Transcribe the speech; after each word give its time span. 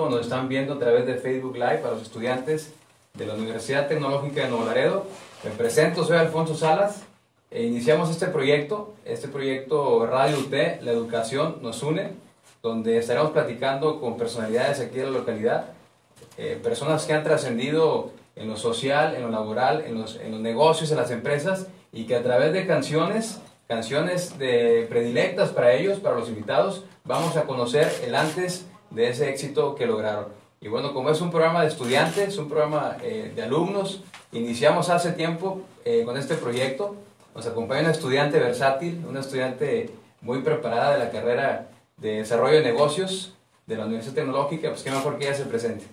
escuchando, 0.00 0.16
nos 0.16 0.26
están 0.26 0.48
viendo 0.48 0.74
a 0.74 0.78
través 0.78 1.06
de 1.06 1.14
Facebook 1.14 1.54
Live 1.54 1.82
a 1.84 1.90
los 1.90 2.02
estudiantes 2.02 2.72
de 3.14 3.26
la 3.26 3.34
Universidad 3.34 3.88
Tecnológica 3.88 4.42
de 4.42 4.48
Nuevo 4.48 4.64
Laredo. 4.64 5.06
Me 5.44 5.50
presento, 5.50 6.04
soy 6.04 6.16
Alfonso 6.16 6.54
Salas. 6.54 7.02
E 7.50 7.64
iniciamos 7.64 8.10
este 8.10 8.26
proyecto, 8.26 8.94
este 9.04 9.28
proyecto 9.28 10.06
Radio 10.06 10.38
UT, 10.38 10.52
La 10.82 10.92
Educación 10.92 11.58
Nos 11.62 11.82
Une, 11.82 12.12
donde 12.62 12.98
estaremos 12.98 13.32
platicando 13.32 14.00
con 14.00 14.16
personalidades 14.16 14.80
aquí 14.80 14.98
de 14.98 15.04
la 15.04 15.10
localidad, 15.10 15.66
eh, 16.38 16.58
personas 16.62 17.04
que 17.04 17.12
han 17.12 17.24
trascendido 17.24 18.12
en 18.36 18.48
lo 18.48 18.56
social, 18.56 19.16
en 19.16 19.22
lo 19.22 19.30
laboral, 19.30 19.82
en 19.84 20.00
los, 20.00 20.16
en 20.16 20.30
los 20.30 20.40
negocios, 20.40 20.90
en 20.92 20.96
las 20.96 21.10
empresas, 21.10 21.66
y 21.92 22.04
que 22.04 22.14
a 22.14 22.22
través 22.22 22.52
de 22.52 22.66
canciones, 22.66 23.40
canciones 23.66 24.38
de 24.38 24.86
predilectas 24.88 25.50
para 25.50 25.72
ellos, 25.72 25.98
para 25.98 26.16
los 26.16 26.28
invitados, 26.28 26.84
vamos 27.04 27.36
a 27.36 27.42
conocer 27.42 27.90
el 28.04 28.14
antes 28.14 28.66
de 28.90 29.08
ese 29.08 29.30
éxito 29.30 29.74
que 29.74 29.86
lograron. 29.86 30.26
Y 30.60 30.68
bueno, 30.68 30.92
como 30.92 31.10
es 31.10 31.20
un 31.20 31.30
programa 31.30 31.62
de 31.62 31.68
estudiantes, 31.68 32.36
un 32.36 32.48
programa 32.48 32.96
eh, 33.02 33.32
de 33.34 33.42
alumnos, 33.42 34.02
iniciamos 34.32 34.90
hace 34.90 35.12
tiempo 35.12 35.62
eh, 35.84 36.02
con 36.04 36.16
este 36.18 36.34
proyecto. 36.34 36.96
Nos 37.34 37.46
acompaña 37.46 37.80
una 37.80 37.92
estudiante 37.92 38.38
versátil, 38.38 39.02
una 39.08 39.20
estudiante 39.20 39.90
muy 40.20 40.42
preparada 40.42 40.92
de 40.92 40.98
la 40.98 41.10
carrera 41.10 41.68
de 41.96 42.16
desarrollo 42.16 42.56
de 42.56 42.64
negocios 42.64 43.34
de 43.66 43.76
la 43.76 43.86
Universidad 43.86 44.16
Tecnológica, 44.16 44.68
pues 44.68 44.82
qué 44.82 44.90
mejor 44.90 45.16
que 45.16 45.26
ella 45.26 45.34
se 45.34 45.44
presente. 45.44 45.86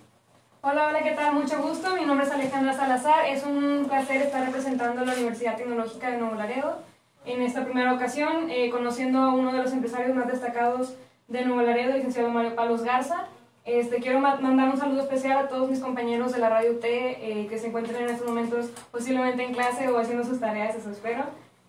Hola, 0.62 0.88
hola, 0.88 1.02
¿qué 1.02 1.12
tal? 1.12 1.34
Mucho 1.34 1.62
gusto. 1.62 1.95
Mi 1.95 2.04
nombre 2.04 2.26
es 2.26 2.32
Alejandra 2.32 2.73
Salazar. 2.73 3.26
Es 3.28 3.45
un 3.45 3.86
placer 3.88 4.23
estar 4.23 4.45
representando 4.45 5.02
a 5.02 5.06
la 5.06 5.14
Universidad 5.14 5.56
Tecnológica 5.56 6.09
de 6.09 6.18
Nuevo 6.18 6.36
Laredo. 6.36 6.80
En 7.26 7.42
esta 7.42 7.64
primera 7.64 7.94
ocasión, 7.94 8.50
eh, 8.50 8.70
conociendo 8.70 9.20
a 9.20 9.34
uno 9.34 9.54
de 9.54 9.59
los 9.59 9.72
empresarios 9.72 10.16
más 10.16 10.28
destacados 10.28 10.95
de 11.27 11.44
Nuevo 11.44 11.62
Laredo, 11.62 11.94
licenciado 11.94 12.30
Mario 12.30 12.55
Palos 12.55 12.84
Garza. 12.84 13.26
Este, 13.66 13.98
quiero 13.98 14.22
mandar 14.22 14.70
un 14.70 14.77
saludo 14.77 15.02
especial 15.02 15.38
a 15.38 15.50
todos 15.50 15.70
mis 15.70 15.81
compañeros 15.81 16.31
de 16.31 16.40
la 16.40 16.48
Radio 16.50 16.72
UT 16.72 16.84
eh, 16.86 17.48
que 17.50 17.59
se 17.59 17.67
encuentran 17.67 18.02
en 18.02 18.09
estos 18.09 18.25
momentos 18.25 18.67
posiblemente 18.92 19.44
en 19.44 19.53
clase 19.53 19.89
o 19.89 20.00
haciendo 20.00 20.23
sus 20.23 20.39
tareas, 20.39 20.75
eso 20.75 20.89
espero. 20.89 21.25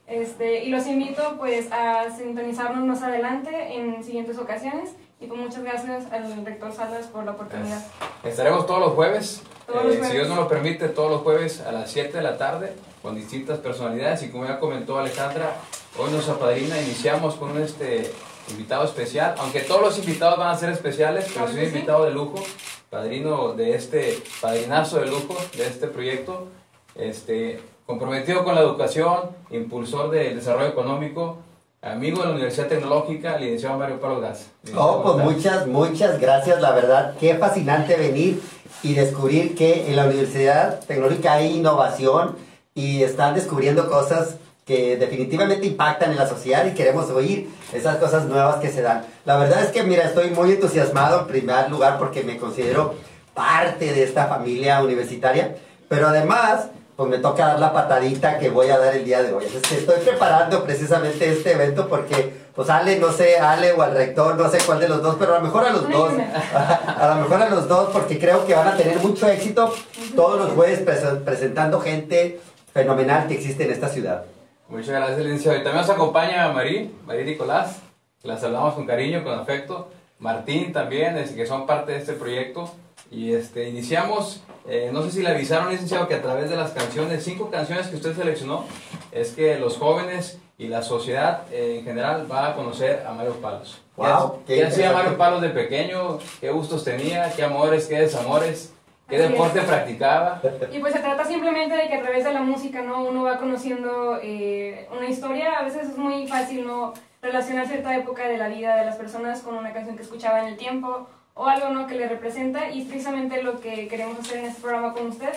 Este, 0.06 0.64
y 0.64 0.70
los 0.70 0.86
invito 0.86 1.36
pues 1.38 1.70
a 1.72 2.08
sintonizarnos 2.16 2.84
más 2.84 3.02
adelante 3.02 3.74
en 3.74 4.02
siguientes 4.04 4.38
ocasiones 4.38 4.90
y 5.20 5.26
pues 5.26 5.40
muchas 5.40 5.64
gracias 5.64 6.10
al 6.12 6.46
rector 6.46 6.72
Salas 6.72 7.08
por 7.08 7.24
la 7.24 7.32
oportunidad. 7.32 7.84
Estaremos 8.22 8.64
todos 8.64 8.80
los 8.80 8.92
jueves, 8.92 9.42
eh, 9.68 10.00
si 10.04 10.12
Dios 10.12 10.28
nos 10.28 10.38
lo 10.38 10.48
permite, 10.48 10.88
todos 10.88 11.10
los 11.10 11.22
jueves 11.22 11.60
a 11.62 11.72
las 11.72 11.90
7 11.90 12.16
de 12.16 12.22
la 12.22 12.38
tarde 12.38 12.74
con 13.02 13.16
distintas 13.16 13.58
personalidades 13.58 14.22
y 14.22 14.30
como 14.30 14.46
ya 14.46 14.60
comentó 14.60 14.98
Alejandra, 14.98 15.56
hoy 15.98 16.12
nos 16.12 16.28
apadrina, 16.28 16.80
iniciamos 16.80 17.34
con 17.34 17.60
este, 17.60 18.12
invitado 18.50 18.84
especial, 18.84 19.34
aunque 19.38 19.60
todos 19.60 19.82
los 19.82 19.98
invitados 19.98 20.38
van 20.38 20.48
a 20.48 20.58
ser 20.58 20.70
especiales, 20.70 21.26
pero 21.32 21.48
soy 21.48 21.58
un 21.58 21.64
invitado 21.64 22.04
de 22.04 22.12
lujo, 22.12 22.42
padrino 22.90 23.52
de 23.52 23.74
este, 23.74 24.22
padrinazo 24.40 25.00
de 25.00 25.06
lujo 25.06 25.36
de 25.56 25.66
este 25.66 25.88
proyecto, 25.88 26.48
este, 26.94 27.60
comprometido 27.86 28.44
con 28.44 28.54
la 28.54 28.60
educación, 28.60 29.30
impulsor 29.50 30.10
del 30.10 30.36
desarrollo 30.36 30.68
económico, 30.68 31.38
amigo 31.82 32.20
de 32.20 32.26
la 32.26 32.32
Universidad 32.32 32.66
Tecnológica, 32.66 33.38
licenciado 33.38 33.78
Mario 33.78 34.00
Pablo 34.00 34.20
Gas. 34.20 34.50
Oh, 34.76 35.02
pues 35.02 35.16
muchas, 35.24 35.66
muchas 35.66 36.20
gracias, 36.20 36.60
la 36.60 36.72
verdad, 36.72 37.14
qué 37.18 37.34
fascinante 37.36 37.96
venir 37.96 38.42
y 38.82 38.94
descubrir 38.94 39.54
que 39.54 39.88
en 39.88 39.96
la 39.96 40.06
Universidad 40.06 40.80
Tecnológica 40.80 41.34
hay 41.34 41.56
innovación 41.56 42.36
y 42.74 43.02
están 43.02 43.34
descubriendo 43.34 43.88
cosas 43.88 44.36
que 44.68 44.98
definitivamente 44.98 45.66
impactan 45.66 46.10
en 46.10 46.18
la 46.18 46.28
sociedad 46.28 46.66
y 46.66 46.74
queremos 46.74 47.08
oír 47.08 47.48
esas 47.72 47.96
cosas 47.96 48.26
nuevas 48.26 48.56
que 48.56 48.68
se 48.68 48.82
dan. 48.82 49.02
La 49.24 49.38
verdad 49.38 49.64
es 49.64 49.70
que, 49.70 49.82
mira, 49.82 50.04
estoy 50.04 50.28
muy 50.28 50.52
entusiasmado 50.52 51.20
en 51.20 51.26
primer 51.26 51.70
lugar 51.70 51.98
porque 51.98 52.22
me 52.22 52.36
considero 52.36 52.94
parte 53.32 53.94
de 53.94 54.02
esta 54.02 54.26
familia 54.26 54.82
universitaria, 54.82 55.56
pero 55.88 56.08
además 56.08 56.66
pues 56.96 57.08
me 57.08 57.18
toca 57.18 57.46
dar 57.46 57.60
la 57.60 57.72
patadita 57.72 58.38
que 58.38 58.50
voy 58.50 58.68
a 58.68 58.76
dar 58.76 58.94
el 58.94 59.04
día 59.04 59.22
de 59.22 59.32
hoy. 59.32 59.44
estoy 59.46 60.00
preparando 60.04 60.64
precisamente 60.64 61.30
este 61.30 61.52
evento 61.52 61.88
porque, 61.88 62.34
pues 62.54 62.68
Ale, 62.68 62.98
no 62.98 63.10
sé, 63.12 63.38
Ale 63.38 63.72
o 63.72 63.80
al 63.80 63.94
rector, 63.94 64.36
no 64.36 64.50
sé 64.50 64.58
cuál 64.66 64.80
de 64.80 64.88
los 64.88 65.00
dos, 65.00 65.16
pero 65.18 65.34
a 65.34 65.38
lo 65.38 65.44
mejor 65.44 65.64
a 65.64 65.70
los 65.70 65.88
dos, 65.88 66.12
a, 66.54 67.14
lo 67.14 67.22
mejor 67.22 67.40
a 67.40 67.48
los 67.48 67.68
dos, 67.68 67.88
porque 67.90 68.18
creo 68.18 68.44
que 68.44 68.52
van 68.52 68.68
a 68.68 68.76
tener 68.76 68.98
mucho 68.98 69.28
éxito 69.28 69.72
todos 70.14 70.38
los 70.38 70.52
jueves 70.52 70.80
presentando 71.24 71.80
gente 71.80 72.40
fenomenal 72.74 73.28
que 73.28 73.34
existe 73.34 73.64
en 73.64 73.70
esta 73.70 73.88
ciudad. 73.88 74.24
Muchas 74.68 74.88
gracias, 74.88 75.18
licenciado. 75.20 75.58
Y 75.58 75.62
también 75.62 75.80
nos 75.80 75.90
acompaña 75.90 76.52
Marí, 76.52 76.94
Marí 77.06 77.24
Nicolás, 77.24 77.80
la 78.22 78.36
saludamos 78.36 78.74
con 78.74 78.86
cariño, 78.86 79.24
con 79.24 79.38
afecto. 79.38 79.88
Martín 80.18 80.72
también, 80.72 81.14
que 81.34 81.46
son 81.46 81.66
parte 81.66 81.92
de 81.92 81.98
este 81.98 82.12
proyecto. 82.12 82.70
Y 83.10 83.32
este, 83.32 83.68
iniciamos, 83.68 84.42
eh, 84.66 84.90
no 84.92 85.02
sé 85.02 85.10
si 85.10 85.22
le 85.22 85.30
avisaron, 85.30 85.70
licenciado, 85.70 86.06
que 86.06 86.14
a 86.14 86.22
través 86.22 86.50
de 86.50 86.56
las 86.56 86.72
canciones, 86.72 87.24
cinco 87.24 87.50
canciones 87.50 87.86
que 87.86 87.96
usted 87.96 88.14
seleccionó, 88.14 88.64
es 89.10 89.30
que 89.30 89.58
los 89.58 89.78
jóvenes 89.78 90.38
y 90.58 90.68
la 90.68 90.82
sociedad 90.82 91.44
eh, 91.50 91.76
en 91.78 91.84
general 91.84 92.30
va 92.30 92.48
a 92.48 92.54
conocer 92.54 93.06
a 93.06 93.12
Mario 93.12 93.36
Palos. 93.40 93.80
Wow, 93.96 94.40
¿Qué, 94.46 94.66
hacía 94.66 94.92
Mario 94.92 95.16
Palos 95.16 95.40
de 95.40 95.48
pequeño? 95.48 96.18
¿Qué 96.40 96.50
gustos 96.50 96.84
tenía? 96.84 97.32
¿Qué 97.34 97.42
amores? 97.42 97.86
¿Qué 97.86 98.00
desamores? 98.00 98.74
¿Qué 99.08 99.16
deporte 99.16 99.62
practicaba? 99.62 100.40
Y 100.70 100.80
pues 100.80 100.92
se 100.92 101.00
trata 101.00 101.24
simplemente 101.24 101.74
de 101.74 101.88
que 101.88 101.94
a 101.94 102.02
través 102.02 102.24
de 102.24 102.32
la 102.32 102.42
música, 102.42 102.82
¿no? 102.82 103.04
Uno 103.04 103.22
va 103.22 103.38
conociendo 103.38 104.18
eh, 104.22 104.86
una 104.94 105.08
historia. 105.08 105.58
A 105.58 105.64
veces 105.64 105.88
es 105.88 105.96
muy 105.96 106.28
fácil, 106.28 106.66
¿no? 106.66 106.92
Relacionar 107.22 107.66
cierta 107.66 107.96
época 107.96 108.28
de 108.28 108.36
la 108.36 108.48
vida 108.48 108.76
de 108.76 108.84
las 108.84 108.96
personas 108.96 109.40
con 109.40 109.56
una 109.56 109.72
canción 109.72 109.96
que 109.96 110.02
escuchaba 110.02 110.40
en 110.40 110.48
el 110.48 110.56
tiempo 110.56 111.08
o 111.34 111.46
algo 111.46 111.70
¿no? 111.70 111.86
que 111.86 111.94
le 111.94 112.08
representa 112.08 112.70
y 112.70 112.84
precisamente 112.84 113.42
lo 113.42 113.60
que 113.60 113.88
queremos 113.88 114.18
hacer 114.18 114.38
en 114.38 114.46
este 114.46 114.60
programa 114.60 114.92
con 114.92 115.06
usted 115.06 115.30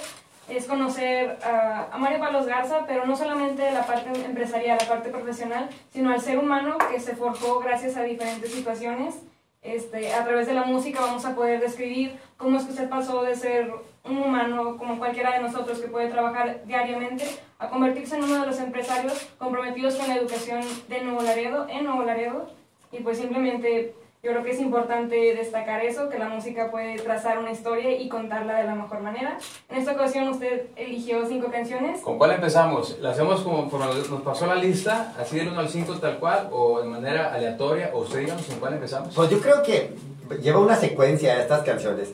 es 0.49 0.65
conocer 0.65 1.37
a 1.43 1.95
Mario 1.97 2.19
Palos 2.19 2.45
Garza, 2.45 2.85
pero 2.87 3.05
no 3.05 3.15
solamente 3.15 3.71
la 3.71 3.85
parte 3.85 4.09
empresarial, 4.25 4.77
la 4.81 4.87
parte 4.87 5.09
profesional, 5.09 5.69
sino 5.93 6.11
al 6.11 6.19
ser 6.19 6.39
humano 6.39 6.77
que 6.91 6.99
se 6.99 7.15
forjó 7.15 7.59
gracias 7.59 7.95
a 7.95 8.03
diferentes 8.03 8.51
situaciones. 8.51 9.15
Este, 9.61 10.11
a 10.11 10.23
través 10.23 10.47
de 10.47 10.55
la 10.55 10.63
música 10.63 11.01
vamos 11.01 11.23
a 11.23 11.35
poder 11.35 11.59
describir 11.59 12.17
cómo 12.35 12.57
es 12.57 12.63
que 12.63 12.71
usted 12.71 12.89
pasó 12.89 13.21
de 13.21 13.35
ser 13.35 13.71
un 14.03 14.17
humano 14.17 14.75
como 14.77 14.97
cualquiera 14.97 15.33
de 15.33 15.39
nosotros 15.39 15.77
que 15.79 15.87
puede 15.87 16.09
trabajar 16.09 16.65
diariamente 16.65 17.25
a 17.59 17.69
convertirse 17.69 18.15
en 18.15 18.23
uno 18.23 18.41
de 18.41 18.47
los 18.47 18.59
empresarios 18.59 19.29
comprometidos 19.37 19.95
con 19.95 20.07
la 20.07 20.15
educación 20.15 20.61
de 20.87 21.01
Nuevo 21.01 21.21
Laredo, 21.21 21.67
en 21.69 21.83
Nuevo 21.83 22.01
Laredo, 22.01 22.49
y 22.91 23.01
pues 23.01 23.19
simplemente 23.19 23.93
yo 24.23 24.29
creo 24.31 24.43
que 24.43 24.51
es 24.51 24.59
importante 24.59 25.15
destacar 25.33 25.83
eso, 25.83 26.07
que 26.09 26.19
la 26.19 26.29
música 26.29 26.69
puede 26.69 26.99
trazar 26.99 27.39
una 27.39 27.51
historia 27.51 27.99
y 27.99 28.07
contarla 28.07 28.59
de 28.59 28.65
la 28.65 28.75
mejor 28.75 29.01
manera. 29.01 29.39
En 29.67 29.79
esta 29.79 29.93
ocasión 29.93 30.27
usted 30.27 30.67
eligió 30.75 31.25
cinco 31.27 31.49
canciones. 31.51 32.01
¿Con 32.01 32.19
cuál 32.19 32.33
empezamos? 32.33 32.99
¿La 32.99 33.11
hacemos 33.11 33.41
como 33.41 33.63
nos 33.63 34.21
pasó 34.21 34.45
la 34.45 34.55
lista, 34.55 35.15
así 35.19 35.37
del 35.37 35.47
1 35.47 35.59
al 35.59 35.69
5 35.69 35.95
tal 35.95 36.19
cual, 36.19 36.49
o 36.51 36.81
de 36.81 36.87
manera 36.87 37.33
aleatoria, 37.33 37.89
o 37.95 38.01
usted 38.01 38.19
díganos 38.19 38.45
con 38.45 38.59
cuál 38.59 38.73
empezamos? 38.73 39.15
Pues 39.15 39.27
yo 39.31 39.41
creo 39.41 39.63
que 39.63 39.95
lleva 40.43 40.59
una 40.59 40.75
secuencia 40.75 41.41
estas 41.41 41.63
canciones. 41.63 42.13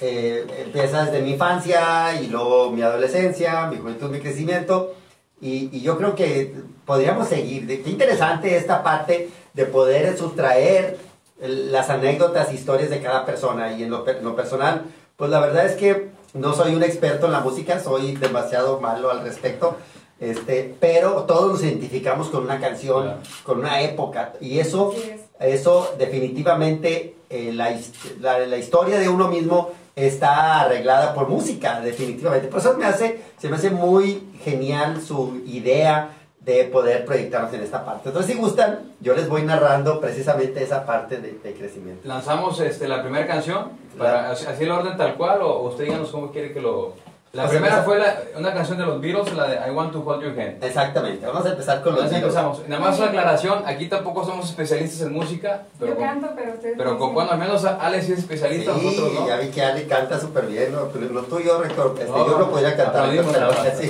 Eh, 0.00 0.46
empieza 0.64 1.06
desde 1.06 1.22
mi 1.22 1.32
infancia 1.32 2.20
y 2.22 2.28
luego 2.28 2.70
mi 2.70 2.82
adolescencia, 2.82 3.66
mi 3.66 3.78
juventud, 3.78 4.10
mi 4.10 4.20
crecimiento. 4.20 4.94
Y, 5.40 5.76
y, 5.76 5.80
yo 5.80 5.96
creo 5.96 6.14
que 6.14 6.54
podríamos 6.84 7.28
seguir. 7.28 7.66
Qué 7.66 7.90
interesante 7.90 8.56
esta 8.56 8.82
parte 8.82 9.30
de 9.54 9.64
poder 9.66 10.16
sustraer 10.16 11.07
las 11.40 11.90
anécdotas, 11.90 12.52
historias 12.52 12.90
de 12.90 13.00
cada 13.00 13.24
persona. 13.24 13.72
Y 13.72 13.82
en 13.84 13.90
lo, 13.90 14.04
personal, 14.36 14.84
pues 15.16 15.30
la 15.30 15.40
verdad 15.40 15.66
es 15.66 15.76
que 15.76 16.10
no 16.34 16.54
soy 16.54 16.74
un 16.74 16.82
experto 16.82 17.26
en 17.26 17.32
la 17.32 17.40
música, 17.40 17.80
soy 17.80 18.16
demasiado 18.16 18.80
malo 18.80 19.10
al 19.10 19.22
respecto, 19.22 19.76
este, 20.20 20.74
pero 20.80 21.24
todos 21.24 21.52
nos 21.52 21.62
identificamos 21.62 22.28
con 22.28 22.44
una 22.44 22.60
canción, 22.60 23.14
con 23.44 23.60
una 23.60 23.80
época. 23.82 24.32
Y 24.40 24.58
eso, 24.58 24.94
eso 25.40 25.94
definitivamente 25.98 27.16
eh, 27.30 27.52
la, 27.52 27.76
la, 28.20 28.38
la, 28.40 28.56
historia 28.56 28.98
de 28.98 29.08
uno 29.08 29.28
mismo 29.28 29.70
está 29.94 30.60
arreglada 30.60 31.14
por 31.14 31.28
música, 31.28 31.80
definitivamente. 31.80 32.48
Por 32.48 32.60
eso 32.60 32.74
me 32.76 32.84
hace, 32.84 33.20
se 33.38 33.48
me 33.48 33.56
hace 33.56 33.70
muy 33.70 34.22
genial 34.42 35.02
su 35.02 35.42
idea 35.46 36.17
de 36.48 36.64
poder 36.64 37.04
proyectarnos 37.04 37.52
en 37.52 37.60
esta 37.60 37.84
parte. 37.84 38.08
Entonces, 38.08 38.32
si 38.32 38.40
gustan, 38.40 38.94
yo 39.00 39.14
les 39.14 39.28
voy 39.28 39.42
narrando 39.42 40.00
precisamente 40.00 40.62
esa 40.62 40.86
parte 40.86 41.18
de, 41.18 41.52
crecimiento. 41.52 42.08
¿Lanzamos 42.08 42.58
este, 42.60 42.88
la 42.88 43.02
primera 43.02 43.26
canción? 43.26 43.72
Para, 43.98 44.30
¿Así 44.30 44.64
el 44.64 44.70
orden 44.70 44.96
tal 44.96 45.16
cual? 45.16 45.42
¿O 45.42 45.68
usted 45.68 45.84
díganos 45.84 46.10
cómo 46.10 46.32
quiere 46.32 46.54
que 46.54 46.60
lo, 46.62 46.94
la 47.32 47.46
primera 47.46 47.82
fue 47.82 48.00
una 48.36 48.54
canción 48.54 48.78
de 48.78 48.86
los 48.86 49.00
Beatles, 49.00 49.34
la 49.34 49.48
de 49.48 49.68
I 49.68 49.70
Want 49.70 49.92
to 49.92 50.00
Hold 50.00 50.22
Your 50.22 50.40
Hand. 50.40 50.64
Exactamente, 50.64 51.26
vamos 51.26 51.44
a 51.44 51.50
empezar 51.50 51.82
con 51.82 51.94
los 51.94 52.04
Beatles. 52.04 52.22
empezamos. 52.22 52.68
Nada 52.68 52.80
más 52.82 52.98
una 52.98 53.08
aclaración, 53.08 53.62
aquí 53.66 53.86
tampoco 53.86 54.24
somos 54.24 54.48
especialistas 54.48 55.02
en 55.02 55.12
música. 55.12 55.64
Pero 55.78 55.92
Yo 55.92 55.98
canto, 55.98 56.28
pero 56.34 56.52
ustedes 56.54 56.74
Pero 56.78 56.98
con 56.98 57.12
cuando 57.12 57.32
al 57.32 57.38
menos 57.38 57.64
Ale 57.64 58.00
sí 58.00 58.12
es 58.12 58.20
especialista, 58.20 58.74
sí, 58.74 58.84
nosotros 58.84 59.12
no. 59.12 59.28
ya 59.28 59.36
vi 59.36 59.48
que 59.48 59.62
Ale 59.62 59.86
canta 59.86 60.18
súper 60.18 60.46
bien, 60.46 60.72
¿no? 60.72 60.88
Pero 60.88 61.12
lo 61.12 61.22
tuyo, 61.24 61.60
Rector, 61.60 61.94
este, 61.98 62.06
yo 62.06 62.38
lo 62.38 62.50
podía 62.50 62.76
cantar. 62.76 63.04
Aplaudimos, 63.04 63.34
sí. 63.78 63.88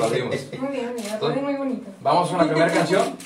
Muy 0.59 0.71
bien, 0.71 0.95
muy, 1.21 1.43
muy 1.43 1.55
bonito. 1.55 1.91
Vamos 2.01 2.29
con 2.31 2.39
la 2.39 2.45
primera 2.45 2.73
canción. 2.73 3.17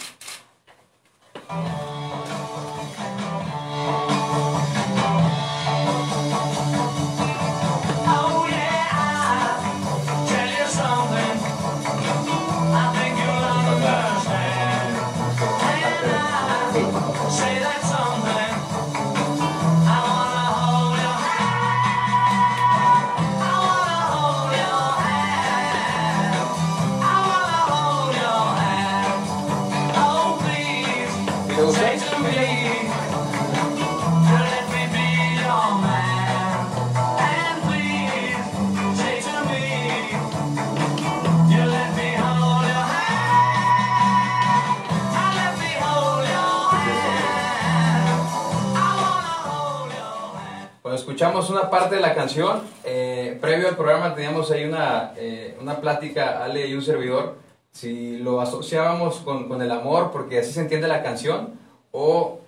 Parte 51.72 51.94
de 51.94 52.02
la 52.02 52.14
canción. 52.14 52.60
Eh, 52.84 53.38
previo 53.40 53.66
al 53.66 53.76
programa 53.76 54.14
teníamos 54.14 54.50
ahí 54.50 54.64
una, 54.66 55.14
eh, 55.16 55.56
una 55.58 55.80
plática, 55.80 56.44
Ale 56.44 56.66
y 56.66 56.74
un 56.74 56.82
servidor, 56.82 57.36
si 57.72 58.18
lo 58.18 58.42
asociábamos 58.42 59.16
con, 59.24 59.48
con, 59.48 59.62
el 59.62 59.70
amor, 59.70 60.10
porque 60.12 60.40
así 60.40 60.52
se 60.52 60.60
entiende 60.60 60.86
la 60.86 61.02
canción, 61.02 61.54
o 61.90 62.40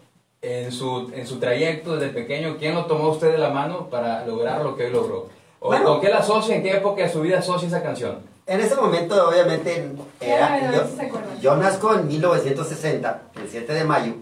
en 0.43 0.71
su, 0.71 1.11
en 1.15 1.27
su 1.27 1.39
trayecto 1.39 1.97
desde 1.97 2.13
pequeño, 2.13 2.57
¿quién 2.59 2.75
lo 2.75 2.85
tomó 2.85 3.09
usted 3.09 3.33
de 3.33 3.39
la 3.39 3.49
mano 3.49 3.89
para 3.89 4.27
lograr 4.27 4.63
lo 4.63 4.77
que 4.77 4.85
hoy 4.85 4.93
logró? 4.93 5.31
¿O 5.59 5.71
con 5.71 6.03
qué 6.03 6.11
la 6.11 6.19
asocia, 6.19 6.57
en 6.57 6.63
qué 6.63 6.77
época 6.77 7.05
de 7.05 7.09
su 7.09 7.23
vida 7.23 7.39
asocia 7.39 7.67
esa 7.67 7.83
canción? 7.83 8.19
En 8.47 8.61
ese 8.61 8.75
momento, 8.75 9.27
obviamente, 9.27 9.91
era, 10.21 10.71
yo, 10.71 10.83
yo 11.41 11.57
nazco 11.57 11.95
en 11.95 12.07
1960, 12.09 13.23
el 13.37 13.49
7 13.49 13.73
de 13.73 13.85
mayo, 13.85 14.13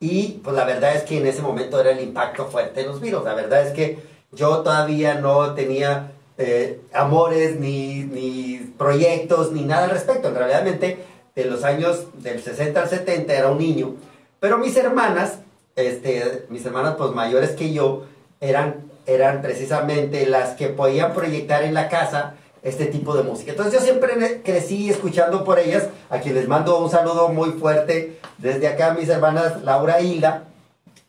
y 0.00 0.40
pues 0.44 0.54
la 0.54 0.64
verdad 0.64 0.94
es 0.94 1.02
que 1.02 1.18
en 1.18 1.26
ese 1.26 1.42
momento 1.42 1.80
era 1.80 1.90
el 1.90 2.00
impacto 2.00 2.46
fuerte 2.46 2.80
de 2.80 2.86
los 2.86 3.00
virus. 3.00 3.24
La 3.24 3.34
verdad 3.34 3.66
es 3.66 3.72
que 3.72 4.17
yo 4.32 4.58
todavía 4.58 5.14
no 5.14 5.54
tenía 5.54 6.12
eh, 6.36 6.80
amores, 6.92 7.58
ni, 7.58 8.04
ni, 8.04 8.58
proyectos, 8.78 9.52
ni 9.52 9.62
nada 9.64 9.84
al 9.84 9.90
respecto. 9.90 10.28
En 10.28 10.34
realidad, 10.34 10.62
de 10.62 11.44
los 11.44 11.64
años 11.64 12.06
del 12.14 12.42
60 12.42 12.80
al 12.80 12.88
70 12.88 13.32
era 13.32 13.50
un 13.50 13.58
niño. 13.58 13.94
Pero 14.40 14.58
mis 14.58 14.76
hermanas, 14.76 15.38
este, 15.76 16.46
mis 16.48 16.64
hermanas 16.64 16.94
pues 16.96 17.12
mayores 17.12 17.50
que 17.50 17.72
yo, 17.72 18.04
eran, 18.40 18.76
eran 19.06 19.42
precisamente 19.42 20.26
las 20.26 20.50
que 20.50 20.68
podían 20.68 21.12
proyectar 21.12 21.64
en 21.64 21.74
la 21.74 21.88
casa 21.88 22.34
este 22.62 22.86
tipo 22.86 23.16
de 23.16 23.22
música. 23.22 23.52
Entonces 23.52 23.74
yo 23.74 23.80
siempre 23.80 24.42
crecí 24.44 24.90
escuchando 24.90 25.44
por 25.44 25.58
ellas, 25.58 25.88
a 26.10 26.20
quienes 26.20 26.48
mando 26.48 26.78
un 26.78 26.90
saludo 26.90 27.28
muy 27.28 27.50
fuerte 27.50 28.18
desde 28.38 28.68
acá, 28.68 28.94
mis 28.98 29.08
hermanas 29.08 29.62
Laura 29.62 29.98
e 29.98 30.04
Hilda, 30.04 30.44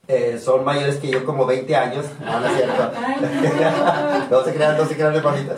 eh, 0.09 0.37
son 0.43 0.65
mayores 0.65 0.97
que 0.97 1.07
yo 1.07 1.23
como 1.23 1.45
20 1.45 1.73
años, 1.75 2.05
no, 2.19 2.39
no 2.41 2.47
es 2.47 2.55
cierto. 2.57 2.91
no 4.29 4.43
se 4.43 4.53
crean, 4.53 4.77
no 4.77 4.85
se 4.85 4.95
crean 4.95 5.15
hermanitas. 5.15 5.57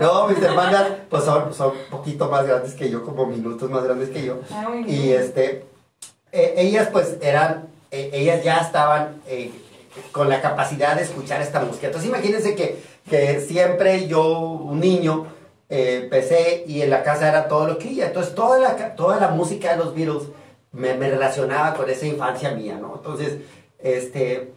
no, 0.00 0.28
mis 0.28 0.42
hermanas 0.42 0.86
pues 1.10 1.24
son, 1.24 1.52
son 1.52 1.70
un 1.70 1.90
poquito 1.90 2.28
más 2.28 2.46
grandes 2.46 2.74
que 2.74 2.88
yo, 2.88 3.02
como 3.02 3.26
minutos 3.26 3.68
más 3.68 3.82
grandes 3.82 4.10
que 4.10 4.24
yo. 4.24 4.38
Ah, 4.52 4.68
y 4.86 5.10
este, 5.10 5.64
eh, 6.30 6.54
ellas 6.58 6.88
pues 6.92 7.16
eran, 7.20 7.66
eh, 7.90 8.10
ellas 8.12 8.44
ya 8.44 8.58
estaban 8.58 9.20
con 10.12 10.28
la 10.28 10.40
capacidad 10.40 10.94
de 10.94 11.02
escuchar 11.02 11.42
esta 11.42 11.60
música. 11.60 11.88
Entonces 11.88 12.08
imagínense 12.08 12.54
que 12.54 12.78
que 13.08 13.40
siempre 13.40 14.06
yo, 14.06 14.38
un 14.38 14.80
niño, 14.80 15.26
eh, 15.68 16.00
empecé 16.04 16.64
y 16.66 16.82
en 16.82 16.90
la 16.90 17.02
casa 17.02 17.28
era 17.28 17.48
todo 17.48 17.66
lo 17.66 17.78
que 17.78 17.88
iba. 17.88 18.06
Entonces 18.06 18.34
toda 18.34 18.58
la, 18.58 18.94
toda 18.94 19.18
la 19.18 19.28
música 19.28 19.72
de 19.72 19.78
los 19.78 19.94
Beatles 19.94 20.24
me, 20.78 20.94
me 20.94 21.10
relacionaba 21.10 21.74
con 21.74 21.90
esa 21.90 22.06
infancia 22.06 22.52
mía, 22.52 22.78
¿no? 22.80 22.94
Entonces, 22.96 23.38
este, 23.78 24.52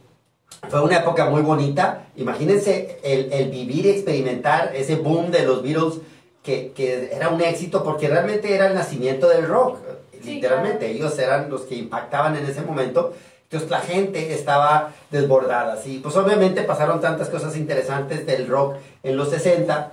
fue 0.70 0.82
una 0.82 0.98
época 0.98 1.30
muy 1.30 1.42
bonita. 1.42 2.08
Imagínense 2.16 3.00
el, 3.04 3.32
el, 3.34 3.50
vivir 3.50 3.86
y 3.86 3.90
experimentar 3.90 4.76
ese 4.76 4.96
boom 4.96 5.32
de 5.32 5.46
los 5.46 5.64
Beatles, 5.64 5.96
que, 6.44 6.72
que, 6.72 7.12
era 7.14 7.30
un 7.30 7.42
éxito 7.42 7.84
porque 7.84 8.08
realmente 8.08 8.54
era 8.54 8.68
el 8.68 8.76
nacimiento 8.76 9.28
del 9.28 9.48
rock. 9.48 9.80
literalmente, 10.24 10.90
ellos 10.90 11.18
eran 11.18 11.50
los 11.50 11.62
que 11.62 11.76
impactaban 11.76 12.36
en 12.36 12.46
ese 12.46 12.62
momento. 12.62 13.14
Entonces 13.44 13.70
la 13.70 13.82
gente 13.82 14.34
estaba 14.34 14.94
desbordada, 15.10 15.76
sí. 15.76 16.00
Pues 16.02 16.16
obviamente 16.16 16.62
pasaron 16.62 17.02
tantas 17.02 17.30
cosas 17.30 17.58
interesantes 17.58 18.26
del 18.26 18.48
rock 18.48 18.78
en 19.04 19.18
los 19.18 19.30
60. 19.30 19.92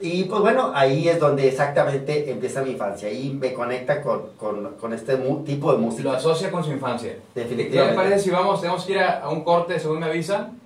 Y 0.00 0.24
pues 0.24 0.40
bueno, 0.40 0.72
ahí 0.74 1.08
es 1.08 1.18
donde 1.18 1.48
exactamente 1.48 2.30
empieza 2.30 2.62
mi 2.62 2.72
infancia. 2.72 3.08
Ahí 3.08 3.36
me 3.38 3.52
conecta 3.54 4.02
con, 4.02 4.32
con, 4.36 4.74
con 4.74 4.92
este 4.92 5.16
tipo 5.44 5.72
de 5.72 5.78
música. 5.78 6.10
Lo 6.10 6.16
asocia 6.16 6.50
con 6.50 6.62
su 6.62 6.70
infancia. 6.70 7.16
Definitivamente. 7.34 7.78
¿Qué 7.78 7.90
le 7.90 7.94
parece 7.94 8.24
si 8.24 8.30
vamos, 8.30 8.60
tenemos 8.60 8.84
que 8.84 8.92
ir 8.92 8.98
a, 9.00 9.28
un 9.28 9.42
corte 9.42 9.80
según 9.80 10.00
me 10.00 10.06
avisan? 10.06 10.60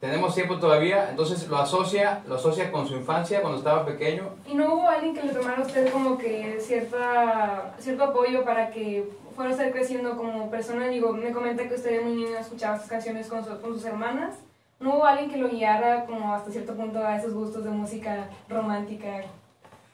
Tenemos 0.00 0.34
tiempo 0.34 0.58
todavía, 0.58 1.10
entonces 1.10 1.46
lo 1.46 1.58
asocia, 1.58 2.22
lo 2.26 2.34
asocia 2.34 2.72
con 2.72 2.88
su 2.88 2.96
infancia 2.96 3.40
cuando 3.40 3.58
estaba 3.58 3.86
pequeño. 3.86 4.30
¿Y 4.48 4.54
no 4.54 4.74
hubo 4.74 4.88
alguien 4.88 5.14
que 5.14 5.22
le 5.22 5.32
tomara 5.32 5.62
a 5.62 5.64
usted 5.64 5.92
como 5.92 6.18
que 6.18 6.58
cierta, 6.60 7.76
cierto 7.78 8.02
apoyo 8.02 8.44
para 8.44 8.70
que 8.70 9.08
fuera 9.36 9.50
a 9.50 9.52
estar 9.52 9.70
creciendo 9.70 10.16
como 10.16 10.50
persona, 10.50 10.88
digo, 10.88 11.12
me 11.12 11.30
comenta 11.30 11.68
que 11.68 11.74
usted 11.74 11.98
de 11.98 12.00
muy 12.00 12.14
niño 12.14 12.36
escuchaba 12.36 12.80
sus 12.80 12.88
canciones 12.88 13.28
con, 13.28 13.44
con 13.44 13.74
sus 13.74 13.84
hermanas. 13.84 14.34
¿No 14.82 14.96
hubo 14.96 15.06
alguien 15.06 15.30
que 15.30 15.36
lo 15.36 15.48
guiara 15.48 16.04
como 16.06 16.34
hasta 16.34 16.50
cierto 16.50 16.74
punto 16.74 16.98
a 16.98 17.16
esos 17.16 17.32
gustos 17.32 17.62
de 17.64 17.70
música 17.70 18.28
romántica 18.48 19.22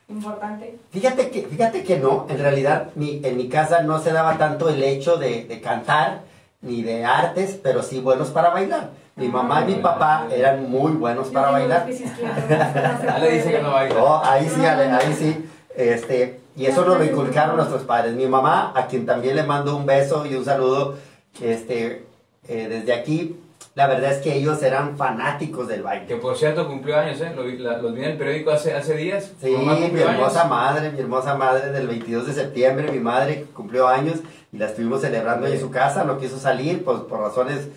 importante? 0.09 0.79
Fíjate 0.91 1.31
que, 1.31 1.43
fíjate 1.43 1.85
que 1.85 1.99
no, 1.99 2.27
en 2.31 2.39
realidad 2.39 2.89
mi, 2.95 3.21
en 3.23 3.37
mi 3.37 3.51
casa 3.51 3.83
no 3.83 3.99
se 4.01 4.13
daba 4.13 4.39
tanto 4.39 4.71
el 4.71 4.83
hecho 4.83 5.19
de, 5.19 5.45
de 5.45 5.61
cantar 5.61 6.23
ni 6.63 6.83
de 6.83 7.05
artes, 7.05 7.61
pero 7.63 7.83
sí 7.83 8.01
buenos 8.01 8.31
para 8.31 8.49
bailar. 8.49 8.91
Mi 9.15 9.27
ah, 9.27 9.31
mamá 9.31 9.63
y 9.63 9.75
mi 9.75 9.75
papá 9.75 10.27
eran 10.31 10.71
muy 10.71 10.93
buenos 10.93 11.29
para 11.29 11.51
bailar. 11.51 11.87
Ale 13.13 13.31
dice 13.31 13.51
que 13.51 13.61
no 13.61 13.73
baila. 13.73 14.23
ahí 14.25 14.49
sí, 14.49 14.65
ahí 14.65 15.15
sí. 15.19 15.51
Este, 15.77 16.41
y 16.57 16.65
eso 16.65 16.85
nos 16.87 16.99
lo 16.99 17.05
inculcaron 17.05 17.57
nuestros 17.57 17.83
padres. 17.83 18.15
Mi 18.15 18.27
mamá, 18.27 18.73
a 18.75 18.87
quien 18.87 19.05
también 19.05 19.37
le 19.37 19.43
mando 19.43 19.77
un 19.77 19.85
beso 19.85 20.25
y 20.25 20.35
un 20.35 20.47
saludo 20.47 20.97
este, 21.43 22.07
eh, 22.49 22.69
desde 22.69 22.95
aquí, 22.95 23.37
la 23.79 23.87
verdad 23.87 24.11
es 24.11 24.19
que 24.19 24.35
ellos 24.35 24.61
eran 24.65 24.97
fanáticos 24.97 25.69
del 25.69 25.85
baile. 25.85 26.07
Que 26.07 26.17
por 26.17 26.37
cierto 26.37 26.67
cumplió 26.67 26.97
años, 26.97 27.21
¿eh? 27.21 27.33
Los 27.37 27.47
vi, 27.47 28.03
en 28.03 28.11
el 28.11 28.19
periódico 28.19 28.51
hace, 28.51 28.75
hace 28.75 28.97
días. 28.97 29.31
Sí, 29.41 29.55
mi 29.57 30.01
hermosa 30.01 30.47
madre, 30.47 30.91
mi 30.91 30.99
hermosa 30.99 31.37
madre 31.37 31.71
del 31.71 31.87
22 31.87 32.27
de 32.27 32.33
septiembre, 32.33 32.91
mi 32.91 32.99
madre 32.99 33.47
cumplió 33.55 33.87
años 33.87 34.17
y 34.51 34.59
la 34.59 34.67
estuvimos 34.67 35.03
celebrando 35.03 35.47
en 35.47 35.61
su 35.61 35.71
casa, 35.71 36.03
no 36.03 36.19
quiso 36.19 36.41
salir 36.41 36.85
pues, 36.85 37.03
por 37.03 37.21
razones 37.21 37.69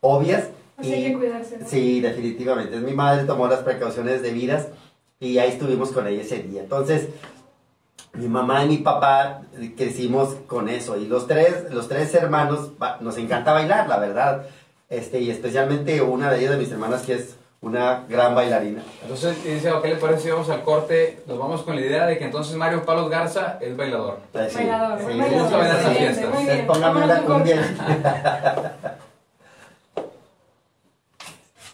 obvias. 0.00 0.48
y, 0.80 0.94
hay 0.94 1.12
que 1.12 1.18
cuidarse. 1.18 1.58
Sí, 1.66 2.00
definitivamente. 2.00 2.78
Mi 2.78 2.94
madre 2.94 3.24
tomó 3.24 3.46
las 3.46 3.58
precauciones 3.58 4.22
debidas 4.22 4.68
y 5.18 5.36
ahí 5.36 5.50
estuvimos 5.50 5.90
con 5.90 6.06
ella 6.06 6.22
ese 6.22 6.42
día. 6.42 6.62
Entonces, 6.62 7.08
mi 8.14 8.28
mamá 8.28 8.64
y 8.64 8.68
mi 8.68 8.78
papá 8.78 9.42
crecimos 9.76 10.36
con 10.46 10.70
eso 10.70 10.96
y 10.96 11.06
los 11.06 11.26
tres, 11.26 11.70
los 11.70 11.86
tres 11.86 12.14
hermanos 12.14 12.70
nos 13.00 13.18
encanta 13.18 13.52
bailar, 13.52 13.90
la 13.90 13.98
verdad. 13.98 14.46
Este, 14.90 15.20
y 15.20 15.30
especialmente 15.30 16.02
una 16.02 16.30
de 16.30 16.40
ellas 16.40 16.50
de 16.50 16.56
mis 16.58 16.70
hermanas 16.72 17.02
que 17.02 17.14
es 17.14 17.36
una 17.62 18.04
gran 18.08 18.34
bailarina. 18.34 18.82
Entonces, 19.02 19.44
dice, 19.44 19.70
¿qué 19.82 19.88
le 19.88 19.96
parece 19.96 20.22
si 20.22 20.30
vamos 20.30 20.48
al 20.48 20.62
corte? 20.62 21.20
Nos 21.26 21.38
vamos 21.38 21.62
con 21.62 21.76
la 21.76 21.82
idea 21.82 22.06
de 22.06 22.18
que 22.18 22.24
entonces 22.24 22.56
Mario 22.56 22.84
Palos 22.84 23.08
Garza 23.08 23.58
es 23.60 23.76
bailador. 23.76 24.18
Sí, 24.48 24.56
bailador. 24.56 24.98
Sí, 24.98 25.06
sí, 25.06 25.38
gusta 25.38 25.56
bailar 25.58 25.86
en 25.86 25.94
fiestas. 25.94 26.32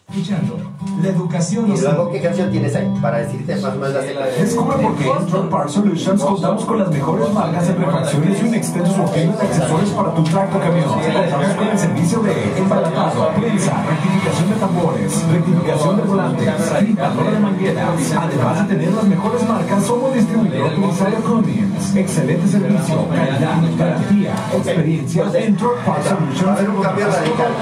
Escuchando. 0.08 0.56
La 1.02 1.08
educación 1.08 1.66
¿Y 1.66 1.80
luego 1.80 2.10
qué 2.12 2.22
canción 2.22 2.50
tienes 2.50 2.74
ahí 2.76 2.88
para 3.02 3.18
decirte 3.18 3.56
más 3.56 3.74
o 3.74 3.76
menos 3.76 3.92
la? 3.92 4.26
Descubre 4.26 4.76
por 4.78 4.94
qué 4.96 5.10
en 5.10 5.26
Truck 5.26 5.50
Park 5.50 5.68
Solutions 5.68 6.22
contamos 6.22 6.64
con 6.64 6.78
las 6.78 6.90
mejores 6.90 7.28
marcas 7.34 7.66
de 7.66 7.74
refacciones 7.74 8.40
y 8.40 8.46
un 8.46 8.54
extenso 8.54 8.94
surtido 8.94 9.32
de 9.32 9.42
accesorios 9.42 9.90
para 9.90 10.14
tu 10.14 10.22
tracto 10.22 10.60
camión. 10.60 10.88
Contamos 10.88 11.56
con 11.56 11.68
el 11.68 11.78
servicio 11.78 12.20
de 12.20 12.58
embalatado, 12.58 13.30
prensa, 13.36 13.84
rectificación 13.84 14.50
de 14.50 14.56
tambores, 14.56 15.24
rectificación 15.32 15.96
de 15.96 16.02
volantes, 16.02 16.54
pintador 16.78 17.30
de 17.32 17.38
mangueras. 17.40 18.12
Además 18.16 18.68
de 18.68 18.74
tener 18.74 18.94
las 18.94 19.04
mejores 19.04 19.48
marcas, 19.48 19.84
somos 19.84 20.14
distribuidor 20.14 20.70
de 20.70 21.16
Cummins. 21.16 21.96
Excelente 21.96 22.46
servicio, 22.46 23.08
calidad, 23.08 23.60
garantía, 23.76 24.34
experiencia 24.54 25.24
en 25.34 25.56
Truck 25.56 25.78
Park 25.84 26.04
Solutions. 26.04 26.48
A 26.48 26.54
ver, 26.54 26.70
un 26.70 26.80
cambio 26.80 27.06
radical. 27.06 27.52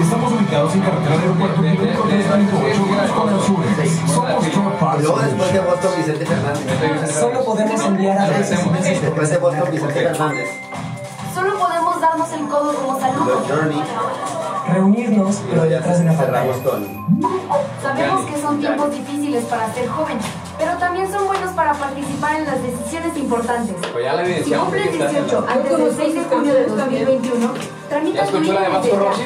Estamos 0.00 0.32
ubicados 0.32 0.74
en 0.74 0.81
carretera 0.82 1.16
de 1.16 1.22
Aeropuerto 1.22 1.62
Químico 1.62 2.02
328 2.02 3.14
con 3.14 3.28
el 3.28 3.40
sur. 3.40 3.64
Somos 4.12 4.50
Truck 4.50 4.98
Y 4.98 5.02
luego 5.02 5.18
después 5.20 5.52
de 5.52 5.60
Boston, 5.60 5.92
Vicente 5.96 6.26
Fernández. 6.26 7.14
Solo 7.14 7.44
podemos 7.44 7.84
enviar 7.84 8.18
a 8.18 8.28
Después 8.28 9.30
de 9.30 9.38
Boston, 9.38 9.68
Vicente 9.70 10.00
Fernández. 10.02 10.50
Solo 11.34 11.58
podemos 11.58 12.00
darnos 12.00 12.32
el 12.32 12.48
codo 12.48 12.74
como 12.74 13.00
saludo. 13.00 14.41
Reunirnos, 14.68 15.42
pero 15.50 15.62
detrás 15.62 15.98
de 15.98 16.04
una 16.04 16.12
pantalla. 16.12 16.52
Sabemos 17.82 18.26
que 18.26 18.40
son 18.40 18.60
tiempos 18.60 18.90
difíciles 18.90 19.44
para 19.44 19.72
ser 19.72 19.88
joven, 19.88 20.18
pero 20.58 20.76
también 20.78 21.10
son 21.10 21.26
buenos 21.26 21.52
para 21.52 21.72
participar 21.72 22.36
en 22.36 22.46
las 22.46 22.62
decisiones 22.62 23.16
importantes. 23.16 23.74
Pues 23.92 24.04
ya 24.04 24.44
si 24.44 24.52
cumples 24.52 24.92
18 24.92 25.46
antes 25.48 25.78
del 25.78 25.96
6 25.96 26.14
de 26.14 26.24
junio 26.24 26.54
de 26.54 26.66
2021, 26.66 27.52
tramita 27.88 28.26
tu 28.26 28.40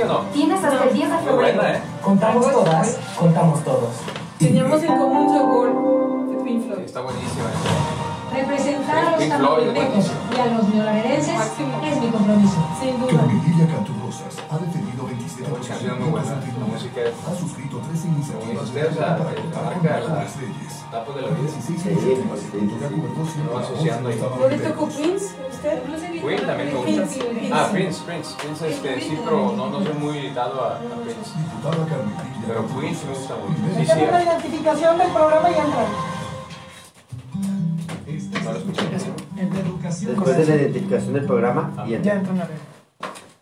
no? 0.07 0.21
Tienes 0.33 0.65
hasta 0.65 0.85
el 0.85 0.95
10 0.95 1.11
de 1.11 1.19
febrero. 1.19 1.63
¿eh? 1.63 1.81
Contamos 2.03 2.51
todas, 2.51 2.99
contamos 3.19 3.65
todos. 3.65 3.91
Teníamos 4.39 4.83
en 4.83 4.97
común 4.99 5.33
de 5.33 5.41
Floyd. 6.67 6.85
Está 6.85 7.01
buenísima. 7.01 7.96
¿Eh? 8.37 8.43
Representar 8.47 8.99
a 9.07 9.11
los 9.17 9.29
tamaulipecos 9.29 10.11
y 10.37 10.41
a 10.41 10.47
los 10.47 10.69
neolerenses 10.69 11.35
es 11.85 12.01
mi 12.01 12.09
compromiso. 12.09 12.69
Sin 12.81 13.01
duda. 13.01 13.27
Que 13.27 13.49
Lilia 13.49 13.67
Cantu 13.67 13.93
Rosas 14.05 14.37
ha 14.51 14.59
defendido 14.59 15.07
27 15.07 15.51
canción 15.53 16.01
muy 16.01 16.11
buena. 16.11 16.37
música 16.73 17.01
es 17.01 17.15
Ha 17.27 17.35
suscrito 17.39 17.81
tres 17.89 18.05
iniciativas 18.05 18.65
Usted, 18.65 18.91
o 18.91 18.95
sea, 18.95 19.19
marca 19.19 19.33
la- 19.35 20.01
etapa 20.91 21.13
de 21.17 21.23
la 21.23 21.29
vida. 21.29 21.47
No 23.51 23.59
asociando 23.59 24.09
ahí. 24.09 24.21
¿No 24.39 24.49
le 24.49 24.59
tocó 24.59 24.87
Prince? 24.87 25.27
¿Usted? 25.51 25.83
Queen 26.23 26.47
también 26.47 26.75
me 26.75 26.81
Prince, 26.83 27.03
gusta. 27.19 27.31
Prince. 27.31 27.51
Ah, 27.53 27.69
Prince, 27.73 28.01
Prince. 28.05 28.35
Prince, 28.39 28.69
este, 28.71 29.01
sí, 29.01 29.19
pero 29.25 29.53
no, 29.57 29.67
no 29.71 29.83
soy 29.83 29.95
muy 29.95 30.31
dado 30.31 30.65
a, 30.65 30.77
a 30.77 30.79
Prince. 30.79 31.31
Pero 32.47 32.67
sí 32.69 32.75
me 32.75 32.91
gusta 33.19 33.35
mucho. 33.37 33.61
Sí, 33.79 33.87
sí. 33.87 34.07
La 34.11 34.23
identificación 34.23 34.99
del 34.99 35.09
programa 35.09 35.51
y 35.51 35.55
entra. 35.55 35.87
Después 40.01 40.37
de 40.37 40.47
la 40.47 40.55
identificación 40.63 41.15
del 41.15 41.25
programa, 41.27 41.85
y 41.87 41.91
Ya 41.91 41.97
entra. 41.97 42.15
entran 42.15 42.41
a 42.41 42.45
ver. 42.47 42.57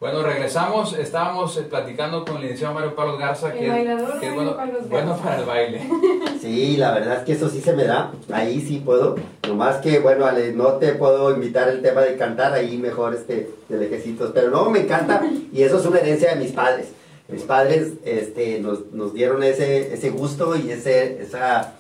Bueno, 0.01 0.23
regresamos. 0.23 0.93
Estábamos 0.99 1.57
eh, 1.57 1.63
platicando 1.63 2.25
con 2.27 2.37
el 2.37 2.43
licenciado 2.43 2.75
Mario 2.75 2.95
Pablo 2.95 3.17
Garza, 3.17 3.51
El 3.53 3.59
que, 3.59 3.65
es- 3.67 3.71
bailador 3.73 4.21
que 4.21 4.27
es 4.29 4.35
Mario 4.35 4.35
bueno, 4.35 4.57
Pablo 4.57 4.73
Garza. 4.75 4.89
bueno 4.91 5.17
para 5.17 5.37
el 5.39 5.45
baile. 5.47 5.89
Sí, 6.43 6.77
la 6.77 6.93
verdad 6.93 7.19
es 7.19 7.25
que 7.25 7.33
eso 7.33 7.49
sí 7.49 7.63
se 7.63 7.73
me 7.73 7.85
da. 7.85 8.13
Ahí 8.31 8.61
sí 8.61 8.83
puedo. 8.85 9.17
Nomás 9.49 9.77
que, 9.77 10.01
bueno, 10.01 10.27
Ale, 10.27 10.53
no 10.53 10.75
te 10.75 10.93
puedo 10.93 11.35
invitar 11.35 11.69
el 11.71 11.81
tema 11.81 12.03
de 12.03 12.17
cantar 12.19 12.53
ahí 12.53 12.77
mejor 12.77 13.15
este 13.15 13.51
de 13.71 13.79
lejecitos. 13.79 14.33
Pero 14.35 14.51
no, 14.51 14.69
me 14.69 14.81
encanta. 14.81 15.23
Y 15.53 15.63
eso 15.63 15.79
es 15.79 15.87
una 15.87 16.01
herencia 16.01 16.35
de 16.35 16.37
mis 16.37 16.53
padres. 16.53 16.89
Mis 17.29 17.45
padres 17.45 17.95
este, 18.05 18.61
nos, 18.61 18.93
nos 18.93 19.15
dieron 19.15 19.43
ese, 19.43 19.95
ese 19.95 20.11
gusto 20.11 20.55
y 20.55 20.71
ese, 20.71 21.23
esa, 21.23 21.73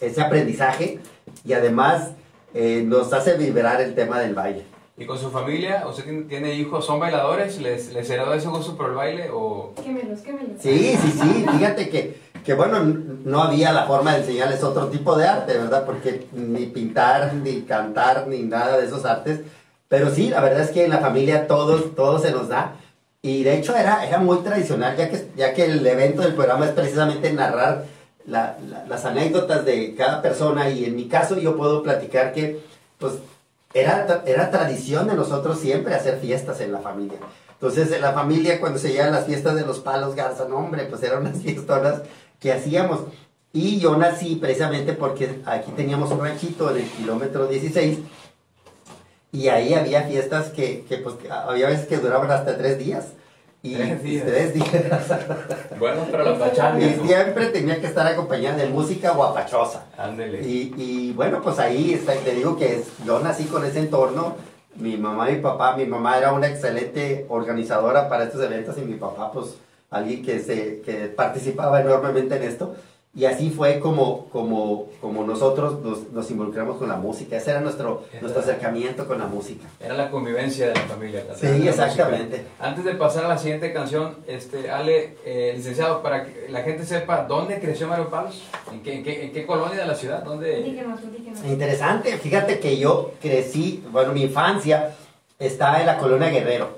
ese 0.00 0.22
aprendizaje. 0.22 1.00
Y 1.44 1.52
además 1.52 2.12
eh, 2.54 2.82
nos 2.84 3.12
hace 3.12 3.36
vibrar 3.36 3.80
el 3.80 3.94
tema 3.94 4.20
del 4.20 4.34
baile. 4.34 4.64
¿Y 4.96 5.06
con 5.06 5.16
su 5.16 5.30
familia? 5.30 5.84
¿Usted 5.88 6.02
tiene, 6.04 6.22
tiene 6.22 6.54
hijos? 6.54 6.84
¿Son 6.84 6.98
bailadores? 6.98 7.60
¿Les, 7.60 7.92
les 7.92 8.10
heredó 8.10 8.34
ese 8.34 8.48
gusto 8.48 8.76
por 8.76 8.90
el 8.90 8.96
baile? 8.96 9.30
O... 9.32 9.72
Quémelos, 9.82 10.20
quémelos. 10.20 10.60
Sí, 10.60 10.98
sí, 11.00 11.12
sí, 11.12 11.46
fíjate 11.52 11.88
que, 11.88 12.18
que 12.44 12.54
bueno, 12.54 12.82
no 13.24 13.42
había 13.44 13.72
la 13.72 13.84
forma 13.84 14.14
de 14.14 14.20
enseñarles 14.22 14.64
otro 14.64 14.88
tipo 14.88 15.16
de 15.16 15.28
arte, 15.28 15.56
¿verdad? 15.56 15.84
Porque 15.86 16.26
ni 16.32 16.66
pintar, 16.66 17.32
ni 17.34 17.62
cantar, 17.62 18.26
ni 18.26 18.42
nada 18.42 18.76
de 18.76 18.86
esos 18.86 19.04
artes. 19.04 19.40
Pero 19.86 20.10
sí, 20.10 20.30
la 20.30 20.40
verdad 20.40 20.62
es 20.62 20.70
que 20.70 20.84
en 20.84 20.90
la 20.90 20.98
familia 20.98 21.46
todo, 21.46 21.80
todo 21.80 22.18
se 22.18 22.32
nos 22.32 22.48
da. 22.48 22.74
Y 23.22 23.44
de 23.44 23.56
hecho 23.56 23.76
era, 23.76 24.04
era 24.04 24.18
muy 24.18 24.38
tradicional, 24.38 24.96
ya 24.96 25.08
que, 25.10 25.28
ya 25.36 25.54
que 25.54 25.66
el 25.66 25.86
evento 25.86 26.22
del 26.22 26.34
programa 26.34 26.66
es 26.66 26.72
precisamente 26.72 27.32
narrar 27.32 27.84
la- 28.28 28.56
la- 28.68 28.84
las 28.86 29.04
anécdotas 29.04 29.64
de 29.64 29.94
cada 29.94 30.22
persona. 30.22 30.70
Y 30.70 30.84
en 30.84 30.96
mi 30.96 31.08
caso 31.08 31.38
yo 31.38 31.56
puedo 31.56 31.82
platicar 31.82 32.32
que, 32.32 32.60
pues, 32.98 33.14
era, 33.74 34.22
era 34.26 34.50
tradición 34.50 35.08
de 35.08 35.14
nosotros 35.14 35.58
siempre 35.60 35.94
hacer 35.94 36.18
fiestas 36.20 36.60
en 36.60 36.72
la 36.72 36.78
familia. 36.78 37.18
Entonces, 37.52 37.90
en 37.92 38.00
la 38.02 38.12
familia, 38.12 38.60
cuando 38.60 38.78
se 38.78 38.90
llegan 38.92 39.12
las 39.12 39.26
fiestas 39.26 39.54
de 39.56 39.66
los 39.66 39.80
palos 39.80 40.14
Garza, 40.14 40.46
no, 40.48 40.56
hombre, 40.58 40.84
pues 40.84 41.02
eran 41.02 41.22
unas 41.22 41.38
fiestonas 41.42 42.02
que 42.40 42.52
hacíamos. 42.52 43.00
Y 43.52 43.78
yo 43.80 43.96
nací 43.96 44.36
precisamente 44.36 44.92
porque 44.92 45.40
aquí 45.46 45.72
teníamos 45.72 46.10
un 46.12 46.20
ranchito 46.20 46.70
en 46.70 46.78
el 46.82 46.88
kilómetro 46.90 47.46
16 47.48 47.98
y 49.32 49.48
ahí 49.48 49.74
había 49.74 50.02
fiestas 50.04 50.46
que, 50.50 50.84
que, 50.88 50.98
pues, 50.98 51.16
había 51.30 51.68
veces 51.68 51.86
que 51.86 51.98
duraban 51.98 52.30
hasta 52.30 52.56
tres 52.56 52.78
días. 52.78 53.06
Y 53.62 53.74
Tres 53.74 54.02
días. 54.02 54.24
tres 54.26 54.54
días. 54.54 54.68
Bueno, 55.78 56.02
para 56.10 56.24
la 56.24 56.38
pachanga. 56.38 56.78
y 56.84 56.94
siempre 57.06 57.46
tenía 57.46 57.80
que 57.80 57.86
estar 57.88 58.06
acompañada 58.06 58.56
de 58.56 58.66
música 58.66 59.10
guapachosa. 59.12 59.84
Ándele. 59.96 60.42
Y, 60.42 60.74
y 60.76 61.12
bueno, 61.12 61.40
pues 61.42 61.58
ahí 61.58 61.92
está, 61.94 62.14
te 62.14 62.34
digo 62.34 62.56
que 62.56 62.76
es- 62.76 62.88
yo 63.04 63.18
nací 63.20 63.44
con 63.44 63.64
ese 63.64 63.80
entorno. 63.80 64.36
Mi 64.76 64.96
mamá 64.96 65.28
y 65.30 65.36
mi 65.36 65.40
papá, 65.42 65.76
mi 65.76 65.86
mamá 65.86 66.18
era 66.18 66.32
una 66.32 66.46
excelente 66.46 67.26
organizadora 67.28 68.08
para 68.08 68.24
estos 68.24 68.40
eventos 68.44 68.78
y 68.78 68.82
mi 68.82 68.94
papá, 68.94 69.32
pues, 69.32 69.56
alguien 69.90 70.22
que, 70.24 70.38
se, 70.38 70.80
que 70.82 71.06
participaba 71.08 71.80
enormemente 71.80 72.36
en 72.36 72.42
esto. 72.44 72.76
Y 73.18 73.24
así 73.24 73.50
fue 73.50 73.80
como, 73.80 74.26
como, 74.28 74.86
como 75.00 75.24
nosotros 75.24 75.80
nos, 75.82 76.12
nos 76.12 76.30
involucramos 76.30 76.76
con 76.76 76.88
la 76.88 76.94
música. 76.94 77.36
Ese 77.36 77.50
era 77.50 77.60
nuestro, 77.60 78.04
nuestro 78.20 78.40
acercamiento 78.42 79.08
con 79.08 79.18
la 79.18 79.26
música. 79.26 79.66
Era 79.80 79.94
la 79.94 80.08
convivencia 80.08 80.68
de 80.68 80.74
la 80.76 80.80
familia. 80.82 81.24
la- 81.28 81.34
Sí, 81.34 81.46
la 81.46 81.52
música. 81.54 81.70
exactamente. 81.70 82.44
Antes 82.60 82.84
de 82.84 82.94
pasar 82.94 83.24
a 83.24 83.28
la 83.28 83.36
siguiente 83.36 83.72
canción, 83.72 84.14
este, 84.28 84.70
Ale, 84.70 85.16
eh, 85.24 85.52
licenciado, 85.56 86.00
para 86.00 86.26
que 86.26 86.46
la 86.48 86.62
gente 86.62 86.84
sepa, 86.86 87.24
¿dónde 87.24 87.58
creció 87.58 87.88
Mario 87.88 88.08
Palos? 88.08 88.40
¿En 88.70 88.84
qué, 88.84 88.94
en 88.94 89.02
qué, 89.02 89.24
en 89.24 89.32
qué 89.32 89.44
colonia 89.44 89.80
de 89.80 89.86
la 89.86 89.96
ciudad? 89.96 90.22
¿Dónde? 90.22 90.80
Interesante, 91.44 92.16
fíjate 92.18 92.60
que 92.60 92.78
yo 92.78 93.12
crecí, 93.20 93.82
bueno, 93.90 94.12
mi 94.12 94.22
infancia 94.22 94.94
estaba 95.40 95.80
en 95.80 95.86
la 95.86 95.98
colonia 95.98 96.28
Guerrero, 96.30 96.68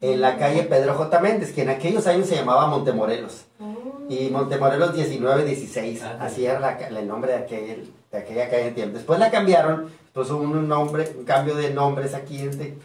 en 0.00 0.20
la 0.22 0.38
calle 0.38 0.62
Pedro 0.62 0.94
J. 0.94 1.20
Méndez, 1.20 1.52
que 1.52 1.60
en 1.60 1.68
aquellos 1.68 2.06
años 2.06 2.26
se 2.26 2.36
llamaba 2.36 2.68
Montemorelos. 2.68 3.44
Oh. 3.60 3.73
Y 4.08 4.28
Montemorelos 4.30 4.94
1916, 4.94 6.02
Ah, 6.02 6.16
así 6.20 6.46
era 6.46 6.60
la 6.60 6.72
el 6.72 7.08
nombre 7.08 7.32
de, 7.32 7.38
aquel, 7.38 7.90
de 8.12 8.18
aquella 8.18 8.48
calle 8.50 8.64
de 8.64 8.70
tiempo. 8.72 8.96
Después 8.96 9.18
la 9.18 9.30
cambiaron, 9.30 9.90
pues 10.12 10.30
hubo 10.30 10.42
un 10.42 10.68
nombre, 10.68 11.10
un 11.18 11.24
cambio 11.24 11.54
de 11.54 11.70
nombres 11.70 12.14
aquí, 12.14 12.40
este, 12.42 12.76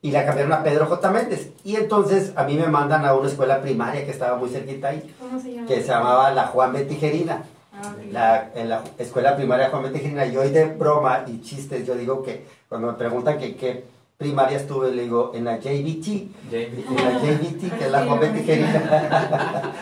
y 0.00 0.10
la 0.10 0.24
cambiaron 0.24 0.52
a 0.52 0.62
Pedro 0.62 0.86
J. 0.86 1.10
Méndez. 1.10 1.50
Y 1.64 1.76
entonces 1.76 2.32
a 2.36 2.44
mí 2.44 2.56
me 2.56 2.66
mandan 2.66 3.04
a 3.04 3.14
una 3.14 3.28
escuela 3.28 3.60
primaria 3.60 4.04
que 4.04 4.10
estaba 4.10 4.36
muy 4.36 4.48
cerquita 4.50 4.88
ahí, 4.88 5.14
¿Cómo 5.18 5.40
se 5.40 5.52
llama? 5.54 5.66
que 5.66 5.80
se 5.80 5.88
llamaba 5.88 6.30
la 6.32 6.46
Juan 6.48 6.72
B. 6.72 6.84
Tijerina 6.84 7.42
Ah, 7.74 7.94
la, 8.10 8.50
en 8.54 8.68
la 8.68 8.82
escuela 8.98 9.34
primaria 9.34 9.70
Juan 9.70 9.84
B. 9.84 9.90
Tijerina, 9.90 10.26
yo 10.26 10.42
hoy 10.42 10.50
de 10.50 10.66
broma 10.66 11.24
y 11.26 11.40
chistes, 11.40 11.86
yo 11.86 11.94
digo 11.94 12.22
que 12.22 12.44
cuando 12.68 12.88
me 12.88 12.98
preguntan 12.98 13.38
que 13.38 13.56
qué 13.56 13.84
primaria 14.22 14.56
estuve, 14.56 14.92
le 14.92 15.02
digo, 15.02 15.32
en 15.34 15.44
la 15.44 15.58
JBT, 15.58 16.06
JB. 16.50 16.54
en 16.54 16.96
la 16.96 17.18
JBT, 17.20 17.78
que 17.78 17.84
es 17.84 17.90
la. 17.90 18.32
Tijerina. 18.32 19.72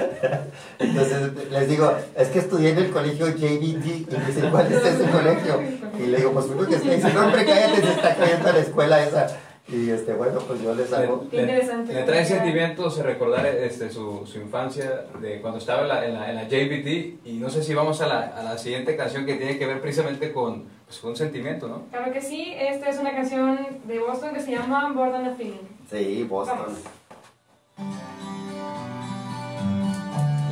Entonces 0.79 1.51
les 1.51 1.69
digo, 1.69 1.93
es 2.17 2.29
que 2.29 2.39
estudié 2.39 2.71
en 2.71 2.79
el 2.79 2.91
colegio 2.91 3.29
JBT, 3.29 3.87
y 3.87 4.17
me 4.19 4.27
dicen, 4.27 4.51
¿cuál 4.51 4.73
es 4.73 4.85
ese 4.85 5.11
colegio? 5.11 5.61
Y 5.99 6.07
le 6.07 6.17
digo, 6.17 6.33
pues 6.33 6.47
uno 6.47 6.67
que 6.67 6.77
está 6.77 6.91
diciendo, 6.91 7.21
hombre, 7.25 7.45
cállate, 7.45 7.83
se 7.83 7.91
está 7.91 8.17
cayendo 8.17 8.49
a 8.49 8.53
la 8.53 8.59
escuela 8.59 9.05
esa. 9.05 9.37
Y 9.73 9.89
este, 9.91 10.15
bueno, 10.15 10.41
pues 10.41 10.61
yo 10.63 10.75
les 10.75 10.93
hago... 10.93 11.29
Qué 11.31 11.43
interesante. 11.43 11.95
Le 11.95 12.03
trae 12.03 12.25
sentimientos 12.25 12.99
recordar 12.99 13.47
este, 13.47 13.89
su, 13.91 14.27
su 14.27 14.39
infancia 14.41 15.05
de 15.21 15.41
cuando 15.41 15.59
estaba 15.59 15.83
en 15.83 15.89
la, 15.89 16.05
en, 16.07 16.15
la, 16.15 16.29
en 16.31 16.35
la 16.37 16.45
JBT 16.49 17.25
y 17.27 17.39
no 17.39 17.49
sé 17.51 17.63
si 17.63 17.73
vamos 17.75 18.01
a 18.01 18.07
la, 18.09 18.21
a 18.21 18.43
la 18.43 18.59
siguiente 18.59 18.97
canción 18.97 19.25
que 19.27 19.35
tiene 19.37 19.59
que 19.59 19.67
ver 19.67 19.81
precisamente 19.81 20.33
con, 20.33 20.65
pues, 20.87 20.99
con 20.99 21.11
un 21.11 21.17
sentimiento, 21.17 21.69
¿no? 21.69 21.83
Claro 21.91 22.13
que 22.13 22.21
sí, 22.21 22.53
esta 22.59 22.89
es 22.89 22.99
una 22.99 23.13
canción 23.13 23.59
de 23.85 23.99
Boston 24.01 24.35
que 24.35 24.41
se 24.41 24.51
llama 24.51 24.93
Born 24.93 25.15
on 25.15 25.27
a 25.27 25.35
Feeling. 25.37 25.61
Sí, 25.89 26.25
Boston. 26.29 26.59
Vamos. 26.59 26.79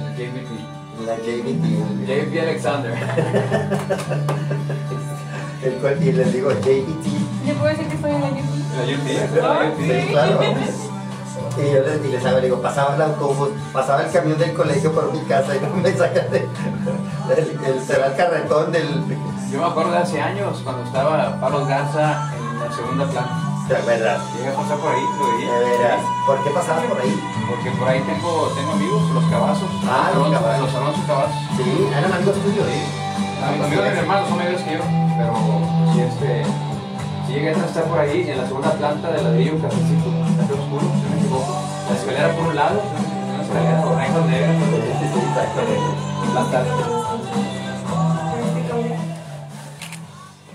La 0.04 0.14
JBT. 0.16 0.50
La 1.06 1.16
JBT. 1.16 1.64
JB 2.06 2.40
Alexander. 2.40 2.92
El 5.64 5.72
cual- 5.74 6.02
y 6.02 6.12
les 6.12 6.32
digo, 6.32 6.50
JBT. 6.52 7.27
¿Le 7.48 7.54
puedo 7.54 7.68
decir 7.70 7.86
que 7.88 7.94
estoy 7.94 8.10
en 8.12 8.20
la 8.20 8.26
UT, 8.28 8.36
¿es 9.08 9.32
la 9.42 9.52
UT? 9.64 9.78
Sí, 9.78 10.06
claro. 10.10 10.40
Y 11.58 11.72
yo 11.74 11.80
les, 11.82 12.04
y 12.04 12.08
les 12.12 12.24
hago, 12.24 12.36
le 12.38 12.44
digo, 12.44 12.62
pasaba 12.62 12.94
el 12.94 13.02
autobús, 13.02 13.48
pasaba 13.72 14.02
el 14.02 14.10
camión 14.12 14.38
del 14.38 14.54
colegio 14.54 14.92
por 14.92 15.12
mi 15.12 15.18
casa 15.20 15.56
y 15.56 15.60
no 15.60 15.74
me 15.74 15.90
sacan 15.92 16.30
de, 16.30 16.46
el, 17.36 17.80
será 17.84 18.06
el 18.08 18.16
carretón 18.16 18.70
del... 18.70 18.86
Yo 19.50 19.58
me 19.60 19.66
acuerdo 19.66 19.90
de 19.92 19.98
hace 19.98 20.20
años 20.20 20.60
cuando 20.62 20.84
estaba 20.84 21.40
Pablo 21.40 21.64
Garza 21.66 22.30
en 22.36 22.58
la 22.60 22.72
segunda 22.74 23.06
planta. 23.06 23.34
¿Te 23.66 23.76
acuerdas? 23.76 24.20
Llegué 24.36 24.48
a 24.48 24.54
pasar 24.54 24.78
por 24.78 24.92
ahí, 24.92 25.02
lo 25.18 25.26
De 25.26 25.32
veía. 25.36 25.78
veras. 25.80 26.00
¿Por 26.26 26.44
qué 26.44 26.50
pasabas 26.50 26.84
por 26.84 27.00
ahí? 27.00 27.20
Porque 27.48 27.70
por 27.72 27.88
ahí 27.88 28.00
tengo, 28.00 28.52
tengo 28.56 28.72
amigos, 28.72 29.02
los 29.14 29.24
cabazos. 29.24 29.68
Ah, 29.88 30.10
los 30.14 30.26
Alonso- 30.26 30.40
Cavazos. 30.40 30.60
Los 30.62 30.74
Alonso 30.74 31.00
Cabazos. 31.06 31.36
Sí, 31.56 31.88
eran 31.96 32.12
amigos 32.12 32.34
tuyos. 32.44 32.66
Sí. 32.66 32.80
Amigos 33.44 33.84
de 33.84 33.90
mi 33.90 33.98
hermano 33.98 34.28
son 34.28 34.36
mayores 34.38 34.60
que 34.62 34.72
yo, 34.74 34.80
pero 35.18 35.32
sí, 35.92 36.00
este, 36.00 36.42
sí 37.28 37.32
llegué 37.34 37.50
a 37.50 37.52
estar 37.52 37.84
por 37.84 37.98
ahí 38.00 38.28
en 38.28 38.38
la 38.38 38.46
segunda 38.46 38.72
planta 38.72 39.12
de 39.12 39.22
ladrillo, 39.22 39.52
un 39.54 39.60
cafecito, 39.60 40.10
café 40.40 40.52
oscuro, 40.54 40.80
si 40.80 41.02
no 41.02 41.10
me 41.14 41.16
equivoco. 41.20 41.62
La 41.88 41.96
escalera 41.96 42.32
por 42.34 42.46
un 42.48 42.56
lado, 42.56 42.82
una 43.34 43.42
escalera 43.44 43.82
con 43.82 43.96
rayas 43.96 44.26
negras. 44.26 44.56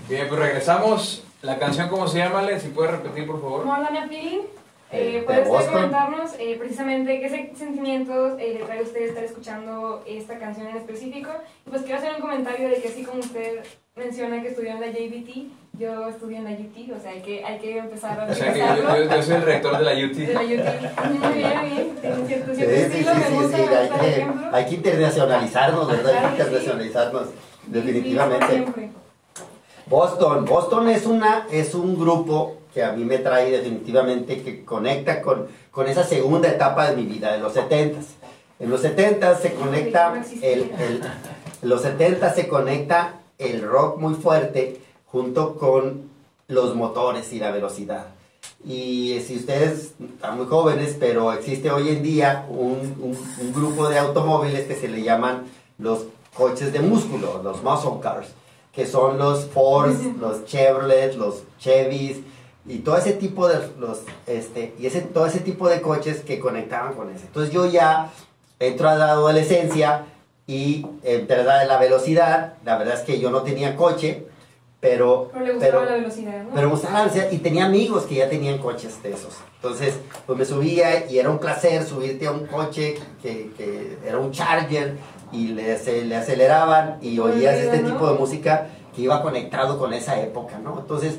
Bien, 0.08 0.28
pues 0.28 0.40
regresamos. 0.40 1.22
La 1.42 1.58
canción, 1.58 1.88
¿cómo 1.88 2.06
se 2.08 2.18
llama, 2.18 2.40
Ale? 2.40 2.58
Si 2.60 2.68
puedes 2.68 2.92
repetir, 2.92 3.26
por 3.26 3.40
favor. 3.40 3.64
More 3.64 3.84
Than 3.84 3.96
a 3.96 4.08
Feeling. 4.08 4.40
Eh, 4.40 4.44
Eh, 4.92 5.12
de 5.12 5.22
¿Puede 5.22 5.38
usted 5.40 5.50
Boston. 5.52 5.72
comentarnos 5.74 6.30
eh, 6.38 6.56
precisamente 6.58 7.20
qué 7.20 7.28
se- 7.28 7.52
sentimientos 7.56 8.38
eh, 8.38 8.56
le 8.58 8.64
trae 8.64 8.78
a 8.78 8.82
usted 8.82 9.02
estar 9.02 9.24
escuchando 9.24 10.02
esta 10.06 10.38
canción 10.38 10.68
en 10.68 10.76
específico? 10.76 11.30
Y 11.66 11.70
pues 11.70 11.82
quiero 11.82 11.98
hacer 11.98 12.14
un 12.14 12.20
comentario 12.20 12.68
de 12.68 12.80
que 12.80 12.88
así 12.88 13.02
como 13.02 13.18
usted 13.20 13.64
menciona 13.96 14.42
que 14.42 14.48
estudió 14.48 14.72
en 14.72 14.80
la 14.80 14.88
JBT, 14.88 15.50
yo 15.78 16.08
estudié 16.08 16.38
en 16.38 16.44
la 16.44 16.50
UT, 16.50 16.96
o 16.96 17.00
sea, 17.00 17.12
hay 17.12 17.20
que, 17.22 17.44
hay 17.44 17.58
que 17.58 17.78
empezar 17.78 18.20
a 18.20 18.24
O 18.24 18.34
sea 18.34 18.52
que 18.52 18.58
yo, 18.58 18.66
repasarlo. 18.66 19.04
yo- 19.04 19.16
yo 19.16 19.22
soy 19.22 19.34
el 19.36 19.42
rector 19.42 19.78
de 19.78 19.84
la 19.84 19.90
De 19.92 19.96
la 20.02 20.06
UT. 20.06 20.12
UT. 20.12 20.18
Muy 20.18 21.34
bien, 21.34 21.60
bien. 21.62 21.96
Tiene 22.00 22.26
cierto, 22.26 22.54
Sí, 22.54 22.62
sí, 22.62 23.04
sí, 23.04 23.54
sí, 23.54 23.62
hay 23.62 23.88
que, 23.88 24.26
hay 24.52 24.64
que 24.66 24.74
internacionalizarnos, 24.74 25.86
¿verdad? 25.86 26.06
Hay 26.06 26.12
Claro 26.12 26.26
que 26.36 26.42
internacionalizarnos, 26.42 27.22
Sí, 27.28 27.34
definitivamente. 27.66 28.64
Boston. 29.86 30.44
Boston 30.44 30.88
es, 30.88 31.06
una, 31.06 31.46
es 31.52 31.74
un 31.74 31.96
grupo 31.98 32.56
que 32.72 32.82
a 32.82 32.92
mí 32.92 33.04
me 33.04 33.18
trae 33.18 33.50
definitivamente, 33.50 34.42
que 34.42 34.64
conecta 34.64 35.22
con, 35.22 35.46
con 35.70 35.86
esa 35.86 36.02
segunda 36.02 36.48
etapa 36.48 36.90
de 36.90 36.96
mi 36.96 37.04
vida, 37.04 37.32
de 37.32 37.38
los 37.38 37.54
70s. 37.54 37.94
En 38.58 38.70
los 38.70 38.80
70 38.82 39.36
se 39.36 39.54
conecta 39.54 40.14
el, 40.42 40.60
el- 40.80 41.00
en 41.62 41.68
los 41.68 41.82
70 41.82 42.32
se 42.34 42.48
conecta 42.48 43.20
el 43.50 43.62
rock 43.62 43.98
muy 43.98 44.14
fuerte 44.14 44.80
junto 45.06 45.56
con 45.56 46.02
los 46.48 46.74
motores 46.74 47.32
y 47.32 47.38
la 47.38 47.50
velocidad. 47.50 48.06
Y 48.66 49.20
si 49.26 49.36
ustedes 49.36 49.92
están 50.14 50.36
muy 50.38 50.46
jóvenes, 50.46 50.96
pero 50.98 51.32
existe 51.32 51.70
hoy 51.70 51.88
en 51.90 52.02
día 52.02 52.46
un, 52.48 52.94
un- 53.00 53.18
un 53.40 53.52
grupo 53.52 53.88
de 53.88 53.98
automóviles 53.98 54.66
que 54.66 54.74
se 54.74 54.88
le 54.88 55.02
llaman 55.02 55.44
los 55.78 56.04
coches 56.34 56.72
de 56.72 56.80
músculo, 56.80 57.42
los 57.42 57.62
muscle 57.62 58.00
cars, 58.02 58.28
que 58.72 58.86
son 58.86 59.18
los 59.18 59.46
Fords, 59.46 59.98
los 60.18 60.44
Chevrolet, 60.46 61.14
los 61.16 61.42
Chevys 61.58 62.18
y 62.66 62.78
todo 62.78 62.96
ese 62.96 63.12
tipo 63.12 63.46
de 63.46 63.58
los 63.78 64.00
este 64.26 64.74
y 64.78 64.86
ese 64.86 65.02
todo 65.02 65.26
ese 65.26 65.40
tipo 65.40 65.68
de 65.68 65.80
coches 65.82 66.20
que 66.22 66.40
conectaban 66.40 66.94
con 66.94 67.10
ese. 67.10 67.26
Entonces 67.26 67.52
yo 67.52 67.66
ya 67.66 68.10
entro 68.58 68.88
a 68.88 68.94
la 68.96 69.10
adolescencia 69.10 70.06
y 70.46 70.86
entre 71.02 71.42
la 71.44 71.64
la 71.64 71.78
velocidad, 71.78 72.54
la 72.64 72.76
verdad 72.76 72.94
es 72.94 73.00
que 73.00 73.18
yo 73.18 73.30
no 73.30 73.42
tenía 73.42 73.76
coche, 73.76 74.26
pero 74.80 75.30
Pero 75.32 75.46
le 75.46 75.52
gustaba 75.54 75.84
la 75.86 75.92
velocidad, 75.94 76.42
¿no? 76.42 76.50
pero 76.54 76.66
me 76.68 76.72
gustaba 76.74 76.94
la 76.98 77.04
velocidad 77.06 77.30
y 77.32 77.38
tenía 77.38 77.64
amigos 77.64 78.04
que 78.04 78.16
ya 78.16 78.28
tenían 78.28 78.58
coches 78.58 79.02
de 79.02 79.12
esos. 79.12 79.34
Entonces, 79.56 79.94
pues 80.26 80.38
me 80.38 80.44
subía 80.44 81.10
y 81.10 81.18
era 81.18 81.30
un 81.30 81.38
placer 81.38 81.82
subirte 81.84 82.26
a 82.26 82.32
un 82.32 82.46
coche 82.46 82.96
que, 83.22 83.50
que 83.56 83.96
era 84.06 84.18
un 84.18 84.30
Charger 84.30 84.96
y 85.32 85.48
le, 85.48 85.72
ace- 85.72 86.04
le 86.04 86.16
aceleraban 86.16 86.98
y 87.00 87.18
oías 87.18 87.54
este 87.54 87.80
¿no? 87.80 87.92
tipo 87.92 88.12
de 88.12 88.18
música 88.18 88.66
que 88.94 89.00
iba 89.02 89.22
conectado 89.22 89.78
con 89.78 89.94
esa 89.94 90.20
época, 90.20 90.58
¿no? 90.62 90.78
Entonces, 90.80 91.14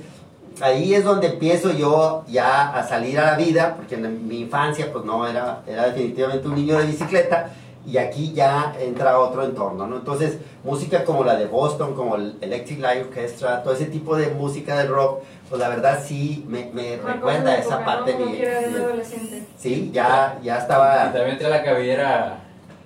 ahí 0.62 0.94
es 0.94 1.04
donde 1.04 1.28
empiezo 1.28 1.72
yo 1.74 2.24
ya 2.28 2.70
a 2.78 2.88
salir 2.88 3.18
a 3.20 3.32
la 3.32 3.36
vida, 3.36 3.74
porque 3.76 3.96
en 3.96 4.28
mi 4.28 4.42
infancia 4.42 4.94
pues 4.94 5.04
no 5.04 5.28
era, 5.28 5.64
era 5.68 5.88
definitivamente 5.88 6.48
un 6.48 6.54
niño 6.56 6.78
de 6.78 6.86
bicicleta 6.86 7.52
y 7.86 7.98
aquí 7.98 8.34
ya 8.34 8.76
entra 8.80 9.20
otro 9.20 9.44
entorno, 9.44 9.86
¿no? 9.88 9.98
Entonces, 9.98 10.38
música 10.64 11.04
como 11.04 11.24
la 11.24 11.36
de 11.36 11.46
Boston, 11.46 11.94
como 11.94 12.16
el 12.16 12.38
Electric 12.42 12.80
Light 12.80 13.08
Orchestra, 13.08 13.62
todo 13.64 13.74
ese 13.74 13.86
tipo 13.86 14.16
de 14.16 14.28
música 14.28 14.78
del 14.78 14.88
rock, 14.88 15.22
pues 15.50 15.62
la 15.62 15.70
verdad 15.70 16.00
sí 16.04 16.44
me, 16.48 16.72
me 16.74 16.98
recuerda 16.98 17.58
esa 17.58 17.76
época, 17.76 17.86
parte 17.86 18.14
¿no? 18.14 18.26
de 18.26 18.26
mi... 18.26 18.44
adolescente. 18.44 19.44
Sí, 19.58 19.92
ya, 19.94 20.40
ya 20.42 20.56
Y 20.56 20.58
estaba... 20.58 21.14
también 21.14 21.38
trae 21.38 21.52
la 21.52 21.64
cabellera 21.64 22.40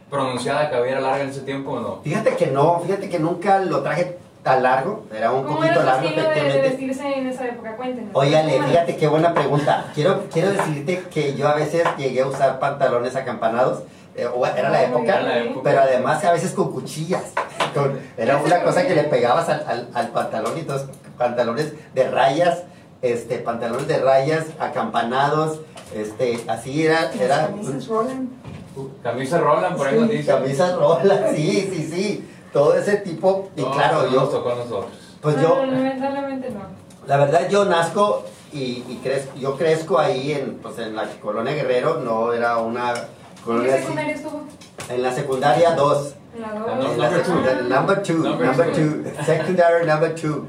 pronunciada, 0.10 0.70
cabellera 0.70 1.01
larga 1.01 1.24
en 1.24 1.29
ese 1.29 1.41
tiempo 1.41 1.72
o 1.72 1.79
no. 1.79 2.01
Fíjate 2.03 2.36
que 2.36 2.48
no, 2.48 2.79
fíjate 2.79 3.10
que 3.10 3.20
nunca 3.20 3.60
lo 3.60 3.82
traje 3.82 4.18
tan 4.44 4.63
largo, 4.63 5.03
era 5.15 5.32
un 5.32 5.44
¿Cómo 5.44 5.58
poquito 5.58 5.75
era 5.75 5.84
largo 5.84 6.08
estilo 6.08 6.29
de, 6.29 6.44
de 6.44 6.62
vestirse 6.62 7.13
en 7.18 7.27
esa 7.27 7.46
época? 7.46 7.75
Cuéntenos. 7.75 8.10
Óyale, 8.13 8.56
¿Cómo 8.56 8.68
fíjate 8.68 8.96
qué 8.96 9.08
buena 9.08 9.34
pregunta. 9.34 9.86
Quiero, 9.94 10.24
quiero 10.32 10.51
decirte 10.51 11.03
que 11.12 11.36
yo 11.36 11.48
a 11.48 11.56
veces 11.56 11.84
llegué 11.98 12.22
a 12.22 12.27
usar 12.27 12.60
pantalones 12.60 13.15
acampanados. 13.15 13.84
Eh, 14.22 14.28
o 14.28 14.46
era 14.46 14.70
la 14.70 14.78
Ah, 14.80 14.84
época, 14.84 15.04
Era 15.04 15.22
la 15.22 15.38
época. 15.40 15.62
pero 15.64 15.82
además 15.82 16.24
a 16.26 16.32
veces 16.34 16.52
con 16.52 16.72
cuchillas. 16.72 17.24
Con- 17.74 18.00
era 18.18 18.38
una 18.38 18.63
cosa 18.63 18.86
que 18.88 18.96
le 18.96 19.04
pegabas 19.04 19.48
al, 19.50 19.63
al- 19.67 19.89
al 19.93 20.08
pantalón 20.10 20.58
y 20.58 20.63
todos 20.63 20.86
pantalones 21.17 21.74
de 21.93 22.10
rayas, 22.10 22.63
este, 23.02 23.38
pantalones 23.39 23.88
de 23.88 23.98
rayas, 24.00 24.46
acampanados, 24.60 25.60
este, 25.96 26.43
así 26.48 26.86
era, 26.86 27.12
era 27.13 27.50
Camisa 29.04 29.39
Roland, 29.39 29.76
por 29.78 29.88
ahí 29.88 30.00
nos 30.00 30.10
dice. 30.10 30.32
camisas 30.32 30.76
rolas, 30.76 31.32
sí, 31.36 31.70
sí, 31.74 31.89
sí, 31.91 32.30
todo 32.54 32.76
ese 32.76 32.98
tipo, 32.98 33.50
y 33.56 33.62
No, 33.62 33.72
claro, 33.72 34.04
no 34.04 34.12
yo, 34.12 34.20
nos 34.22 34.32
tocó 34.32 34.52
a 34.52 34.56
nosotros. 34.56 34.86
pues 35.22 35.36
no, 35.38 35.41
yo, 35.41 35.50
No, 35.50 35.65
no, 35.65 35.72
lamentablemente 35.72 36.50
no. 36.52 36.60
la 37.08 37.17
verdad 37.17 37.50
yo 37.50 37.65
nazco 37.65 38.24
y, 38.54 38.84
y 38.88 39.00
crezco, 39.04 39.38
yo 39.38 39.58
crezco 39.58 40.00
ahí 40.00 40.32
en, 40.32 40.56
pues, 40.62 40.78
en 40.80 40.96
la 40.96 41.06
colonia 41.22 41.54
Guerrero, 41.54 42.00
no 42.04 42.32
era 42.34 42.58
una 42.58 42.93
¿En 43.39 43.45
colonia 43.45 43.75
qué 43.75 43.82
secundaria 43.82 44.13
estuvo? 44.13 44.41
En 44.89 45.04
la 45.04 45.12
secundaria 45.12 45.71
2. 45.75 46.15
En 46.36 46.41
la 46.41 46.47
Ah, 46.49 46.54
dos. 46.54 46.67
no, 46.67 46.91
En 46.91 46.99
la 46.99 47.10
Number 47.10 48.04
two. 48.04 48.23
secundaria, 48.23 48.43
number 48.43 48.71
two, 48.73 49.23
secondary 49.25 49.86
number 49.86 50.15
two. 50.15 50.45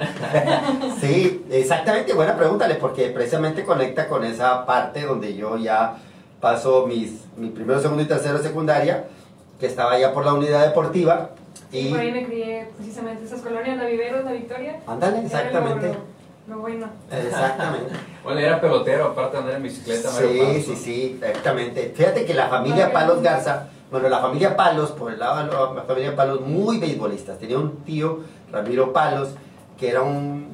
sí, 1.00 1.44
exactamente, 1.50 2.12
buena 2.12 2.37
pregunta, 2.37 2.68
porque 2.81 3.09
precisamente 3.09 3.64
conecta 3.64 4.07
con 4.09 4.24
esa 4.24 4.64
parte 4.66 5.03
donde 5.03 5.35
yo 5.35 5.57
ya 5.57 5.96
paso 6.40 6.87
mis, 6.87 7.24
mi 7.37 7.48
primero, 7.48 7.81
segundo 7.81 8.03
y 8.03 8.07
tercero 8.07 8.38
de 8.38 8.44
secundaria, 8.44 9.05
que 9.59 9.66
estaba 9.66 9.98
ya 9.98 10.12
por 10.12 10.24
la 10.24 10.35
unidad 10.35 10.66
deportiva. 10.66 11.31
Sí, 11.70 11.79
Y, 11.88 11.90
por 11.90 12.00
ahí 12.00 12.12
me 12.12 12.24
crié 12.26 12.68
precisamente 12.76 13.24
esas 13.24 13.40
colonias, 13.40 13.76
la 13.79 13.85
Viveros, 13.85 14.24
la 14.24 14.33
Victoria. 14.33 14.81
ándale, 14.87 15.18
Era 15.18 15.26
exactamente. 15.26 15.92
Lo, 16.51 16.59
bueno. 16.59 16.87
Exactamente. 17.11 17.95
Bueno, 18.23 18.39
era 18.41 18.61
pelotero, 18.61 19.07
aparte 19.07 19.39
de 19.39 19.43
andar 19.43 19.57
en 19.57 19.63
bicicleta. 19.63 20.11
Mario 20.11 20.29
Sí, 20.29 20.63
sí, 20.63 20.77
sí, 20.77 21.21
exactamente. 21.23 21.95
Fíjate 21.97 22.27
que 22.27 22.35
la 22.35 22.49
familia 22.49 22.93
Palos 22.93 23.23
Garza, 23.23 23.69
bueno, 23.91 24.11
la 24.11 24.19
familia 24.19 24.55
Palos, 24.57 24.91
por 24.91 25.11
el 25.11 25.19
lado 25.19 25.39
de 25.39 25.75
la 25.75 25.83
familia 25.85 26.15
Palos, 26.15 26.43
muy 26.43 26.79
beisbolistas. 26.79 27.39
Tenía 27.39 27.59
un 27.59 27.79
tío, 27.79 28.21
Ramiro 28.53 28.93
Palos, 28.93 29.31
que 29.79 29.89
era 29.89 30.03
un 30.03 30.51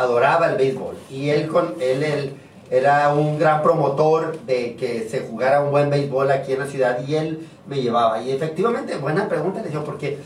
adoraba 0.00 0.50
el 0.50 0.56
béisbol 0.56 0.96
y 1.10 1.28
él 1.28 1.48
con 1.48 1.74
él, 1.80 2.02
él 2.02 2.34
era 2.70 3.12
un 3.12 3.38
gran 3.38 3.62
promotor 3.62 4.38
de 4.46 4.76
que 4.76 5.08
se 5.08 5.20
jugara 5.20 5.60
un 5.60 5.70
buen 5.70 5.90
béisbol 5.90 6.30
aquí 6.30 6.52
en 6.52 6.60
la 6.60 6.66
ciudad 6.66 7.06
y 7.06 7.16
él 7.16 7.46
me 7.66 7.82
llevaba 7.82 8.22
y 8.22 8.30
efectivamente 8.30 8.96
buena 8.96 9.28
pregunta 9.28 9.60
le 9.60 9.68
dio 9.68 9.84
porque 9.84 10.18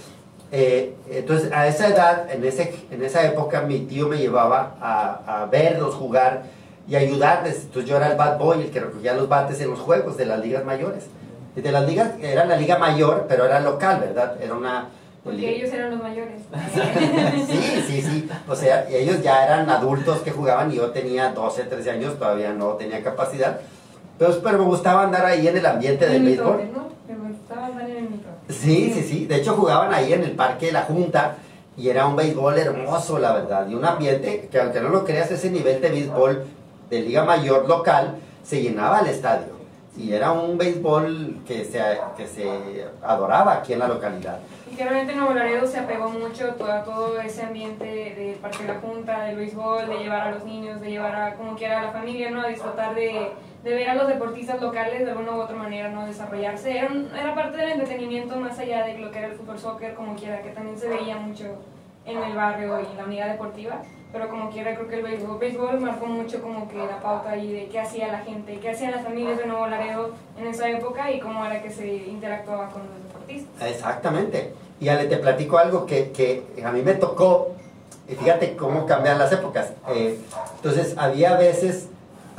eh, 0.56 0.94
entonces 1.10 1.50
a 1.52 1.66
esa 1.66 1.88
edad 1.88 2.30
en 2.32 2.44
ese 2.44 2.72
en 2.92 3.02
esa 3.04 3.24
época 3.24 3.62
mi 3.62 3.80
tío 3.80 4.08
me 4.08 4.18
llevaba 4.18 4.76
a, 4.80 5.42
a 5.42 5.46
verlos 5.46 5.96
jugar 5.96 6.44
y 6.86 6.94
ayudarles 6.94 7.62
entonces 7.64 7.90
yo 7.90 7.96
era 7.96 8.06
el 8.12 8.16
bad 8.16 8.38
boy 8.38 8.60
el 8.62 8.70
que 8.70 8.78
recogía 8.78 9.14
los 9.14 9.28
bates 9.28 9.60
en 9.60 9.70
los 9.70 9.80
juegos 9.80 10.16
de 10.16 10.26
las 10.26 10.38
ligas 10.38 10.64
mayores 10.64 11.06
y 11.56 11.60
de 11.60 11.72
las 11.72 11.84
ligas 11.88 12.12
era 12.20 12.44
la 12.44 12.56
liga 12.56 12.78
mayor 12.78 13.26
pero 13.28 13.44
era 13.46 13.58
local 13.58 13.98
verdad 14.00 14.36
era 14.40 14.54
una 14.54 14.90
Porque 15.24 15.56
ellos 15.56 15.72
eran 15.72 15.90
los 15.90 16.02
mayores. 16.02 16.42
Sí, 17.50 17.82
sí, 17.88 18.02
sí. 18.02 18.28
O 18.46 18.54
sea, 18.54 18.86
ellos 18.90 19.22
ya 19.22 19.44
eran 19.46 19.68
adultos 19.70 20.20
que 20.20 20.30
jugaban 20.30 20.70
y 20.70 20.76
yo 20.76 20.90
tenía 20.90 21.30
12, 21.32 21.64
13 21.64 21.90
años, 21.90 22.18
todavía 22.18 22.52
no 22.52 22.74
tenía 22.74 23.02
capacidad. 23.02 23.58
Pero, 24.18 24.40
pero 24.42 24.58
me 24.58 24.64
gustaba 24.64 25.04
andar 25.04 25.24
ahí 25.26 25.48
en 25.48 25.56
el 25.56 25.66
ambiente 25.66 26.06
del 26.06 26.22
béisbol. 26.22 26.70
¿no? 26.72 26.88
Me 27.08 27.28
gustaba 27.28 27.66
andar 27.66 27.88
en 27.90 27.96
el. 27.96 28.54
Sí, 28.54 28.92
sí, 28.94 29.02
sí. 29.02 29.26
De 29.26 29.36
hecho, 29.36 29.54
jugaban 29.54 29.92
ahí 29.92 30.12
en 30.12 30.22
el 30.22 30.32
Parque 30.32 30.66
de 30.66 30.72
la 30.72 30.82
Junta 30.82 31.36
y 31.76 31.88
era 31.88 32.06
un 32.06 32.14
béisbol 32.14 32.58
hermoso, 32.58 33.18
la 33.18 33.32
verdad. 33.32 33.68
Y 33.68 33.74
un 33.74 33.84
ambiente 33.84 34.48
que, 34.50 34.60
aunque 34.60 34.80
no 34.80 34.90
lo 34.90 35.04
creas, 35.04 35.30
ese 35.30 35.50
nivel 35.50 35.80
de 35.80 35.90
béisbol 35.90 36.44
de 36.90 37.00
Liga 37.00 37.24
Mayor 37.24 37.68
local 37.68 38.16
se 38.42 38.62
llenaba 38.62 39.00
el 39.00 39.08
estadio. 39.08 39.54
Y 39.96 40.12
era 40.12 40.32
un 40.32 40.58
béisbol 40.58 41.42
que 41.46 41.64
se, 41.64 41.80
que 42.16 42.26
se 42.26 42.48
adoraba 43.02 43.54
aquí 43.54 43.72
en 43.72 43.78
la 43.78 43.88
localidad. 43.88 44.40
Y 44.70 44.76
que 44.76 44.84
realmente 44.84 45.14
Nuevo 45.14 45.34
Laredo 45.34 45.66
se 45.66 45.78
apegó 45.78 46.08
mucho 46.08 46.50
a 46.68 46.82
todo, 46.82 47.20
ese 47.20 47.42
ambiente 47.42 47.84
de 47.84 48.36
Parque 48.42 48.64
de 48.64 48.74
la 48.74 48.80
Junta, 48.80 49.24
del 49.24 49.36
béisbol, 49.36 49.88
de 49.88 49.98
llevar 49.98 50.28
a 50.28 50.30
los 50.32 50.44
niños, 50.44 50.80
de 50.80 50.90
llevar 50.90 51.14
a 51.14 51.34
como 51.34 51.56
quiera 51.56 51.80
a 51.80 51.82
la 51.84 51.92
familia, 51.92 52.30
¿no? 52.30 52.42
A 52.42 52.48
disfrutar 52.48 52.94
de, 52.94 53.30
de 53.64 53.74
ver 53.74 53.88
a 53.88 53.94
los 53.94 54.06
deportistas 54.06 54.60
locales 54.60 55.04
de 55.04 55.10
alguna 55.10 55.32
u 55.32 55.40
otra 55.40 55.56
manera, 55.56 55.88
¿no? 55.88 56.06
Desarrollarse. 56.06 56.76
Era, 56.76 56.90
era 57.18 57.34
parte 57.34 57.56
del 57.56 57.72
entretenimiento 57.72 58.36
más 58.36 58.58
allá 58.58 58.84
de 58.84 58.98
lo 58.98 59.10
que 59.10 59.18
era 59.18 59.28
el 59.28 59.34
fútbol 59.34 59.58
soccer, 59.58 59.94
como 59.94 60.14
quiera, 60.14 60.42
que 60.42 60.50
también 60.50 60.78
se 60.78 60.86
veía 60.88 61.16
mucho 61.16 61.46
en 62.04 62.22
el 62.22 62.36
barrio 62.36 62.78
y 62.80 62.96
la 62.96 63.04
unidad 63.04 63.28
deportiva. 63.30 63.80
Pero 64.12 64.28
como 64.28 64.50
quiera, 64.50 64.74
creo 64.74 64.86
que 64.86 64.96
el 64.96 65.02
béisbol, 65.02 65.38
béisbol 65.38 65.80
marcó 65.80 66.06
mucho 66.06 66.42
como 66.42 66.68
que 66.68 66.76
la 66.76 67.00
pauta 67.00 67.30
ahí 67.30 67.52
de 67.52 67.66
qué 67.66 67.80
hacía 67.80 68.12
la 68.12 68.18
gente, 68.18 68.60
qué 68.60 68.70
hacían 68.70 68.92
las 68.92 69.02
familias 69.02 69.38
de 69.38 69.46
Nuevo 69.46 69.66
Laredo 69.66 70.10
en 70.38 70.46
esa 70.46 70.68
época 70.68 71.10
y 71.10 71.18
cómo 71.18 71.44
era 71.44 71.62
que 71.62 71.70
se 71.70 71.86
interactuaba 71.86 72.68
con 72.68 72.82
los 72.82 73.02
deportistas. 73.02 73.68
Exactamente. 73.68 74.52
Y 74.78 74.88
Ale, 74.88 75.06
te 75.06 75.16
platico 75.16 75.56
algo 75.56 75.86
que, 75.86 76.12
que 76.12 76.44
a 76.62 76.70
mí 76.70 76.82
me 76.82 76.94
tocó, 76.94 77.52
fíjate 78.06 78.56
cómo 78.56 78.84
cambian 78.84 79.18
las 79.18 79.32
épocas. 79.32 79.72
Eh, 79.88 80.18
entonces, 80.56 80.94
había 80.98 81.36
veces 81.36 81.88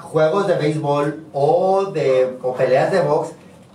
juegos 0.06 0.48
de 0.48 0.56
béisbol 0.56 1.26
o, 1.34 1.86
de, 1.86 2.38
o 2.42 2.54
peleas 2.54 2.92
de 2.92 3.02
box 3.02 3.32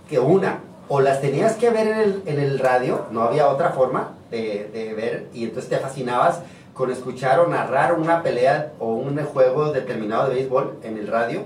que 0.09 0.19
una, 0.19 0.59
o 0.87 0.99
las 0.99 1.21
tenías 1.21 1.55
que 1.55 1.69
ver 1.69 1.87
en 1.87 1.99
el, 1.99 2.23
en 2.25 2.39
el 2.39 2.59
radio, 2.59 3.05
no 3.11 3.23
había 3.23 3.47
otra 3.47 3.69
forma 3.69 4.13
de, 4.29 4.69
de 4.73 4.93
ver, 4.93 5.27
y 5.33 5.45
entonces 5.45 5.69
te 5.69 5.77
fascinabas 5.77 6.41
con 6.73 6.91
escuchar 6.91 7.39
o 7.39 7.47
narrar 7.47 7.93
una 7.93 8.23
pelea 8.23 8.73
o 8.79 8.93
un 8.93 9.17
juego 9.23 9.71
determinado 9.71 10.27
de 10.27 10.35
béisbol 10.35 10.79
en 10.83 10.97
el 10.97 11.07
radio, 11.07 11.43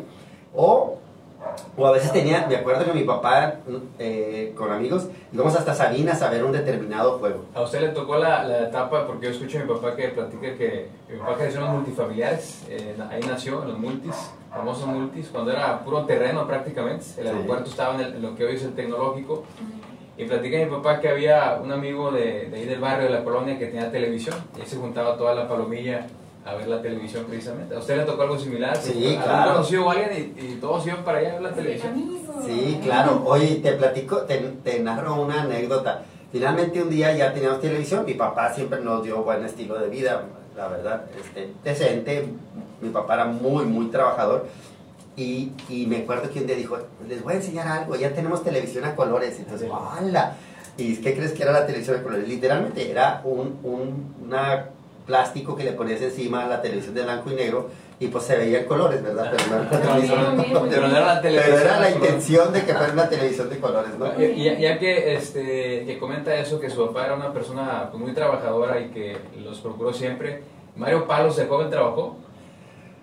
o 0.55 0.97
o 1.77 1.85
a 1.87 1.91
veces 1.91 2.11
tenía, 2.11 2.45
me 2.47 2.55
acuerdo 2.55 2.85
que 2.85 2.93
mi 2.93 3.03
papá 3.03 3.55
eh, 3.99 4.53
con 4.57 4.71
amigos 4.71 5.07
íbamos 5.33 5.55
hasta 5.55 5.73
Sabinas 5.73 6.21
a 6.21 6.29
ver 6.29 6.43
un 6.43 6.51
determinado 6.51 7.17
juego. 7.19 7.45
A 7.53 7.61
usted 7.61 7.81
le 7.81 7.89
tocó 7.89 8.17
la, 8.17 8.43
la 8.43 8.63
etapa, 8.67 9.05
porque 9.07 9.25
yo 9.27 9.31
escucho 9.31 9.57
a 9.59 9.61
mi 9.61 9.67
papá 9.67 9.95
que 9.95 10.07
platica 10.09 10.55
que 10.55 10.87
mi 11.09 11.17
papá 11.19 11.35
creció 11.37 11.59
en 11.59 11.65
los 11.65 11.75
multifamiliares, 11.75 12.63
eh, 12.69 12.95
ahí 13.09 13.21
nació 13.27 13.61
en 13.63 13.69
los 13.69 13.79
multis, 13.79 14.15
famosos 14.49 14.87
multis, 14.87 15.27
cuando 15.29 15.51
era 15.51 15.79
puro 15.83 16.05
terreno 16.05 16.47
prácticamente, 16.47 17.05
el 17.17 17.23
Sí. 17.23 17.27
aeropuerto 17.27 17.69
estaba 17.69 17.95
en, 17.95 18.01
el- 18.01 18.15
en 18.15 18.21
lo 18.21 18.35
que 18.35 18.45
hoy 18.45 18.55
es 18.55 18.63
el 18.63 18.73
tecnológico, 18.73 19.43
y 20.17 20.23
platica 20.25 20.57
mi 20.59 20.65
papá 20.67 21.01
que 21.01 21.09
había 21.09 21.59
un 21.61 21.71
amigo 21.73 22.09
de, 22.11 22.49
de 22.49 22.55
ahí 22.55 22.65
del 22.65 22.79
barrio, 22.79 23.07
de 23.07 23.13
la 23.13 23.23
colonia, 23.23 23.59
que 23.59 23.65
tenía 23.67 23.91
televisión, 23.91 24.35
y 24.57 24.61
ahí 24.61 24.65
se 24.67 24.77
juntaba 24.77 25.17
toda 25.17 25.35
la 25.35 25.45
palomilla 25.47 26.07
a 26.45 26.53
ver 26.55 26.67
la 26.67 26.81
televisión 26.81 27.25
precisamente. 27.25 27.75
¿A 27.75 27.79
usted 27.79 27.97
le 27.97 28.03
tocó 28.03 28.21
algo 28.21 28.37
similar? 28.37 28.77
Sí, 28.77 29.07
¿Algún 29.07 29.23
claro. 29.23 29.51
conocido 29.53 29.85
o 29.85 29.89
alguien 29.89 30.33
y, 30.37 30.41
y 30.45 30.55
todos 30.61 30.85
iban 30.85 31.03
para 31.03 31.17
allá 31.17 31.29
a 31.31 31.33
ver 31.33 31.41
la 31.41 31.51
televisión? 31.53 31.93
Sí, 32.45 32.79
claro. 32.83 33.23
Oye, 33.25 33.55
te 33.55 33.71
platico, 33.73 34.17
te, 34.21 34.37
te 34.63 34.79
narro 34.79 35.15
una 35.21 35.41
anécdota. 35.41 36.03
Finalmente 36.31 36.81
un 36.81 36.89
día 36.89 37.15
ya 37.15 37.33
teníamos 37.33 37.61
televisión. 37.61 38.05
Mi 38.05 38.13
papá 38.13 38.53
siempre 38.53 38.79
nos 38.81 39.03
dio 39.03 39.23
buen 39.23 39.43
estilo 39.43 39.79
de 39.79 39.89
vida, 39.89 40.23
la 40.55 40.67
verdad, 40.67 41.05
este, 41.19 41.51
decente. 41.63 42.27
Mi 42.79 42.89
papá 42.89 43.15
era 43.15 43.25
muy, 43.25 43.65
muy 43.65 43.87
trabajador. 43.87 44.47
Y, 45.17 45.53
y 45.69 45.87
me 45.87 45.99
acuerdo 45.99 46.29
que 46.29 46.41
un 46.41 46.45
día 46.47 46.57
dijo, 46.57 46.77
les 47.07 47.23
voy 47.23 47.33
a 47.33 47.37
enseñar 47.37 47.67
algo, 47.67 47.95
ya 47.95 48.13
tenemos 48.13 48.43
televisión 48.43 48.83
a 48.85 48.95
colores. 48.95 49.39
Entonces, 49.39 49.69
¡hala! 49.71 50.35
¿Y 50.77 50.97
qué 50.97 51.15
crees 51.15 51.31
que 51.31 51.41
era 51.43 51.53
la 51.53 51.65
televisión 51.65 51.97
a 51.97 52.03
colores? 52.03 52.27
Literalmente 52.27 52.91
era 52.91 53.21
un, 53.23 53.57
un 53.63 54.13
una 54.25 54.71
plástico 55.05 55.55
que 55.55 55.63
le 55.63 55.71
ponías 55.73 56.01
encima 56.01 56.45
a 56.45 56.47
la 56.47 56.61
televisión 56.61 56.95
de 56.95 57.03
blanco 57.03 57.31
y 57.31 57.35
negro 57.35 57.69
y 57.99 58.07
pues 58.07 58.25
se 58.25 58.35
veía 58.37 58.59
en 58.59 58.65
colores, 58.65 59.01
¿verdad? 59.03 59.31
Pero 59.31 59.43
no 59.49 59.61
era 59.61 59.69
televisión- 59.69 60.69
Pero 60.69 60.87
no 60.87 60.97
era 60.97 61.05
la 61.15 61.21
televisión. 61.21 61.55
pero 61.57 61.69
era 61.69 61.79
la 61.79 61.91
intención 61.91 62.53
de 62.53 62.65
que 62.65 62.73
fuera 62.73 62.91
una 62.93 63.07
televisión 63.09 63.49
de 63.49 63.59
colores, 63.59 63.91
¿no? 63.97 64.07
Y- 64.21 64.43
Ya, 64.43 64.57
ya 64.59 64.79
que, 64.79 65.15
este, 65.15 65.85
que 65.85 65.97
comenta 65.99 66.35
eso, 66.35 66.59
que 66.59 66.69
su 66.69 66.85
papá 66.87 67.05
era 67.05 67.15
una 67.15 67.31
persona 67.31 67.87
pues, 67.91 68.01
muy 68.03 68.13
trabajadora 68.13 68.79
y 68.81 68.89
que 68.89 69.17
los 69.43 69.59
procuró 69.59 69.93
siempre, 69.93 70.41
Mario 70.75 71.05
Palos 71.07 71.35
de 71.37 71.45
joven 71.45 71.69
trabajó. 71.69 72.17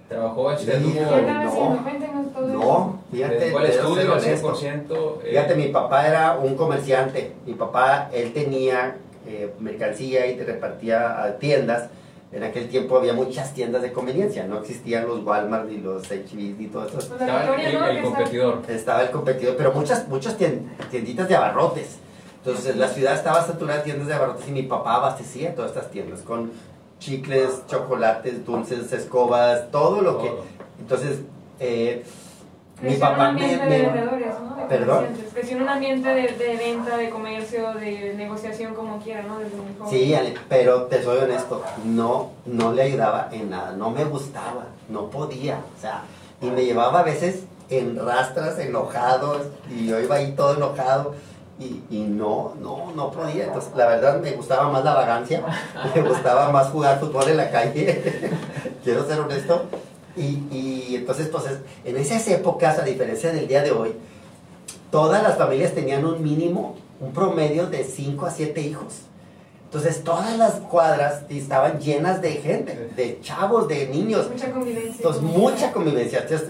Trabajó, 0.09 0.53
este, 0.53 0.77
Sí, 0.79 0.83
tuvo- 0.83 0.93
¿Qué 1.15 1.21
están 1.21 1.47
haciendo? 1.49 1.83
Cuéntenos 1.83 2.33
todo 2.35 2.47
No, 2.49 3.01
fíjate, 3.11 3.35
debo 3.39 3.61
estudio 3.61 4.13
al 4.13 4.21
ser 4.21 4.31
honesto. 4.35 4.55
100%. 4.55 5.21
eh, 5.25 5.29
Fíjate, 5.31 5.55
mi 5.55 5.69
papá 5.69 6.07
era 6.07 6.33
un 6.39 6.55
comerciante. 6.55 7.33
Mi 7.47 7.55
papá, 7.55 8.11
él 8.13 8.33
tenía 8.35 8.97
eh, 9.27 9.53
mercancía 9.61 10.27
y 10.27 10.37
te 10.37 10.45
repartía 10.45 11.23
a 11.23 11.39
tiendas. 11.39 11.89
En 12.33 12.43
aquel 12.45 12.69
tiempo 12.69 12.97
había 12.97 13.13
muchas 13.13 13.53
tiendas 13.53 13.83
de 13.83 13.93
conveniencia. 13.93 14.47
No 14.47 14.59
existían 14.61 15.07
los 15.07 15.23
Walmart 15.25 15.69
ni 15.69 15.79
los 15.79 16.09
HB 16.11 16.59
ni 16.59 16.67
todo 16.69 16.87
eso. 16.87 16.95
Pues 16.95 17.11
estaba 17.11 17.91
el, 17.91 18.03
competidor. 18.03 18.63
Estaba 18.69 19.03
el 19.03 19.11
competidor, 19.11 19.57
pero 19.57 19.73
muchas, 19.73 20.09
muchas 20.09 20.39
tien- 20.39 20.63
tienditas 20.91 21.29
de 21.29 21.37
abarrotes. 21.37 21.99
Entonces 22.45 22.77
la 22.77 22.89
ciudad 22.89 23.15
estaba 23.15 23.45
saturada 23.47 23.79
de 23.81 23.85
tiendas 23.85 24.09
de 24.09 24.15
abarrotes 24.15 24.49
y 24.49 24.53
mi 24.53 24.63
papá 24.63 24.95
abastecía 24.95 25.55
todas 25.55 25.73
estas 25.73 25.91
tiendas 25.91 26.21
con 26.23 26.51
chicles, 26.99 27.63
chocolates, 27.69 28.45
dulces, 28.47 28.93
escobas, 28.93 29.71
todo 29.71 30.01
lo 30.01 30.19
que... 30.23 30.31
Entonces, 30.81 31.19
eh, 31.61 32.05
mi 32.83 32.95
un 32.95 33.01
papá 33.01 33.17
me... 33.19 33.25
ambiente 33.43 33.67
me- 33.67 33.75
de 33.79 33.83
vendedores, 33.83 34.35
¿no? 34.41 34.57
De 34.57 34.63
¿Perdón? 34.65 35.07
Creció 35.35 35.57
en 35.57 35.63
un 35.63 35.69
ambiente 35.69 36.09
de, 36.09 36.23
de 36.29 36.57
venta, 36.57 36.97
de 36.97 37.11
comercio, 37.11 37.75
de 37.75 38.15
negociación, 38.17 38.75
como 38.75 38.99
quiera, 39.01 39.23
¿no? 39.23 39.39
Desde 39.39 39.57
muy 39.57 39.75
joven. 39.79 39.91
Sí, 39.91 40.15
Ale, 40.15 40.35
pero 40.49 40.83
te 40.85 41.03
soy 41.03 41.19
honesto, 41.19 41.63
no, 41.85 42.31
no 42.47 42.73
le 42.73 42.83
ayudaba 42.83 43.29
en 43.33 43.51
nada, 43.51 43.73
no 43.73 43.91
me 43.91 44.05
gustaba, 44.05 44.67
no 44.89 45.09
podía, 45.11 45.61
o 45.77 45.81
sea, 45.81 46.03
y 46.41 46.47
me 46.51 46.65
llevaba 46.65 47.01
a 47.01 47.03
veces 47.03 47.45
en 47.71 47.99
rastras, 48.05 48.59
enojados, 48.59 49.43
y 49.71 49.87
yo 49.87 49.99
iba 50.01 50.17
ahí 50.17 50.33
todo 50.33 50.57
enojado, 50.57 51.15
y, 51.59 51.83
y 51.91 52.01
no, 52.09 52.55
no, 52.61 52.93
no 52.97 53.11
podía, 53.11 53.45
entonces 53.45 53.73
la 53.77 53.87
verdad 53.87 54.21
me 54.21 54.33
gustaba 54.33 54.69
más 54.71 54.85
la 54.85 54.95
vagancia, 54.95 55.43
me 55.95 56.03
gustaba 56.03 56.51
más 56.51 56.69
jugar 56.69 56.99
fútbol 57.01 57.29
en 57.29 57.37
la 57.37 57.51
calle, 57.51 58.03
quiero 58.85 59.05
ser 59.07 59.21
honesto, 59.21 59.65
y, 60.17 60.47
y 60.51 60.97
entonces 60.97 61.29
pues 61.29 61.45
es- 61.47 61.59
en 61.85 61.97
esas 61.97 62.27
épocas, 62.29 62.79
a 62.79 62.83
diferencia 62.83 63.33
del 63.33 63.47
día 63.49 63.63
de 63.63 63.71
hoy, 63.73 63.93
todas 64.91 65.23
las 65.23 65.37
familias 65.39 65.73
tenían 65.73 66.05
un 66.05 66.23
mínimo, 66.23 66.77
un 67.01 67.13
promedio 67.13 67.67
de 67.67 67.85
5 67.85 68.27
a 68.27 68.31
7 68.31 68.61
hijos. 68.61 68.95
Entonces 69.65 70.05
todas 70.05 70.37
las 70.37 70.53
cuadras 70.55 71.23
estaban 71.31 71.81
llenas 71.81 72.21
de 72.21 72.33
gente, 72.33 72.91
de 72.95 73.21
chavos, 73.23 73.69
de 73.69 73.89
niños. 73.89 74.29
Mucha 74.31 74.51
convivencia. 74.53 74.97
Entonces 74.97 75.23
mucha 75.23 75.73
convivencia. 75.73 76.19
Entonces, 76.21 76.49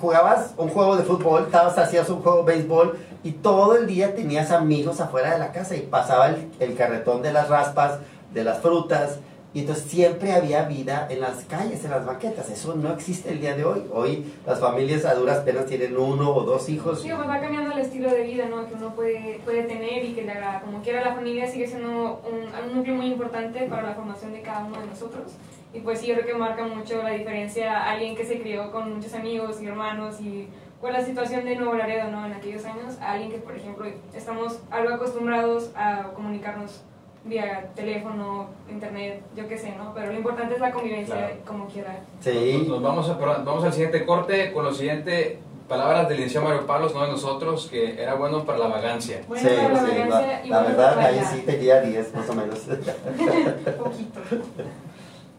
jugabas 0.00 0.50
un 0.58 0.68
juego 0.68 0.96
de 0.98 1.02
fútbol, 1.02 1.44
estabas, 1.46 1.78
hacías 1.78 2.10
un 2.10 2.20
juego 2.20 2.42
de 2.42 2.52
béisbol 2.56 2.98
y 3.24 3.30
todo 3.32 3.74
el 3.76 3.86
día 3.86 4.14
tenías 4.14 4.50
amigos 4.50 5.00
afuera 5.00 5.32
de 5.32 5.38
la 5.38 5.50
casa 5.52 5.76
y 5.76 5.80
pasaba 5.80 6.28
el, 6.28 6.48
el 6.60 6.76
carretón 6.76 7.22
de 7.22 7.32
las 7.32 7.48
raspas, 7.48 8.00
de 8.34 8.44
las 8.44 8.58
frutas. 8.60 9.16
Y 9.54 9.60
entonces 9.60 9.84
siempre 9.84 10.32
había 10.32 10.64
vida 10.64 11.06
en 11.08 11.20
las 11.20 11.44
calles, 11.44 11.82
en 11.82 11.90
las 11.90 12.04
banquetas. 12.04 12.50
Eso 12.50 12.74
no 12.74 12.92
existe 12.92 13.30
el 13.30 13.40
día 13.40 13.56
de 13.56 13.64
hoy. 13.64 13.82
Hoy 13.92 14.24
las 14.46 14.60
familias 14.60 15.06
a 15.06 15.14
duras 15.14 15.38
penas 15.38 15.64
tienen 15.64 15.96
uno 15.96 16.34
o 16.34 16.42
dos 16.42 16.68
hijos. 16.68 17.00
Sí, 17.00 17.10
pues 17.14 17.26
va 17.26 17.40
cambiando 17.40 17.72
el 17.72 17.78
estilo 17.78 18.10
de 18.10 18.24
vida 18.24 18.46
¿no? 18.46 18.68
que 18.68 18.74
uno 18.74 18.94
puede, 18.94 19.40
puede 19.44 19.62
tener 19.62 20.04
y 20.04 20.12
que 20.12 20.24
la, 20.24 20.60
como 20.60 20.82
quiera 20.82 21.02
la 21.02 21.14
familia 21.14 21.46
sigue 21.46 21.66
siendo 21.66 22.20
un, 22.30 22.68
un 22.70 22.76
núcleo 22.76 22.94
muy 22.94 23.06
importante 23.06 23.62
para 23.62 23.82
la 23.82 23.94
formación 23.94 24.32
de 24.34 24.42
cada 24.42 24.66
uno 24.66 24.80
de 24.80 24.86
nosotros. 24.86 25.32
Y 25.72 25.80
pues 25.80 26.00
sí, 26.00 26.08
yo 26.08 26.14
creo 26.14 26.26
que 26.26 26.34
marca 26.34 26.64
mucho 26.64 27.02
la 27.02 27.10
diferencia 27.10 27.90
alguien 27.90 28.16
que 28.16 28.24
se 28.24 28.40
crió 28.40 28.70
con 28.70 28.96
muchos 28.96 29.14
amigos 29.14 29.62
y 29.62 29.66
hermanos 29.66 30.20
y 30.20 30.48
con 30.80 30.92
la 30.92 31.04
situación 31.04 31.44
de 31.44 31.56
Nuevo 31.56 31.74
Laredo 31.74 32.10
¿no? 32.10 32.24
en 32.26 32.32
aquellos 32.32 32.64
años, 32.64 32.98
a 33.00 33.12
alguien 33.12 33.30
que 33.30 33.38
por 33.38 33.56
ejemplo 33.56 33.86
estamos 34.14 34.60
algo 34.70 34.94
acostumbrados 34.94 35.70
a 35.74 36.10
comunicarnos 36.14 36.82
vía 37.24 37.68
teléfono, 37.74 38.48
internet, 38.70 39.22
yo 39.36 39.46
qué 39.48 39.58
sé, 39.58 39.74
¿no? 39.76 39.92
Pero 39.94 40.12
lo 40.12 40.18
importante 40.18 40.54
es 40.54 40.60
la 40.60 40.70
convivencia 40.72 41.14
Claro. 41.14 41.34
como 41.46 41.66
quiera. 41.66 42.00
Sí. 42.20 42.64
Nos 42.68 42.80
vamos, 42.82 43.08
a, 43.08 43.14
vamos 43.14 43.64
al 43.64 43.72
siguiente 43.72 44.04
corte 44.06 44.52
con 44.52 44.64
lo 44.64 44.72
siguiente. 44.72 45.40
Palabras 45.68 46.08
del 46.08 46.16
licenciado 46.16 46.46
Mario 46.48 46.66
Palos, 46.66 46.94
no 46.94 47.04
de 47.04 47.12
nosotros, 47.12 47.68
que 47.70 48.00
era 48.02 48.14
bueno 48.14 48.44
para 48.46 48.56
la 48.58 48.68
vagancia. 48.68 49.20
Bueno, 49.28 49.46
Sí, 49.46 49.54
para 49.54 49.68
la 49.74 49.80
sí, 49.80 49.86
vagancia 49.90 50.26
la, 50.40 50.46
y 50.46 50.48
la 50.48 50.62
bueno 50.62 50.76
verdad, 50.78 50.94
para 50.94 51.08
ahí 51.08 51.20
sí 51.30 51.42
tenía 51.44 51.80
10 51.82 52.14
más 52.14 52.30
o 52.30 52.34
menos. 52.34 52.58
Poquito. 53.78 54.20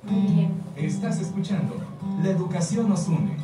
Muy 0.03 0.33
bien. 0.33 0.63
Estás 0.75 1.19
escuchando. 1.19 1.73
La 2.23 2.29
educación 2.29 2.87
nos 2.89 3.07
une. 3.07 3.35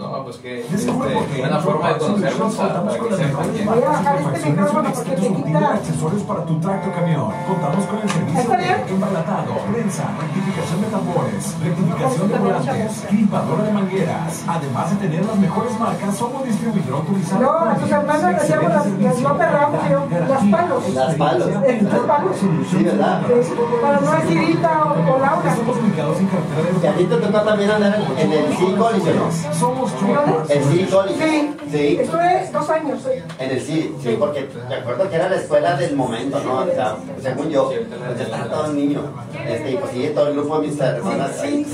No, 0.00 0.24
pues 0.24 0.36
que 0.38 0.60
este, 0.60 0.90
en 0.90 1.60
forma 1.60 1.88
de 1.92 1.98
conocernos 1.98 2.54
para, 2.54 2.72
contamos 2.74 2.96
para 2.96 2.98
con 2.98 3.08
que 3.08 3.10
las 3.10 3.20
sepan 3.20 3.52
que... 3.52 3.64
Voy 3.64 3.74
a 3.74 3.80
y 3.80 3.84
bajar 3.84 4.16
este 4.20 4.48
y 4.48 4.50
micrófono 4.50 4.92
porque 4.94 5.10
te 5.10 5.28
quita- 5.34 5.72
accesorios 5.74 6.22
para 6.22 6.44
tu 6.46 6.60
tracto 6.60 6.92
camión. 6.92 7.28
Contamos 7.46 7.84
con 7.86 7.98
el 8.00 8.08
servicio 8.10 8.40
¿Está 8.40 8.56
de 8.56 8.92
embalatado, 8.94 9.52
prensa, 9.72 10.04
rectificación 10.20 10.80
de 10.80 10.86
tambores, 10.88 11.54
rectificación 11.62 12.28
de 12.32 12.38
volantes, 12.38 13.12
limpadora 13.12 13.62
de 13.64 13.72
mangueras. 13.72 14.44
Además 14.48 14.90
de 14.90 14.96
tener 15.08 15.24
las 15.26 15.36
mejores 15.36 15.78
marcas, 15.78 16.16
somos 16.16 16.44
distribuidor 16.44 16.94
autorizado. 16.94 17.40
No, 17.42 17.50
a 17.70 17.74
tus 17.76 17.90
hermanos 17.90 18.32
les 18.32 18.50
llamo 18.50 18.68
las- 18.68 18.86
las 18.86 19.20
López 19.20 19.52
Ramos, 19.52 19.80
yo, 19.90 20.06
las 20.28 20.42
palos. 20.44 20.94
Las 20.94 21.14
palos. 21.16 21.46
Las 21.50 22.00
palos. 22.06 22.36
Sí, 22.70 22.84
¿verdad? 22.84 23.30
Es 23.30 23.46
Para 23.82 24.00
no 24.00 24.10
decir 24.12 24.38
Rita 24.40 24.82
o, 24.84 25.14
o 25.14 25.18
Laura. 25.18 25.50
Estamos 25.50 25.76
ubicados 25.76 26.18
en 26.20 26.26
carretera 26.26 26.80
de 26.80 26.86
¿Y 26.86 26.86
a 26.88 26.96
ti 26.96 27.04
te 27.04 27.16
tocó 27.16 27.40
también 27.42 27.70
andar 27.70 27.98
en, 28.18 28.32
el 28.32 28.56
City 28.56 28.72
College 28.78 29.10
o 29.10 29.14
no? 29.14 29.54
Somos 29.54 29.89
Truck 29.98 30.50
El 30.50 30.64
City 30.64 30.84
College. 30.90 31.18
Sí, 31.18 31.56
Sí. 31.70 31.98
estuve 32.00 32.50
dos 32.52 32.70
años. 32.70 32.98
En 33.38 33.50
el 33.50 33.60
City, 33.60 33.94
sí, 34.02 34.16
porque 34.18 34.48
me 34.68 34.74
acuerdo 34.76 35.08
que 35.08 35.16
era 35.16 35.28
la 35.28 35.36
escuela 35.36 35.76
del 35.76 35.94
momento, 35.96 36.40
¿no? 36.40 36.58
O 36.58 36.66
sea, 36.66 36.96
según 37.22 37.48
yo, 37.50 37.68
pues 37.68 38.20
estaba 38.20 38.44
todo 38.44 38.66
el 38.66 38.76
niño. 38.76 39.02
Este, 39.46 39.70
y 39.72 39.76
pues 39.76 39.92
sí, 39.92 40.10
todo 40.14 40.28
el 40.28 40.34
grupo 40.34 40.60
de 40.60 40.66
mis 40.68 40.80
hermanas 40.80 41.30
Si, 41.40 41.46
ahí. 41.46 41.64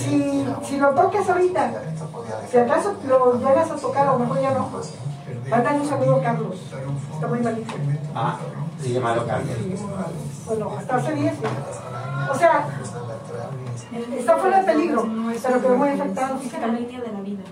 si, 0.65 0.77
lo 0.79 0.89
tocas 0.91 1.29
ahorita, 1.29 1.73
si 2.51 2.59
acaso 2.59 2.95
lo 3.07 3.39
llegas 3.39 3.71
a 3.71 3.77
tocar, 3.77 4.07
a 4.09 4.13
lo 4.13 4.19
mejor 4.19 4.41
ya 4.41 4.51
no. 4.53 4.69
Mándale 5.51 5.81
un 5.81 5.89
saludo 5.89 6.17
a 6.17 6.23
Carlos. 6.23 6.57
Está 7.15 7.27
muy 7.27 7.41
malito. 7.41 7.75
Ah, 8.15 8.37
sí, 8.83 8.93
llamarlo 8.93 9.27
cáncer. 9.27 9.57
Bueno, 10.47 10.73
hasta 10.79 10.97
hace 10.97 11.13
10 11.15 11.35
O 12.31 12.35
sea, 12.39 12.67
está 14.19 14.37
fuera 14.37 14.61
de 14.61 14.65
peligro, 14.73 15.07
pero 15.43 15.61
quedó 15.63 15.77
muy 15.77 15.89
afectado 15.91 16.39
físicamente. 16.39 16.93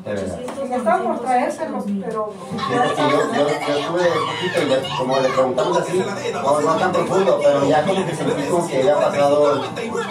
De 0.04 0.12
verdad. 0.12 0.38
Y 0.64 0.68
ya 0.68 0.76
estaba 0.76 1.02
por 1.02 1.20
traérselos, 1.20 1.84
pero. 2.04 2.32
Que 2.34 3.02
yo, 3.10 3.20
estuve 3.22 4.04
poquito 4.04 4.62
y 4.62 4.64
le- 4.66 4.82
como 4.98 5.16
le 5.20 5.28
preguntamos 5.28 5.78
así, 5.80 6.02
no, 6.32 6.60
no 6.60 6.76
tan 6.76 6.92
profundo, 6.92 7.40
pero 7.42 7.64
ya 7.68 7.82
como 7.84 8.06
que 8.06 8.14
sentí 8.14 8.42
como 8.50 8.66
que 8.68 8.78
había 8.78 8.94
pasado 8.96 9.54
los 9.56 9.68
críticos, 9.68 10.06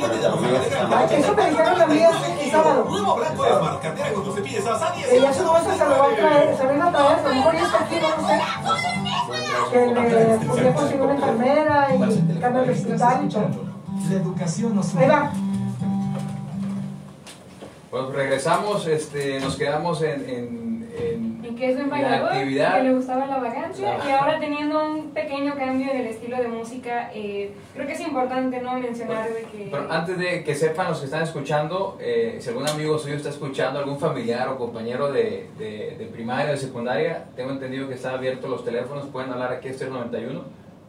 pero 0.00 0.20
ya 0.20 0.28
no 0.28 0.36
me 0.36 0.48
Ay, 0.96 1.06
Eso 1.20 1.34
me 1.34 1.50
dijeron 1.50 1.80
a 1.82 1.86
mí 1.86 1.98
este 2.02 2.50
sábado. 2.50 2.86
Ella 5.10 5.32
se 5.32 5.42
lo 5.42 5.52
va 5.52 5.58
a 5.58 5.62
traer, 6.16 6.56
se 6.56 6.64
lo 6.64 6.74
iba 6.74 6.86
a 6.86 6.92
traer, 6.92 7.18
a 7.18 7.22
lo 7.28 7.34
mejor 7.34 7.52
ya 7.54 7.62
está 7.62 7.78
aquí, 7.84 7.96
no 8.00 8.28
sé. 8.28 8.40
Que 9.72 9.86
le 9.86 10.46
podía 10.46 10.74
conseguir 10.74 11.02
una 11.02 11.14
enfermera 11.14 11.88
y 11.94 12.40
cambio 12.40 12.62
de 12.64 12.72
hospital 12.72 13.24
y 13.24 13.28
todo. 13.28 13.71
La 14.08 14.16
educación 14.16 14.74
nos 14.74 14.94
Ahí 14.96 15.08
va. 15.08 15.32
Bueno, 17.90 18.06
pues 18.06 18.16
regresamos, 18.18 18.86
este, 18.86 19.38
nos 19.40 19.56
quedamos 19.56 20.00
en, 20.02 20.28
en, 20.28 20.88
en 21.44 21.56
que 21.56 21.70
es 21.72 21.76
un 21.76 21.90
la 21.90 21.96
bailador, 21.96 22.32
actividad. 22.32 22.76
que 22.78 22.82
le 22.84 22.94
gustaba 22.94 23.26
la 23.26 23.36
vagancia 23.38 23.98
La- 23.98 24.08
y 24.08 24.10
ahora 24.12 24.40
teniendo 24.40 24.82
un 24.92 25.10
pequeño 25.10 25.54
cambio 25.54 25.90
en 25.90 25.98
el 25.98 26.06
estilo 26.06 26.38
de 26.38 26.48
música, 26.48 27.10
eh, 27.14 27.52
creo 27.74 27.86
que 27.86 27.92
es 27.92 28.00
importante 28.00 28.60
no 28.62 28.78
mencionar 28.78 29.28
de 29.28 29.42
que... 29.42 29.68
Pero 29.70 29.92
antes 29.92 30.18
de 30.18 30.42
que 30.42 30.54
sepan 30.54 30.88
los 30.88 31.00
que 31.00 31.04
están 31.04 31.22
escuchando, 31.22 31.98
eh, 32.00 32.38
si 32.40 32.48
algún 32.48 32.66
amigo 32.66 32.98
suyo 32.98 33.16
está 33.16 33.28
escuchando, 33.28 33.78
algún 33.78 33.98
familiar 33.98 34.48
o 34.48 34.56
compañero 34.56 35.12
de, 35.12 35.50
de, 35.58 35.96
de 35.98 36.06
primaria 36.06 36.46
o 36.48 36.52
de 36.52 36.58
secundaria, 36.58 37.26
tengo 37.36 37.50
entendido 37.50 37.88
que 37.88 37.94
están 37.94 38.14
abiertos 38.14 38.48
los 38.48 38.64
teléfonos, 38.64 39.04
pueden 39.06 39.30
hablar 39.30 39.52
aquí 39.52 39.68
a 39.68 39.70
este 39.72 39.86
91 39.86 40.40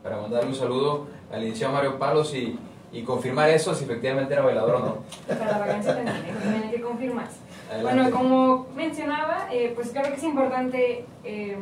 para 0.02 0.18
mandarle 0.22 0.50
un 0.50 0.56
saludo 0.56 1.08
al 1.32 1.42
licenciado 1.42 1.74
Mario 1.74 2.00
Palos 2.00 2.34
y, 2.34 2.58
y 2.94 3.02
confirmar 3.02 3.50
eso 3.50 3.74
si 3.74 3.84
efectivamente 3.86 4.34
era 4.34 4.44
bailador 4.44 4.76
o 4.76 4.80
no. 4.80 4.98
Para 5.28 5.52
la 5.52 5.58
vacancia 5.58 5.96
también, 5.96 6.72
que 6.72 6.82
confirmarse. 6.82 7.38
Bueno, 7.82 8.12
como 8.12 8.68
mencionaba, 8.76 9.48
eh, 9.52 9.72
pues 9.76 9.90
creo 9.90 10.04
que 10.04 10.14
es 10.14 10.24
importante 10.24 11.06
eh, 11.24 11.58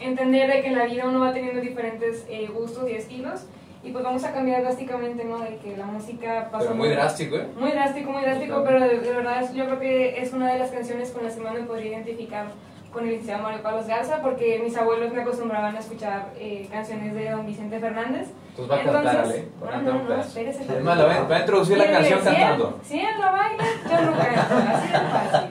entender 0.00 0.52
de 0.52 0.62
que 0.62 0.68
en 0.68 0.78
la 0.78 0.84
vida 0.86 1.06
uno 1.06 1.20
va 1.20 1.32
teniendo 1.32 1.60
diferentes 1.60 2.26
eh, 2.28 2.48
gustos 2.52 2.90
y 2.90 2.94
estilos 2.94 3.44
y 3.84 3.90
pues 3.92 4.02
vamos 4.02 4.24
a 4.24 4.32
cambiar 4.32 4.62
drásticamente, 4.62 5.24
¿no? 5.24 5.38
De 5.38 5.56
que 5.58 5.76
la 5.76 5.86
música 5.86 6.48
pasa... 6.50 6.64
Pero 6.64 6.74
muy 6.74 6.88
drástico, 6.88 7.36
¿eh? 7.36 7.46
Muy 7.56 7.70
drástico, 7.70 8.10
muy 8.10 8.22
drástico, 8.22 8.62
pero 8.64 8.80
de, 8.80 8.98
de 8.98 9.10
verdad 9.12 9.52
yo 9.54 9.66
creo 9.66 9.78
que 9.78 10.18
es 10.20 10.32
una 10.32 10.52
de 10.52 10.58
las 10.58 10.70
canciones 10.70 11.10
con 11.10 11.22
las 11.22 11.34
que 11.34 11.42
más 11.42 11.54
me 11.54 11.62
podría 11.62 11.92
identificar 11.92 12.46
con 12.92 13.04
el 13.04 13.10
licenciado 13.10 13.42
Mario 13.42 13.62
Carlos 13.62 13.86
Garza, 13.86 14.22
porque 14.22 14.60
mis 14.62 14.76
abuelos 14.76 15.12
me 15.12 15.20
acostumbraban 15.22 15.76
a 15.76 15.80
escuchar 15.80 16.30
eh, 16.38 16.66
canciones 16.70 17.12
de 17.12 17.30
don 17.30 17.44
Vicente 17.44 17.78
Fernández. 17.78 18.28
Entonces 18.56 18.70
va 18.70 18.80
a 18.80 18.84
cantar, 18.84 19.26
¿eh? 19.34 19.48
Va 19.60 19.66
a 19.68 19.70
no, 19.70 19.76
cantar 19.76 19.94
un 19.94 20.06
pedazo. 20.06 20.38
la 20.84 20.94
va, 20.94 21.20
va 21.24 21.36
a 21.36 21.40
introducir 21.40 21.76
la 21.76 21.90
canción 21.90 22.20
si 22.22 22.28
él- 22.28 22.34
cantando. 22.36 22.80
Si 22.84 23.00
él 23.00 23.14
lo 23.20 23.32
baila, 23.32 23.64
yo 23.90 24.00
no 24.02 24.12
canto, 24.16 24.54
así 24.74 24.88
de 24.92 24.98
fácil. 25.10 25.50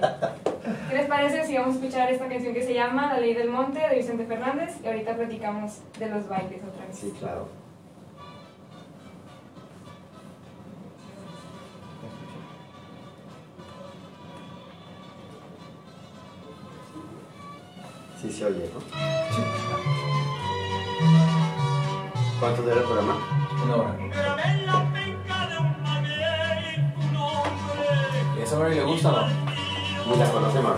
¿Qué 0.89 0.95
les 0.95 1.07
parece 1.07 1.45
si 1.45 1.57
vamos 1.57 1.75
a 1.75 1.79
escuchar 1.79 2.09
esta 2.11 2.27
canción 2.29 2.53
que 2.53 2.63
se 2.63 2.73
llama 2.73 3.11
La 3.13 3.19
Ley 3.19 3.33
del 3.33 3.49
Monte 3.49 3.79
de 3.79 3.95
Vicente 3.97 4.25
Fernández 4.25 4.77
y 4.81 4.87
ahorita 4.87 5.15
platicamos 5.17 5.79
de 5.99 6.07
los 6.09 6.29
bailes 6.29 6.61
otra 6.63 6.85
vez? 6.85 6.97
Sí, 6.97 7.13
claro. 7.19 7.49
Sí 18.21 18.31
se 18.31 18.45
oye, 18.45 18.69
¿no? 18.73 18.79
¿Cuánto 22.43 22.61
dura 22.61 22.75
el 22.75 22.83
programa? 22.83 23.15
Una 23.63 23.75
hora. 23.77 23.95
¿Y 28.37 28.41
esa 28.41 28.59
Mary 28.59 28.75
le 28.75 28.83
gusta 28.83 29.07
o 29.07 29.11
no? 29.13 29.27
Ni 30.11 30.17
la 30.17 30.29
conoce. 30.29 30.59
¿No? 30.59 30.69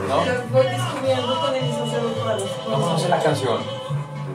Voy 0.52 0.66
descubriendo 0.68 1.42
con 1.42 1.56
el 1.56 1.66
licenciado. 1.66 2.10
No 2.70 2.82
conoce 2.82 3.10
la 3.10 3.20
canción. 3.20 3.58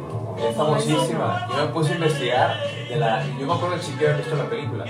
No. 0.08 0.44
Es 0.44 0.56
famosísima. 0.56 1.46
Yo 1.52 1.66
me 1.66 1.72
puse 1.72 1.92
a 1.92 1.94
investigar. 1.94 2.56
De 2.88 2.96
la, 2.96 3.24
yo 3.24 3.46
me 3.46 3.54
acuerdo 3.54 3.76
que 3.76 3.82
sí 3.82 3.92
que 3.92 4.08
había 4.08 4.16
visto 4.16 4.34
la 4.34 4.50
película. 4.50 4.84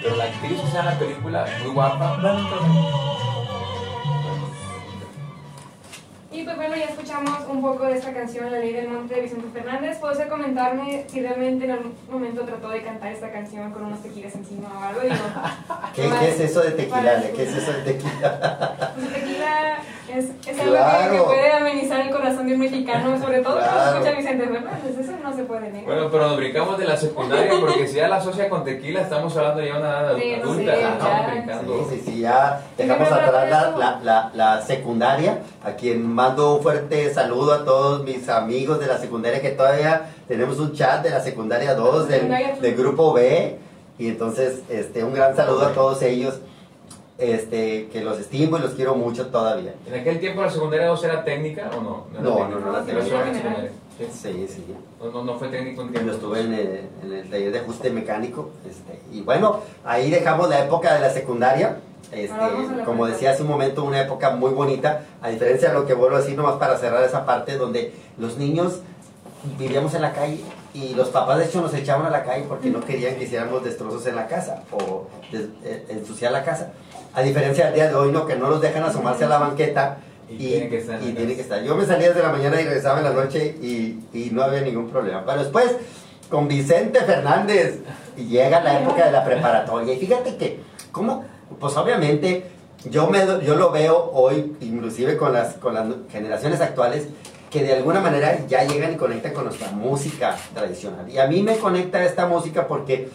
Pero 0.00 0.14
la 0.14 0.24
actriz 0.26 0.60
que 0.60 0.66
está 0.68 0.78
en 0.78 0.86
la 0.86 0.98
película, 1.00 1.44
muy 1.64 1.72
guapa. 1.72 2.18
Escuchamos 7.18 7.50
un 7.50 7.62
poco 7.62 7.84
de 7.84 7.96
esta 7.96 8.12
canción, 8.12 8.50
La 8.50 8.58
Ley 8.58 8.72
del 8.72 8.88
Monte 8.88 9.14
de 9.14 9.22
Vicente 9.22 9.48
Fernández. 9.52 9.98
¿Puedo 9.98 10.12
usted 10.12 10.28
comentarme 10.28 11.04
si 11.08 11.20
realmente 11.20 11.64
en 11.64 11.72
algún 11.72 11.94
momento 12.10 12.42
trató 12.42 12.68
de 12.68 12.82
cantar 12.82 13.12
esta 13.12 13.32
canción 13.32 13.72
con 13.72 13.84
unos 13.86 14.02
tequilas 14.02 14.34
encima 14.34 14.68
o 14.68 14.82
algo? 14.82 15.00
Digo, 15.00 15.14
¿Qué, 15.94 16.10
qué 16.20 16.28
es 16.30 16.40
eso 16.40 16.60
de 16.60 16.70
tequila? 16.72 17.22
¿Qué 17.34 17.42
es 17.42 17.56
eso 17.56 17.72
de 17.72 17.82
tequila? 17.82 18.92
pues 18.94 19.12
tequila 19.12 19.37
es, 20.14 20.24
es 20.46 20.58
algo 20.60 20.72
Claro. 20.72 21.10
que, 21.12 21.18
que 21.18 21.24
puede 21.24 21.52
amenizar 21.52 22.00
el 22.00 22.10
corazón 22.10 22.46
de 22.46 22.54
un 22.54 22.60
mexicano, 22.60 23.18
sobre 23.20 23.40
todo 23.40 23.54
cuando 23.54 23.72
Claro. 23.72 23.90
escucha 23.96 24.10
a 24.10 24.16
Vicente 24.16 24.44
Fernández. 24.46 24.98
Eso 25.00 25.12
no 25.22 25.36
se 25.36 25.42
puede 25.44 25.70
negar. 25.70 25.84
Bueno, 25.84 26.08
pero 26.10 26.28
nos 26.28 26.36
brincamos 26.36 26.78
de 26.78 26.84
la 26.86 26.96
secundaria 26.96 27.52
porque 27.60 27.86
si 27.86 27.96
ya 27.96 28.08
la 28.08 28.16
asocia 28.16 28.48
con 28.48 28.64
tequila, 28.64 29.00
estamos 29.02 29.36
hablando 29.36 29.60
ya 29.62 29.72
de 29.74 29.78
una 29.78 29.88
edad 30.00 30.16
Sí, 30.16 30.34
adulta. 30.34 30.74
sí, 30.74 30.80
estamos 30.82 31.02
ya. 31.02 31.30
brincando. 31.30 31.86
Sí, 31.90 31.96
sí, 31.96 32.02
sí, 32.06 32.20
ya 32.20 32.60
dejamos 32.76 33.12
atrás 33.12 33.50
la, 33.50 33.70
la, 33.76 34.00
la, 34.02 34.30
la 34.34 34.62
secundaria, 34.62 35.38
a 35.64 35.72
quien 35.72 36.06
mando 36.06 36.56
un 36.56 36.62
fuerte 36.62 37.12
saludo 37.12 37.52
a 37.52 37.64
todos 37.64 38.02
mis 38.04 38.28
amigos 38.28 38.80
de 38.80 38.86
la 38.86 38.98
secundaria, 38.98 39.40
que 39.40 39.50
todavía 39.50 40.10
tenemos 40.26 40.58
un 40.58 40.72
chat 40.74 41.02
de 41.02 41.10
la 41.10 41.20
secundaria 41.20 41.74
2 41.74 42.08
del, 42.08 42.28
del 42.60 42.76
grupo 42.76 43.12
B, 43.12 43.58
y 43.98 44.08
entonces 44.08 44.60
este, 44.68 45.02
un 45.04 45.12
gran 45.12 45.34
saludo 45.34 45.66
a 45.66 45.72
todos 45.72 46.00
ellos, 46.02 46.34
este, 47.18 47.88
que 47.88 48.00
los 48.02 48.18
estimo 48.18 48.58
y 48.58 48.60
los 48.60 48.72
quiero 48.74 48.94
mucho 48.94 49.26
todavía. 49.26 49.74
¿En 49.86 49.94
aquel 50.00 50.20
tiempo 50.20 50.42
la 50.42 50.50
secundaria 50.50 50.86
2 50.86 51.04
era 51.04 51.24
técnica 51.24 51.68
o 51.76 51.80
no? 51.82 52.06
No, 52.20 52.48
no, 52.48 52.58
no 52.60 52.70
Era 52.70 52.84
técnica. 52.84 53.56
Sí. 53.98 54.04
Sí, 54.12 54.46
sí. 54.48 54.64
No, 55.02 55.10
no, 55.10 55.24
no 55.24 55.34
fue 55.38 55.48
técnico 55.48 55.82
en 55.82 55.92
Yo 55.92 56.12
estuve 56.12 56.40
en 56.40 56.54
el, 56.54 56.88
en 57.02 57.12
el 57.12 57.28
taller 57.28 57.50
de 57.52 57.58
ajuste 57.58 57.90
mecánico, 57.90 58.50
este, 58.64 59.00
y 59.12 59.22
bueno, 59.22 59.60
ahí 59.84 60.08
dejamos 60.08 60.48
la 60.48 60.64
época 60.64 60.94
de 60.94 61.00
la 61.00 61.10
secundaria. 61.10 61.78
Este, 62.12 62.28
la 62.76 62.84
como 62.84 63.06
decía 63.06 63.32
hace 63.32 63.42
un 63.42 63.48
momento, 63.48 63.82
una 63.84 64.00
época 64.00 64.30
muy 64.30 64.52
bonita, 64.52 65.02
a 65.20 65.28
diferencia 65.30 65.68
de 65.70 65.74
lo 65.74 65.84
que 65.84 65.94
vuelvo 65.94 66.16
a 66.16 66.20
decir 66.20 66.36
nomás 66.36 66.54
para 66.54 66.78
cerrar 66.78 67.02
esa 67.02 67.26
parte 67.26 67.56
donde 67.58 67.92
los 68.18 68.38
niños 68.38 68.80
vivíamos 69.58 69.92
en 69.94 70.02
la 70.02 70.12
calle 70.12 70.40
y 70.74 70.94
los 70.94 71.08
papás 71.08 71.38
de 71.38 71.44
hecho 71.46 71.60
nos 71.60 71.74
echaban 71.74 72.06
a 72.06 72.10
la 72.10 72.24
calle 72.24 72.44
porque 72.48 72.70
no 72.70 72.80
querían 72.80 73.16
que 73.16 73.24
hiciéramos 73.24 73.62
destrozos 73.64 74.06
en 74.06 74.16
la 74.16 74.26
casa 74.26 74.62
o 74.72 75.06
des- 75.30 75.48
eh, 75.64 75.86
ensuciar 75.90 76.32
la 76.32 76.44
casa. 76.44 76.72
A 77.14 77.22
diferencia 77.22 77.66
del 77.66 77.74
día 77.74 77.88
de 77.88 77.94
hoy, 77.94 78.12
no, 78.12 78.26
que 78.26 78.36
no 78.36 78.48
los 78.48 78.60
dejan 78.60 78.84
asomarse 78.84 79.24
a 79.24 79.28
la 79.28 79.38
banqueta 79.38 79.98
Y 80.28 80.34
y, 80.34 80.48
tienen 80.48 80.70
que 80.70 80.78
estar 80.78 81.02
y 81.02 81.12
casa. 81.12 81.26
que 81.26 81.40
estar. 81.40 81.62
Yo 81.62 81.74
me 81.74 81.86
salía 81.86 82.08
desde 82.08 82.22
la 82.22 82.30
mañana 82.30 82.60
y 82.60 82.64
regresaba 82.64 82.98
en 82.98 83.04
la 83.04 83.12
noche 83.12 83.56
y, 83.60 83.98
y 84.12 84.30
no 84.32 84.42
había 84.42 84.60
ningún 84.60 84.90
problema. 84.90 85.24
Pero 85.26 85.40
después, 85.40 85.76
con 86.28 86.48
Vicente 86.48 87.00
Fernández, 87.00 87.80
llega 88.16 88.60
la 88.60 88.80
época 88.80 89.06
de 89.06 89.12
la 89.12 89.24
preparatoria. 89.24 89.94
Y 89.94 89.98
fíjate 89.98 90.36
que, 90.36 90.60
¿cómo? 90.92 91.24
Pues 91.58 91.76
obviamente, 91.76 92.44
yo, 92.90 93.08
me, 93.08 93.20
yo 93.44 93.56
lo 93.56 93.70
veo 93.70 94.10
hoy, 94.12 94.56
inclusive 94.60 95.16
con 95.16 95.32
las, 95.32 95.54
con 95.54 95.74
las 95.74 95.86
generaciones 96.10 96.60
actuales, 96.60 97.08
que 97.50 97.62
de 97.62 97.72
alguna 97.74 98.00
manera 98.00 98.46
ya 98.46 98.64
llegan 98.64 98.92
y 98.92 98.96
conectan 98.96 99.32
con 99.32 99.44
nuestra 99.44 99.70
música 99.70 100.36
tradicional. 100.54 101.08
Y 101.08 101.18
a 101.18 101.26
mí 101.26 101.42
me 101.42 101.56
conecta 101.56 102.04
esta 102.04 102.26
música 102.26 102.68
porque, 102.68 103.08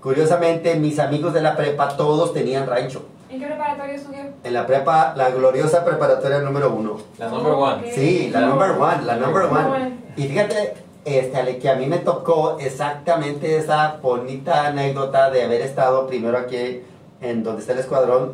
curiosamente, 0.00 0.76
mis 0.76 0.98
amigos 0.98 1.34
de 1.34 1.42
la 1.42 1.56
prepa 1.56 1.96
todos 1.96 2.32
tenían 2.32 2.66
rancho. 2.66 3.04
¿En 3.30 3.38
qué 3.40 3.46
preparatorio 3.46 3.94
estudió? 3.94 4.20
En 4.42 4.52
la 4.54 4.66
prepa, 4.66 5.14
la 5.16 5.30
gloriosa 5.30 5.84
preparatoria 5.84 6.40
número 6.40 6.72
uno. 6.72 6.98
La 7.18 7.28
number 7.28 7.52
one. 7.52 7.92
Sí, 7.92 8.30
la 8.32 8.40
number 8.40 8.72
one, 8.72 9.02
la 9.04 9.16
number 9.16 9.44
one. 9.44 9.98
Y 10.16 10.24
fíjate, 10.26 10.74
este, 11.04 11.36
Ale, 11.38 11.58
que 11.58 11.68
a 11.70 11.76
mí 11.76 11.86
me 11.86 11.98
tocó 11.98 12.58
exactamente 12.58 13.56
esa 13.56 13.98
bonita 14.02 14.66
anécdota 14.66 15.30
de 15.30 15.44
haber 15.44 15.60
estado 15.60 16.06
primero 16.06 16.36
aquí 16.38 16.82
en 17.20 17.42
donde 17.44 17.60
está 17.60 17.72
el 17.74 17.78
escuadrón, 17.78 18.32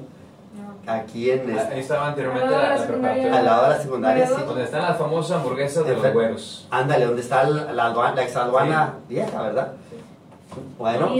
No. 0.57 0.91
aquí 0.93 1.31
en 1.31 1.51
Ah, 1.51 1.61
este, 1.63 1.75
Ahí 1.75 1.81
estaba 1.81 2.09
anteriormente 2.09 2.51
la, 2.51 2.63
la 2.63 2.77
la 2.77 2.87
preparatoria. 2.87 3.37
al 3.39 3.45
lado 3.45 3.63
de 3.65 3.69
la 3.69 3.83
secundaria, 3.83 4.27
sí. 4.27 4.35
Donde 4.47 4.65
están 4.65 4.83
las 4.83 4.97
famosas 4.97 5.37
hamburguesas 5.39 5.85
de 5.87 5.95
los 5.95 6.05
Efe- 6.05 6.13
güeros. 6.13 6.67
Ándale, 6.71 7.05
donde 7.05 7.21
está 7.23 7.45
la, 7.45 7.73
la, 7.73 7.85
aduana- 7.87 8.15
la 8.15 8.23
exaduana 8.23 8.95
vieja, 9.09 9.43
¿verdad? 9.43 9.73
Bueno, 10.79 11.11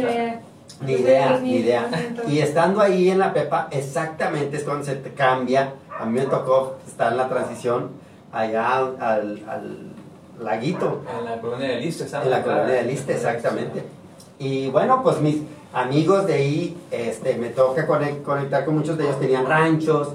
Ni 0.81 0.93
idea. 0.93 1.01
Ni 1.01 1.03
idea, 1.03 1.37
de 1.37 1.41
ni 1.43 1.53
2000, 1.53 1.65
idea. 1.65 1.89
entonces. 2.09 2.33
Y 2.35 2.41
estando 2.41 2.81
ahí 2.81 3.11
en 3.11 3.19
la 3.19 3.33
prepa, 3.33 3.69
exactamente 3.71 4.57
es 4.59 4.65
cuando 4.65 4.85
se 4.85 4.97
te 4.97 5.13
cambia. 5.13 5.73
A 5.99 6.05
mí 6.05 6.19
me 6.19 6.27
tocó 6.27 6.77
estar 6.87 7.13
en 7.13 7.19
la 7.19 7.29
transición 7.29 7.91
allá 8.33 8.77
al, 8.79 9.43
al 9.49 9.93
laguito, 10.41 11.03
En 11.19 11.25
la 11.25 11.41
colonia 11.41 11.69
de 11.71 11.77
Liste. 11.81 12.05
en 12.23 12.31
la 12.31 12.43
colonia 12.43 12.75
de 12.75 12.83
Liste, 12.83 13.15
exactamente. 13.15 13.83
Y 14.39 14.69
bueno, 14.69 15.03
pues 15.03 15.21
mis 15.21 15.37
amigos 15.73 16.27
de 16.27 16.35
ahí, 16.35 16.77
este, 16.91 17.37
me 17.37 17.49
toca 17.49 17.87
conec- 17.87 18.23
conectar 18.23 18.65
con 18.67 18.77
muchos 18.77 18.99
de 18.99 19.05
ellos, 19.05 19.19
tenían 19.19 19.47
ranchos, 19.47 20.09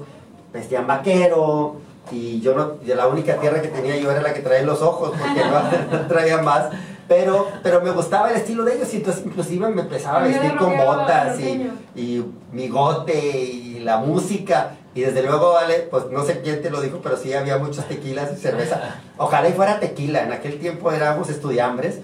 vestían 0.52 0.86
vaquero, 0.86 1.76
y 2.12 2.40
yo 2.40 2.54
no, 2.54 2.74
la 2.84 3.08
única 3.08 3.36
tierra 3.36 3.60
que 3.62 3.68
tenía 3.68 3.96
yo 3.96 4.10
era 4.12 4.22
la 4.22 4.32
que 4.32 4.40
traía 4.40 4.60
en 4.60 4.66
los 4.66 4.80
ojos, 4.82 5.10
porque 5.10 5.40
no, 5.44 5.98
no 6.02 6.06
traía 6.06 6.38
más. 6.42 6.66
Pero, 7.08 7.48
pero 7.62 7.80
me 7.82 7.90
gustaba 7.90 8.30
el 8.30 8.36
estilo 8.36 8.64
de 8.64 8.76
ellos 8.76 8.92
y 8.94 8.98
entonces 8.98 9.24
inclusive 9.26 9.68
me 9.68 9.82
empezaba 9.82 10.20
a 10.20 10.26
vestir 10.26 10.56
con 10.56 10.76
botas 10.76 11.38
y, 11.40 11.70
y 11.94 12.24
migote 12.52 13.18
y 13.40 13.80
la 13.80 13.98
música. 13.98 14.76
Y 14.94 15.00
desde 15.00 15.22
luego, 15.22 15.54
vale, 15.54 15.88
pues 15.90 16.04
no 16.10 16.22
sé 16.22 16.42
quién 16.42 16.60
te 16.60 16.68
lo 16.68 16.82
dijo, 16.82 17.00
pero 17.02 17.16
sí 17.16 17.32
había 17.32 17.56
muchos 17.56 17.86
tequilas 17.86 18.30
y 18.32 18.36
cerveza. 18.36 18.96
Ojalá 19.16 19.48
y 19.48 19.52
fuera 19.54 19.80
tequila. 19.80 20.22
En 20.22 20.32
aquel 20.32 20.58
tiempo 20.58 20.92
éramos 20.92 21.30
estudiambres 21.30 22.00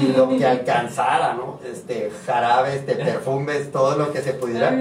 y 0.00 0.16
lo 0.16 0.28
que 0.28 0.46
alcanzara, 0.46 1.34
¿no? 1.34 1.58
Este, 1.68 2.12
jarabes, 2.26 2.86
de 2.86 2.94
perfumes, 2.94 3.72
todo 3.72 3.96
lo 3.98 4.12
que 4.12 4.22
se 4.22 4.34
pudiera. 4.34 4.72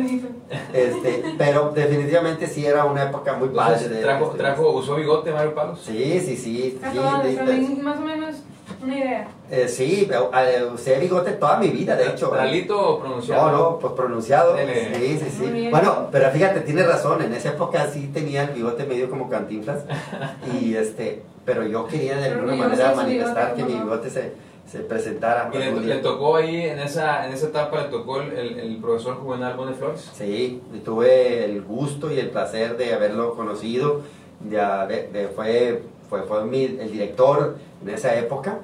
Este, 0.71 1.23
pero 1.37 1.71
definitivamente 1.71 2.47
sí 2.47 2.63
era 2.65 2.85
una 2.85 3.03
época 3.05 3.33
muy 3.33 3.49
padre. 3.49 3.73
Entonces, 3.77 3.97
de- 3.97 4.03
trajo, 4.03 4.29
de- 4.31 4.37
trajo, 4.37 4.69
usó 4.71 4.95
bigote 4.95 5.31
Mario 5.31 5.55
Palos. 5.55 5.81
Sí, 5.83 6.19
sí, 6.23 6.37
sí. 6.37 6.79
A 6.83 6.91
sí, 6.91 6.97
todos, 6.97 7.23
de- 7.23 7.29
o 7.29 7.33
sea, 7.33 7.43
de- 7.45 7.59
más 7.81 7.97
o 7.97 8.01
menos 8.01 8.35
una 8.83 8.97
idea. 8.97 9.27
eh, 9.49 9.67
sí, 9.67 10.09
eh, 10.11 10.63
usé 10.73 10.99
bigote 10.99 11.31
toda 11.33 11.57
mi 11.57 11.69
vida, 11.69 11.95
de 11.95 12.07
hecho. 12.09 12.29
Tralito 12.29 12.99
pronunciado. 12.99 13.51
No, 13.51 13.57
no, 13.57 13.79
pues 13.79 13.93
pronunciado. 13.93 14.53
Dele. 14.55 14.95
Sí, 14.95 15.19
sí, 15.23 15.29
sí. 15.39 15.67
Bueno, 15.69 16.07
pero 16.11 16.29
fíjate, 16.31 16.61
tiene 16.61 16.83
razón. 16.83 17.21
En 17.21 17.33
esa 17.33 17.49
época 17.49 17.87
sí 17.91 18.09
tenía 18.13 18.43
el 18.43 18.49
bigote 18.51 18.85
medio 18.85 19.09
como 19.09 19.29
cantinflas. 19.29 19.83
y 20.61 20.75
este, 20.75 21.23
pero 21.45 21.65
yo 21.65 21.87
quería 21.87 22.17
de 22.17 22.29
alguna 22.29 22.55
manera 22.55 22.89
de 22.89 22.95
manifestar 22.95 23.55
que 23.55 23.63
mi 23.63 23.73
bigote 23.73 24.09
se, 24.09 24.33
se 24.69 24.79
presentara. 24.79 25.49
Y 25.53 25.57
le, 25.85 25.95
tocó 25.99 26.35
ahí, 26.35 26.61
en 26.63 26.79
esa, 26.79 27.25
en 27.25 27.33
esa 27.33 27.47
etapa, 27.47 27.83
le 27.83 27.87
tocó 27.89 28.21
el, 28.21 28.31
el, 28.33 28.59
el 28.59 28.77
profesor 28.77 29.15
Juvenal 29.15 29.55
Bone 29.55 29.73
Flores. 29.73 30.11
Sí, 30.13 30.61
y 30.73 30.79
tuve 30.79 31.45
el 31.45 31.61
gusto 31.61 32.11
y 32.11 32.19
el 32.19 32.29
placer 32.31 32.75
de 32.77 32.93
haberlo 32.93 33.33
conocido. 33.35 34.01
De, 34.39 34.59
haber- 34.61 35.09
de- 35.11 35.29
fue, 35.29 35.81
fue, 36.09 36.23
fue 36.23 36.45
mi- 36.45 36.63
el 36.65 36.91
director 36.91 37.57
en 37.81 37.89
esa 37.89 38.15
época. 38.15 38.59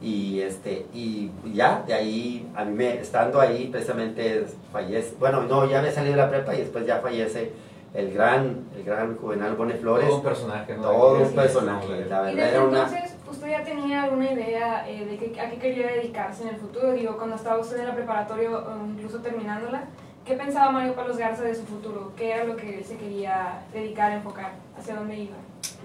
Y, 0.00 0.40
este, 0.40 0.86
y 0.92 1.30
ya, 1.54 1.82
de 1.86 1.94
ahí, 1.94 2.46
a 2.54 2.64
mí 2.64 2.74
me, 2.74 2.94
estando 3.00 3.40
ahí, 3.40 3.68
precisamente 3.68 4.44
fallece, 4.72 5.14
bueno, 5.18 5.42
no, 5.44 5.64
ya 5.68 5.80
me 5.80 5.90
salí 5.90 6.10
de 6.10 6.16
la 6.16 6.28
prepa 6.28 6.54
y 6.54 6.58
después 6.58 6.84
ya 6.86 6.98
fallece 7.00 7.52
el 7.94 8.12
gran, 8.12 8.64
el 8.76 8.84
gran 8.84 9.16
Juvenal 9.16 9.54
Bone 9.54 9.74
Flores. 9.74 10.06
Todo 10.08 10.16
un 10.18 10.22
personaje, 10.24 10.76
¿no? 10.76 10.82
Todo 10.82 11.22
un 11.22 11.32
personaje, 11.32 11.88
la 11.88 11.96
Y 11.96 11.98
verdad 12.00 12.24
desde 12.34 12.48
era 12.50 12.64
una... 12.64 12.82
entonces, 12.84 13.16
¿usted 13.30 13.48
ya 13.50 13.64
tenía 13.64 14.02
alguna 14.02 14.32
idea 14.32 14.86
eh, 14.90 15.06
de 15.06 15.16
que, 15.16 15.40
a 15.40 15.48
qué 15.48 15.58
quería 15.58 15.86
dedicarse 15.86 16.42
en 16.42 16.48
el 16.50 16.56
futuro? 16.56 16.92
Digo, 16.92 17.16
cuando 17.16 17.36
estaba 17.36 17.58
usted 17.60 17.78
en 17.78 17.86
la 17.86 17.94
preparatoria 17.94 18.50
o 18.50 18.86
incluso 18.86 19.18
terminándola, 19.20 19.84
¿qué 20.26 20.34
pensaba 20.34 20.70
Mario 20.72 20.94
Palos 20.94 21.16
Garza 21.16 21.44
de 21.44 21.54
su 21.54 21.62
futuro? 21.64 22.12
¿Qué 22.16 22.32
era 22.32 22.44
lo 22.44 22.56
que 22.56 22.78
él 22.78 22.84
se 22.84 22.96
quería 22.96 23.62
dedicar, 23.72 24.12
enfocar? 24.12 24.52
¿Hacia 24.78 24.96
dónde 24.96 25.16
iba? 25.16 25.36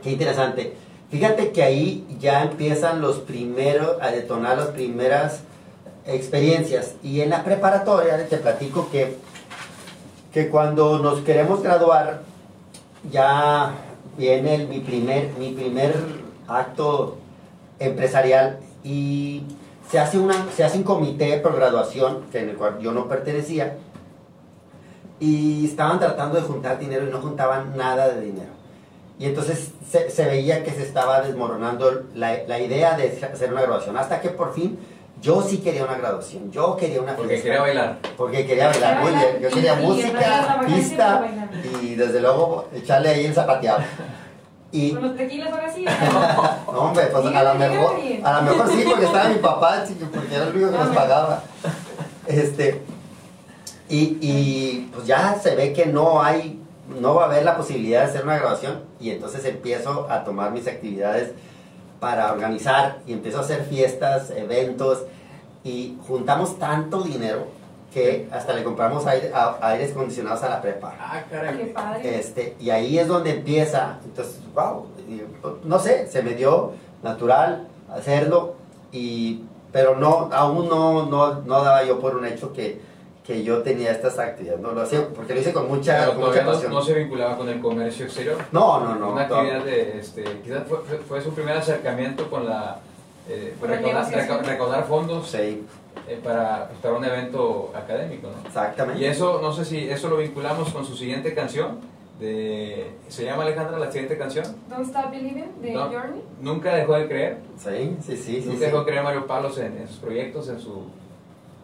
Qué 0.04 0.12
interesante. 0.12 0.74
Fíjate 1.12 1.52
que 1.52 1.64
ahí 1.64 2.06
ya 2.20 2.44
empiezan 2.44 3.02
los 3.02 3.18
primeros, 3.20 3.98
a 4.00 4.12
detonar 4.12 4.58
las 4.58 4.68
primeras 4.68 5.42
experiencias. 6.06 6.96
Y 7.02 7.22
en 7.22 7.32
la 7.32 7.44
preparatoria 7.44 8.28
te 8.28 8.38
platico 8.38 8.90
que, 8.92 9.18
que 10.32 10.50
cuando 10.50 11.00
nos 11.00 11.22
queremos 11.22 11.64
graduar, 11.64 12.22
ya 13.12 13.74
viene 14.18 14.68
mi, 14.68 14.80
primer, 14.80 15.32
mi 15.40 15.52
primer 15.52 15.96
acto 16.48 17.18
empresarial 17.80 18.60
y 18.84 19.44
se 19.90 19.98
hace, 19.98 20.20
una, 20.20 20.36
se 20.56 20.64
hace 20.64 20.78
un 20.78 20.84
comité 20.84 21.40
por 21.40 21.56
graduación, 21.56 22.26
que 22.32 22.40
en 22.40 22.50
el 22.50 22.56
cual 22.56 22.80
yo 22.80 22.92
no 22.92 23.08
pertenecía, 23.08 23.78
y 25.20 25.66
estaban 25.66 26.00
tratando 26.00 26.36
de 26.36 26.44
juntar 26.44 26.78
dinero 26.78 27.08
y 27.08 27.12
no 27.12 27.20
juntaban 27.20 27.76
nada 27.76 28.10
de 28.10 28.22
dinero. 28.22 28.59
Y 29.20 29.26
entonces 29.26 29.72
se, 29.92 30.10
se 30.10 30.26
veía 30.26 30.64
que 30.64 30.72
se 30.72 30.82
estaba 30.84 31.22
desmoronando 31.22 32.04
la, 32.16 32.38
la 32.48 32.60
idea 32.60 32.96
de 32.96 33.20
hacer 33.32 33.52
una 33.52 33.62
graduación. 33.62 33.98
Hasta 33.98 34.22
que 34.22 34.30
por 34.30 34.54
fin 34.54 34.80
yo 35.22 35.42
sí 35.42 35.58
quería 35.58 35.84
una 35.84 35.98
graduación. 35.98 36.50
Yo 36.52 36.78
quería 36.78 37.02
una 37.02 37.16
Porque 37.18 37.32
fiesta. 37.34 37.46
quería 37.48 37.62
bailar. 37.62 37.98
Porque 38.16 38.46
quería 38.48 38.68
bailar 38.68 39.02
muy 39.02 39.12
bien. 39.12 39.40
Yo 39.42 39.50
Y- 39.50 39.52
quería 39.54 39.82
y 39.82 39.86
música, 39.86 40.20
vacancia 40.20 40.66
pista 40.76 41.28
y 41.84 41.96
desde 41.96 42.22
luego 42.22 42.70
echarle 42.74 43.10
ahí 43.10 43.26
el 43.26 43.34
zapateado. 43.34 43.80
Y 44.72 44.92
¿Con 44.92 45.02
los 45.02 45.18
tequilas 45.18 45.52
ahora 45.52 45.74
sí? 45.74 45.84
no, 46.72 46.80
hombre, 46.80 47.08
pues 47.08 47.26
a 47.26 47.44
lo 47.44 47.56
mejor, 47.56 47.96
a 48.24 48.34
lo 48.34 48.52
mejor 48.52 48.70
sí, 48.72 48.84
porque 48.88 49.06
estaba 49.06 49.28
mi 49.30 49.40
papá, 49.40 49.84
chico, 49.86 50.06
porque 50.14 50.34
era 50.36 50.44
el 50.46 50.56
único 50.56 50.72
que 50.72 50.78
nos 50.78 50.96
pagaba. 50.96 51.44
Este, 52.28 52.82
y, 53.90 54.18
y 54.22 54.92
pues 54.94 55.08
ya 55.08 55.36
se 55.42 55.56
ve 55.56 55.74
que 55.74 55.88
no 55.88 56.22
hay, 56.22 56.59
no 57.00 57.16
va 57.16 57.24
a 57.24 57.26
haber 57.28 57.44
la 57.44 57.56
posibilidad 57.58 58.02
de 58.02 58.06
hacer 58.08 58.24
una 58.24 58.38
grabación 58.38 58.82
y 59.00 59.12
entonces 59.12 59.46
empiezo 59.46 60.08
a 60.10 60.24
tomar 60.24 60.52
mis 60.52 60.68
actividades 60.68 61.32
para 62.00 62.32
organizar 62.32 63.00
y 63.06 63.14
empiezo 63.14 63.40
a 63.40 63.42
hacer 63.42 63.64
fiestas, 63.66 64.32
eventos 64.32 65.04
y 65.64 65.98
juntamos 66.08 66.58
tanto 66.58 67.02
dinero 67.04 67.46
que 67.94 68.30
hasta 68.32 68.54
le 68.54 68.64
compramos 68.64 69.06
aire- 69.08 69.32
a- 69.34 69.58
aires 69.62 69.92
acondicionados 69.92 70.44
a 70.44 70.50
la 70.50 70.62
prepa. 70.62 70.94
Ah, 71.00 71.24
Qué 71.30 71.36
caray. 71.36 71.74
padre. 71.74 72.20
Este, 72.20 72.56
y 72.60 72.70
ahí 72.70 73.00
es 73.00 73.08
donde 73.08 73.32
empieza, 73.32 73.98
entonces, 74.06 74.40
wow, 74.54 74.86
y, 75.10 75.24
no 75.64 75.80
sé, 75.80 76.08
se 76.08 76.22
me 76.22 76.36
dio 76.36 76.74
natural 77.04 77.68
hacerlo, 77.92 78.54
y, 78.92 79.44
pero 79.72 79.96
no, 79.96 80.30
aún 80.32 80.70
no, 80.70 81.08
no, 81.08 81.42
no 81.42 81.64
daba 81.64 81.84
yo 81.84 82.00
por 82.00 82.16
un 82.16 82.26
hecho 82.26 82.54
que, 82.54 82.80
que 83.30 83.44
yo 83.44 83.62
tenía 83.62 83.92
estas 83.92 84.18
actividades, 84.18 84.60
no 84.60 84.72
lo 84.72 84.82
hacía, 84.82 85.08
porque 85.16 85.36
lo 85.36 85.40
hice 85.40 85.54
con 85.54 85.68
mucha, 85.68 86.00
Pero 86.00 86.16
con 86.20 86.30
mucha 86.32 86.42
no, 86.44 86.52
pasión. 86.52 86.72
no 86.72 86.82
se 86.82 86.96
vinculaba 86.96 87.38
con 87.38 87.48
el 87.48 87.60
comercio 87.62 88.06
exterior. 88.08 88.38
No, 88.52 88.80
no, 88.80 88.96
no. 88.96 89.12
Una 89.12 89.28
no. 89.28 89.36
actividad 89.36 89.64
de, 89.64 90.00
este, 90.00 90.24
quizás 90.44 90.64
fue, 90.68 90.80
fue- 90.80 90.98
fue 90.98 91.22
su 91.22 91.30
primer 91.36 91.56
acercamiento 91.56 92.28
con 92.28 92.48
la, 92.50 92.80
eh, 93.30 93.54
recaudar, 93.62 93.84
negociación. 94.08 94.40
reca- 94.40 94.50
recaudar 94.52 94.84
fondos 94.88 95.30
Sí, 95.30 95.64
eh, 96.08 96.20
para, 96.24 96.70
pues, 96.70 96.80
para 96.80 96.96
un 96.96 97.06
evento 97.06 97.72
académico, 97.76 98.30
¿no? 98.36 98.48
exactamente. 98.48 99.00
Y 99.00 99.06
eso, 99.06 99.40
no 99.44 99.54
sé 99.54 99.64
si 99.64 99.88
eso 99.88 100.10
lo 100.10 100.18
vinculamos 100.18 100.70
con 100.74 100.84
su 100.84 100.98
siguiente 100.98 101.36
canción, 101.36 101.78
de, 102.20 102.90
¿se 103.10 103.26
llama 103.26 103.44
Alejandra 103.44 103.78
la 103.78 103.92
siguiente 103.92 104.18
canción? 104.18 104.44
Don't 104.70 104.88
Stop 104.88 105.12
Believing 105.12 105.62
de 105.62 105.72
No. 105.72 105.84
Journey. 105.86 106.24
Nunca 106.42 106.74
dejó 106.74 106.96
de 106.96 107.08
creer, 107.08 107.38
Sí, 107.60 107.96
sí, 108.04 108.18
sí, 108.18 108.42
sí. 108.42 108.48
nunca 108.48 108.58
sí. 108.60 108.66
dejó 108.66 108.80
de 108.80 108.86
creer 108.86 109.04
Mario 109.04 109.28
Palos 109.28 109.56
en, 109.60 109.78
en 109.78 109.88
sus 109.88 109.98
proyectos, 109.98 110.50
en, 110.50 110.60
su, 110.60 110.82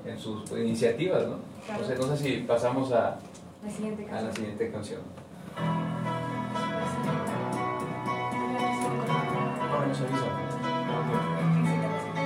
en 0.05 0.19
sus 0.19 0.51
iniciativas, 0.51 1.23
¿no? 1.23 1.54
Claro. 1.65 1.81
No 1.81 1.87
sé, 1.87 1.95
no 1.95 2.15
sé 2.15 2.17
si 2.23 2.31
pasamos 2.41 2.91
a, 2.91 3.17
La 3.63 3.71
siguiente 3.71 4.03
a 4.03 4.07
canción. 4.09 4.27
la 4.29 4.33
siguiente 4.35 4.71
canción. 4.71 5.01
No, 8.45 9.85
nos 9.87 10.01
avisa. 10.01 10.29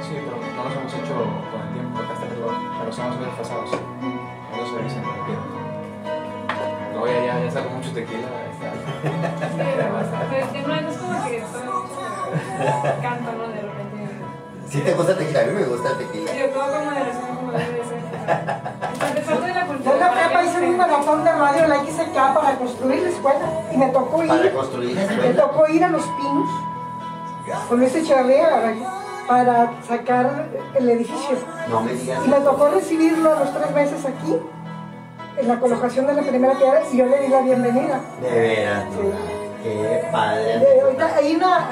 Sí, 0.03 0.13
pero 0.25 0.37
no 0.55 0.63
los 0.63 0.73
hemos 0.75 0.93
hecho 0.93 1.15
con 1.51 1.61
el 1.61 1.73
tiempo, 1.73 1.99
acá 1.99 2.13
está 2.13 2.25
pero 2.29 2.89
estamos 2.89 3.15
muy 3.17 3.25
desfasados. 3.25 3.71
No 3.71 4.57
nos 4.57 4.73
avisan 4.73 5.03
cuando 5.03 5.25
quieran. 5.25 5.47
No, 6.93 7.07
ya, 7.07 7.25
ya, 7.25 7.45
ya 7.45 7.51
sacó 7.51 7.69
mucho 7.69 7.91
tequila. 7.93 8.27
Está. 8.51 8.73
Pero 9.57 10.67
no 10.67 10.75
es 10.75 10.97
como 10.97 11.23
que 11.23 11.43
canto, 13.01 13.31
¿no? 13.31 13.47
De 13.47 13.61
repente. 13.61 13.97
¿Sí 14.67 14.81
te 14.81 14.93
gusta 14.93 15.11
el 15.13 15.17
tequila? 15.19 15.39
A 15.39 15.45
mí 15.45 15.51
me 15.53 15.63
gusta 15.63 15.89
el 15.91 15.97
tequila. 15.97 16.35
Yo 16.35 16.49
todo 16.49 16.71
con 16.71 16.85
moderación 16.85 17.35
como 17.37 17.51
debe 17.53 17.71
de 17.71 17.83
ser. 17.85 18.78
Maratón 20.79 21.23
de 21.23 21.31
radio 21.31 21.67
la 21.67 21.75
XK 21.75 22.33
para 22.33 22.55
construir 22.57 23.01
la 23.03 23.09
escuela 23.09 23.45
y 23.71 23.77
me 23.77 23.87
tocó 23.89 24.17
Para 24.17 24.45
ir, 24.45 24.53
construir 24.53 24.95
la 24.95 25.03
me 25.27 25.33
tocó 25.33 25.67
ir 25.69 25.83
a 25.83 25.89
Los 25.89 26.03
Pinos 26.03 26.49
con 27.67 27.83
este 27.83 27.99
Echeverría 27.99 28.47
para 29.27 29.71
sacar 29.87 30.47
el 30.75 30.89
edificio. 30.89 31.37
No 31.69 31.81
me 31.81 31.93
digas. 31.93 32.19
Y 32.25 32.29
me 32.29 32.39
tocó 32.39 32.69
recibirlo 32.69 33.31
a 33.35 33.39
los 33.41 33.53
tres 33.53 33.71
meses 33.71 34.05
aquí, 34.05 34.35
en 35.37 35.47
la 35.47 35.59
colocación 35.59 36.07
de 36.07 36.13
la 36.13 36.21
primera 36.23 36.53
piedra, 36.55 36.81
y 36.91 36.97
yo 36.97 37.05
le 37.05 37.19
di 37.21 37.27
la 37.27 37.41
bienvenida. 37.41 37.99
De 38.21 38.29
veras. 38.39 38.83
Sí. 38.91 39.11
Qué 39.63 40.07
padre. 40.11 40.59
De- 40.59 40.81
ahorita 40.81 41.15
hay 41.15 41.35
una, 41.35 41.67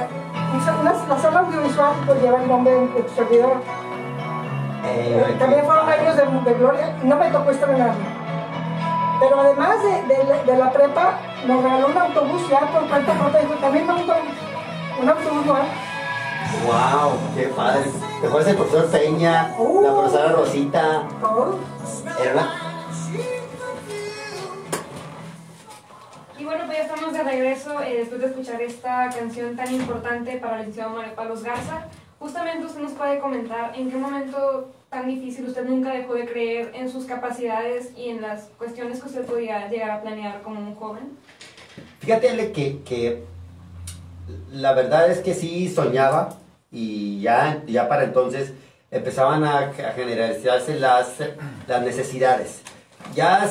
una- 0.81 0.93
la 1.07 1.19
sala 1.19 1.39
audiovisual 1.39 1.93
pues 2.05 2.21
lleva 2.21 2.41
el 2.43 2.47
nombre 2.47 2.73
de 2.73 3.01
tu 3.03 3.15
servidor. 3.15 3.53
Eh, 4.85 5.25
Eh, 5.29 5.35
También 5.39 5.65
fueron 5.65 5.89
años 5.89 6.15
de, 6.15 6.51
de 6.51 6.57
gloria 6.59 6.95
y 7.03 7.07
no 7.07 7.15
me 7.17 7.29
tocó 7.31 7.49
estrenarlo. 7.51 7.93
Pero 9.19 9.39
además 9.39 9.81
de, 9.83 10.03
de 10.15 10.23
la- 10.25 10.43
de 10.43 10.57
la 10.57 10.71
prepa, 10.71 11.19
nos 11.45 11.63
regaló 11.63 11.87
un 11.87 11.97
autobús 11.97 12.47
ya 12.49 12.59
por 12.71 12.87
cuenta 12.87 13.13
propia. 13.13 13.39
Dijo, 13.41 13.53
también 13.55 13.87
me 13.87 13.93
gustó 13.93 14.13
un 15.01 15.09
autobús 15.09 15.45
nuevo. 15.45 15.65
Wow, 16.65 17.11
qué 17.35 17.43
padre. 17.47 17.83
Te 18.21 18.27
fue 18.29 18.49
el 18.49 18.55
profesor 18.55 18.89
Peña, 18.91 19.53
Uh. 19.57 19.81
la 19.81 19.91
profesora 19.93 20.31
Rosita. 20.33 21.03
Todo. 21.19 21.59
Era 22.21 22.33
una... 22.33 22.53
Y 26.37 26.45
bueno, 26.45 26.63
pues 26.67 26.77
ya 26.77 26.83
estamos 26.83 27.13
de 27.13 27.23
regreso 27.23 27.81
eh, 27.81 27.95
después 27.97 28.21
de 28.21 28.27
escuchar 28.27 28.61
esta 28.61 29.09
canción 29.09 29.55
tan 29.55 29.73
importante 29.73 30.37
para 30.37 30.53
el 30.55 30.59
licenciado 30.59 30.91
Mario 30.91 31.15
Palos 31.15 31.43
Garza. 31.43 31.85
Justamente 32.19 32.65
usted 32.65 32.81
nos 32.81 32.91
puede 32.93 33.19
comentar 33.19 33.71
en 33.75 33.89
qué 33.89 33.97
momento 33.97 34.69
tan 34.89 35.07
difícil 35.07 35.45
usted 35.45 35.65
nunca 35.65 35.91
dejó 35.91 36.13
de 36.15 36.25
creer 36.25 36.71
en 36.73 36.89
sus 36.89 37.05
capacidades 37.05 37.91
y 37.97 38.09
en 38.09 38.21
las 38.21 38.45
cuestiones 38.57 39.01
que 39.01 39.07
usted 39.07 39.25
podía 39.25 39.69
llegar 39.69 39.91
a 39.91 40.01
planear 40.01 40.41
como 40.41 40.59
un 40.59 40.75
joven. 40.75 41.17
Fíjate 41.99 42.51
que, 42.51 42.79
que 42.83 43.23
la 44.51 44.73
verdad 44.73 45.11
es 45.11 45.19
que 45.19 45.33
sí 45.33 45.69
soñaba 45.69 46.35
y 46.71 47.21
ya, 47.21 47.63
ya 47.67 47.87
para 47.89 48.03
entonces 48.03 48.53
empezaban 48.91 49.43
a, 49.43 49.59
a 49.59 49.93
generalizarse 49.93 50.79
las, 50.79 51.15
las 51.67 51.81
necesidades. 51.81 52.61
Ya 53.13 53.49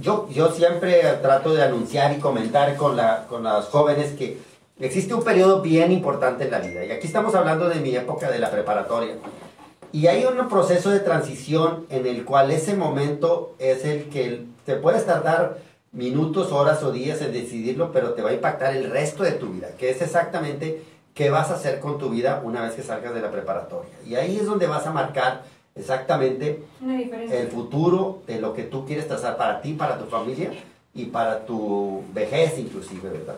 yo, 0.00 0.28
yo 0.30 0.50
siempre 0.52 1.02
trato 1.22 1.54
de 1.54 1.62
anunciar 1.62 2.12
y 2.12 2.20
comentar 2.20 2.76
con, 2.76 2.96
la, 2.96 3.26
con 3.28 3.42
las 3.42 3.66
jóvenes 3.66 4.12
que 4.12 4.38
existe 4.78 5.14
un 5.14 5.24
periodo 5.24 5.60
bien 5.60 5.92
importante 5.92 6.44
en 6.44 6.50
la 6.50 6.60
vida. 6.60 6.84
Y 6.84 6.90
aquí 6.90 7.06
estamos 7.06 7.34
hablando 7.34 7.68
de 7.68 7.76
mi 7.76 7.94
época 7.94 8.30
de 8.30 8.38
la 8.38 8.50
preparatoria. 8.50 9.14
Y 9.92 10.06
hay 10.06 10.24
un 10.24 10.48
proceso 10.48 10.90
de 10.90 11.00
transición 11.00 11.86
en 11.90 12.06
el 12.06 12.24
cual 12.24 12.50
ese 12.50 12.74
momento 12.74 13.54
es 13.58 13.84
el 13.84 14.04
que 14.04 14.46
te 14.64 14.76
puedes 14.76 15.04
tardar 15.04 15.58
minutos, 15.92 16.50
horas 16.50 16.82
o 16.82 16.92
días 16.92 17.20
en 17.20 17.32
decidirlo, 17.32 17.92
pero 17.92 18.14
te 18.14 18.22
va 18.22 18.30
a 18.30 18.34
impactar 18.34 18.74
el 18.74 18.90
resto 18.90 19.22
de 19.22 19.32
tu 19.32 19.48
vida, 19.48 19.68
que 19.78 19.90
es 19.90 20.00
exactamente 20.00 20.82
qué 21.14 21.28
vas 21.28 21.50
a 21.50 21.54
hacer 21.54 21.80
con 21.80 21.98
tu 21.98 22.08
vida 22.08 22.40
una 22.42 22.62
vez 22.62 22.74
que 22.74 22.82
salgas 22.82 23.14
de 23.14 23.20
la 23.20 23.30
preparatoria. 23.30 23.92
Y 24.06 24.14
ahí 24.14 24.38
es 24.38 24.46
donde 24.46 24.66
vas 24.66 24.86
a 24.86 24.92
marcar 24.92 25.42
exactamente 25.74 26.62
el 27.30 27.48
futuro 27.48 28.22
de 28.26 28.40
lo 28.40 28.54
que 28.54 28.62
tú 28.62 28.86
quieres 28.86 29.08
trazar 29.08 29.36
para 29.36 29.60
ti, 29.60 29.74
para 29.74 29.98
tu 29.98 30.06
familia 30.06 30.52
y 30.94 31.06
para 31.06 31.44
tu 31.44 32.02
vejez 32.14 32.58
inclusive, 32.58 33.10
¿verdad? 33.10 33.36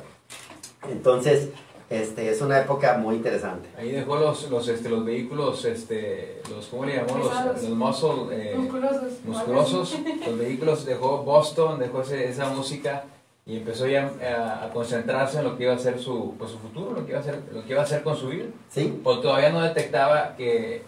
Entonces, 0.88 1.48
este, 1.90 2.30
es 2.30 2.40
una 2.40 2.60
época 2.60 2.96
muy 2.98 3.16
interesante. 3.16 3.68
Ahí 3.78 3.90
dejó 3.92 4.16
los, 4.16 4.50
los, 4.50 4.66
este, 4.68 4.88
los 4.88 5.04
vehículos, 5.04 5.64
este, 5.64 6.40
los, 6.50 6.66
¿cómo 6.66 6.84
le 6.86 6.96
llamó? 6.96 7.18
Los, 7.18 7.62
los 7.62 7.70
muscle, 7.70 8.52
eh, 8.52 8.54
musculosos. 8.56 9.02
musculosos. 9.24 9.98
Los 10.26 10.38
vehículos 10.38 10.84
dejó 10.86 11.18
Boston, 11.18 11.78
dejó 11.78 12.02
ese- 12.02 12.28
esa 12.28 12.48
música 12.48 13.04
y 13.46 13.58
empezó 13.58 13.86
ya 13.86 14.10
a, 14.22 14.64
a 14.64 14.70
concentrarse 14.70 15.38
en 15.38 15.44
lo 15.44 15.56
que 15.58 15.64
iba 15.64 15.74
a 15.74 15.78
ser 15.78 15.98
su, 16.00 16.34
pues, 16.38 16.50
su 16.50 16.58
futuro, 16.58 16.92
lo 16.92 17.04
que, 17.04 17.10
iba 17.12 17.18
a 17.18 17.22
hacer, 17.22 17.42
lo 17.52 17.62
que 17.64 17.72
iba 17.72 17.80
a 17.82 17.84
hacer 17.84 18.02
con 18.02 18.16
su 18.16 18.28
vida. 18.28 18.46
¿Sí? 18.70 19.00
O 19.04 19.18
todavía 19.20 19.50
no 19.50 19.60
detectaba 19.60 20.34
que 20.36 20.82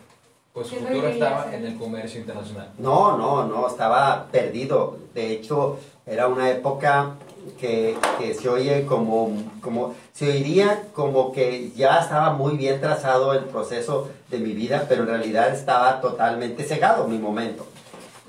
pues 0.54 0.68
su 0.68 0.72
¿Qué 0.72 0.76
es 0.78 0.82
lo 0.84 0.88
futuro 0.88 1.08
estaba 1.12 1.54
en 1.54 1.66
el 1.66 1.76
comercio 1.76 2.18
internacional. 2.18 2.70
No, 2.78 3.18
no, 3.18 3.44
no, 3.46 3.68
estaba 3.68 4.26
perdido. 4.32 4.96
De 5.12 5.32
hecho, 5.32 5.78
era 6.06 6.28
una 6.28 6.48
época 6.50 7.10
que, 7.58 7.96
se 8.40 8.48
oye 8.48 8.86
como, 8.86 9.30
como, 9.60 9.94
se 10.12 10.30
oiría 10.30 10.84
como 10.92 11.32
que 11.32 11.70
ya 11.76 12.00
estaba 12.00 12.32
muy 12.32 12.56
bien 12.56 12.80
trazado 12.80 13.32
el 13.34 13.44
proceso 13.44 14.08
de 14.30 14.38
mi 14.38 14.52
vida, 14.52 14.86
pero 14.88 15.02
en 15.02 15.08
realidad 15.08 15.52
estaba 15.52 16.00
totalmente 16.00 16.64
cegado 16.64 17.08
mi 17.08 17.18
momento. 17.18 17.66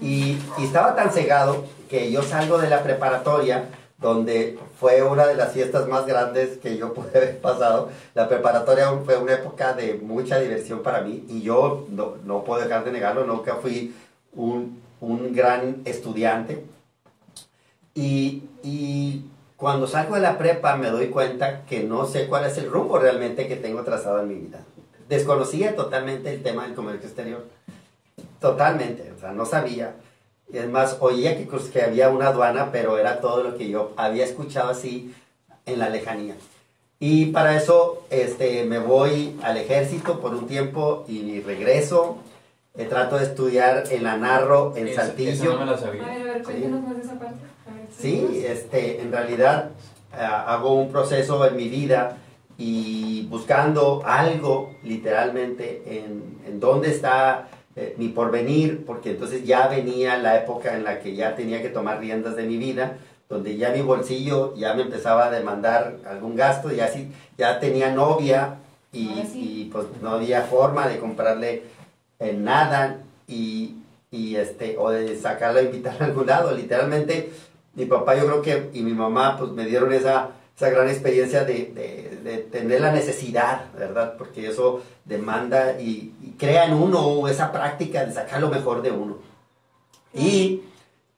Y, 0.02 0.38
y 0.58 0.64
estaba 0.64 0.96
tan 0.96 1.12
cegado 1.12 1.66
que 1.90 2.12
yo 2.12 2.22
salgo 2.22 2.58
de 2.58 2.70
la 2.70 2.84
preparatoria, 2.84 3.66
donde 3.98 4.60
fue 4.80 5.02
una 5.02 5.26
de 5.26 5.36
las 5.36 5.54
fiestas 5.54 5.88
más 5.88 6.06
grandes 6.06 6.58
que 6.58 6.78
yo 6.78 6.94
pude 6.94 7.10
haber 7.10 7.40
pasado. 7.40 7.90
La 8.14 8.30
preparatoria 8.30 8.92
fue 9.04 9.18
una 9.18 9.34
época 9.34 9.74
de 9.74 9.96
mucha 9.96 10.40
diversión 10.40 10.84
para 10.84 11.02
mí 11.02 11.26
y 11.28 11.42
yo 11.42 11.88
no, 11.90 12.16
no 12.24 12.44
puedo 12.44 12.62
dejar 12.62 12.86
de 12.86 12.92
negarlo, 12.92 13.26
nunca 13.26 13.56
fui 13.56 13.96
un, 14.34 14.82
un 15.02 15.34
gran 15.34 15.82
estudiante. 15.86 16.64
Y, 17.98 18.44
y 18.64 19.24
cuando 19.56 19.88
salgo 19.88 20.16
de 20.16 20.22
la 20.22 20.38
prepa 20.38 20.76
me 20.78 20.90
doy 20.92 21.08
cuenta 21.08 21.66
que 21.66 21.82
no 21.84 22.06
sé 22.06 22.28
cuál 22.28 22.46
es 22.46 22.58
el 22.60 22.70
rumbo 22.70 23.00
realmente 23.00 23.48
que 23.48 23.56
tengo 23.56 23.82
trazado 23.84 24.22
en 24.22 24.28
mi 24.28 24.36
vida. 24.36 24.60
Desconocía 25.10 25.76
totalmente 25.76 26.32
el 26.34 26.44
tema 26.44 26.64
del 26.66 26.76
comercio 26.76 27.08
exterior. 27.08 27.44
Totalmente, 28.40 29.12
o 29.16 29.20
sea, 29.20 29.32
no 29.32 29.46
sabía. 29.46 29.96
Y 30.52 30.58
es 30.58 30.70
más, 30.70 30.98
oía 31.00 31.36
que, 31.38 31.48
que 31.48 31.82
había 31.82 32.10
una 32.10 32.28
aduana, 32.28 32.70
pero 32.72 32.98
era 32.98 33.20
todo 33.20 33.44
lo 33.44 33.58
que 33.58 33.68
yo 33.70 33.92
había 33.98 34.26
escuchado 34.26 34.70
así 34.70 35.14
en 35.66 35.80
la 35.80 35.90
lejanía. 35.90 36.36
Y 37.00 37.28
para 37.28 37.56
eso 37.56 38.04
este, 38.10 38.64
me 38.66 38.80
voy 38.80 39.38
al 39.44 39.58
ejército 39.58 40.20
por 40.20 40.34
un 40.36 40.48
tiempo 40.48 41.04
y 41.08 41.42
regreso. 41.42 42.20
Eh, 42.76 42.86
trato 42.86 43.18
de 43.18 43.24
estudiar 43.26 43.86
en 43.90 44.04
la 44.04 44.18
Narro, 44.18 44.74
en 44.76 44.88
Esa- 44.88 45.08
Saltillo. 45.08 45.32
esa 45.32 45.46
no 45.46 45.58
me 45.62 45.66
la 45.66 45.72
A 45.72 45.78
sabía. 45.80 46.04
ver, 46.04 46.30
a 46.30 46.34
ver, 46.34 46.44
cuéntenos 46.44 46.82
más 46.84 46.96
de 46.96 47.02
esa 47.02 47.14
parte. 47.20 47.40
Sí, 47.98 48.44
este, 48.46 49.02
en 49.02 49.12
realidad 49.12 49.72
ah, 50.14 50.54
hago 50.54 50.76
un 50.76 50.92
proceso 50.92 51.46
en 51.48 51.56
mi 51.56 51.68
vida 51.68 52.18
y 52.58 53.28
buscando 53.30 54.04
algo 54.06 54.76
literalmente 54.84 55.84
en, 55.86 56.40
en 56.46 56.60
dónde 56.60 56.90
está 56.90 57.48
eh, 57.76 57.94
mi 57.98 58.10
porvenir, 58.10 58.86
porque 58.86 59.12
entonces 59.12 59.46
ya 59.46 59.68
venía 59.68 60.18
la 60.18 60.38
época 60.38 60.76
en 60.76 60.84
la 60.84 61.00
que 61.00 61.16
ya 61.16 61.36
tenía 61.36 61.62
que 61.62 61.70
tomar 61.70 62.00
riendas 62.00 62.36
de 62.36 62.44
mi 62.44 62.58
vida, 62.58 62.98
donde 63.30 63.56
ya 63.56 63.70
mi 63.70 63.82
bolsillo 63.82 64.56
ya 64.56 64.74
me 64.74 64.82
empezaba 64.84 65.28
a 65.28 65.32
demandar 65.32 65.98
algún 66.10 66.36
gasto, 66.36 66.72
ya, 66.72 66.88
sí, 66.88 67.12
ya 67.38 67.60
tenía 67.60 67.92
novia 67.92 68.56
y, 68.92 69.10
Ahora 69.10 69.26
sí. 69.26 69.62
y, 69.62 69.70
pues 69.72 69.86
no 70.02 70.10
había 70.10 70.42
forma 70.42 70.88
de 70.88 70.98
comprarle 70.98 71.64
eh, 72.20 72.34
nada 72.34 72.98
y, 73.28 73.76
y, 74.10 74.38
este, 74.38 74.76
o 74.80 74.90
de 74.90 75.16
sacarla 75.16 75.60
a 75.60 75.64
invitar 75.64 75.98
a 76.02 76.06
algún 76.06 76.26
lado, 76.26 76.56
literalmente 76.56 77.32
mi 77.78 77.86
papá 77.86 78.16
yo 78.18 78.26
creo 78.26 78.42
que 78.42 78.70
y 78.74 78.82
mi 78.82 78.94
mamá 78.94 79.38
pues 79.38 79.52
me 79.52 79.66
dieron 79.66 79.94
esa, 79.94 80.32
esa 80.56 80.70
gran 80.70 80.90
experiencia 80.90 81.46
de, 81.46 81.72
de- 81.74 82.18
de 82.24 82.38
tener 82.40 82.82
la 82.82 82.92
necesidad, 82.92 83.72
¿verdad? 83.78 84.16
Porque 84.18 84.48
eso 84.50 84.82
demanda 85.06 85.80
y, 85.80 86.14
y 86.22 86.36
crea 86.38 86.66
en 86.66 86.74
uno 86.74 87.26
esa 87.30 87.54
práctica 87.54 88.04
de 88.06 88.12
sacar 88.14 88.42
lo 88.42 88.50
mejor 88.50 88.82
de 88.82 88.92
uno. 88.92 89.18
Y, 90.14 90.64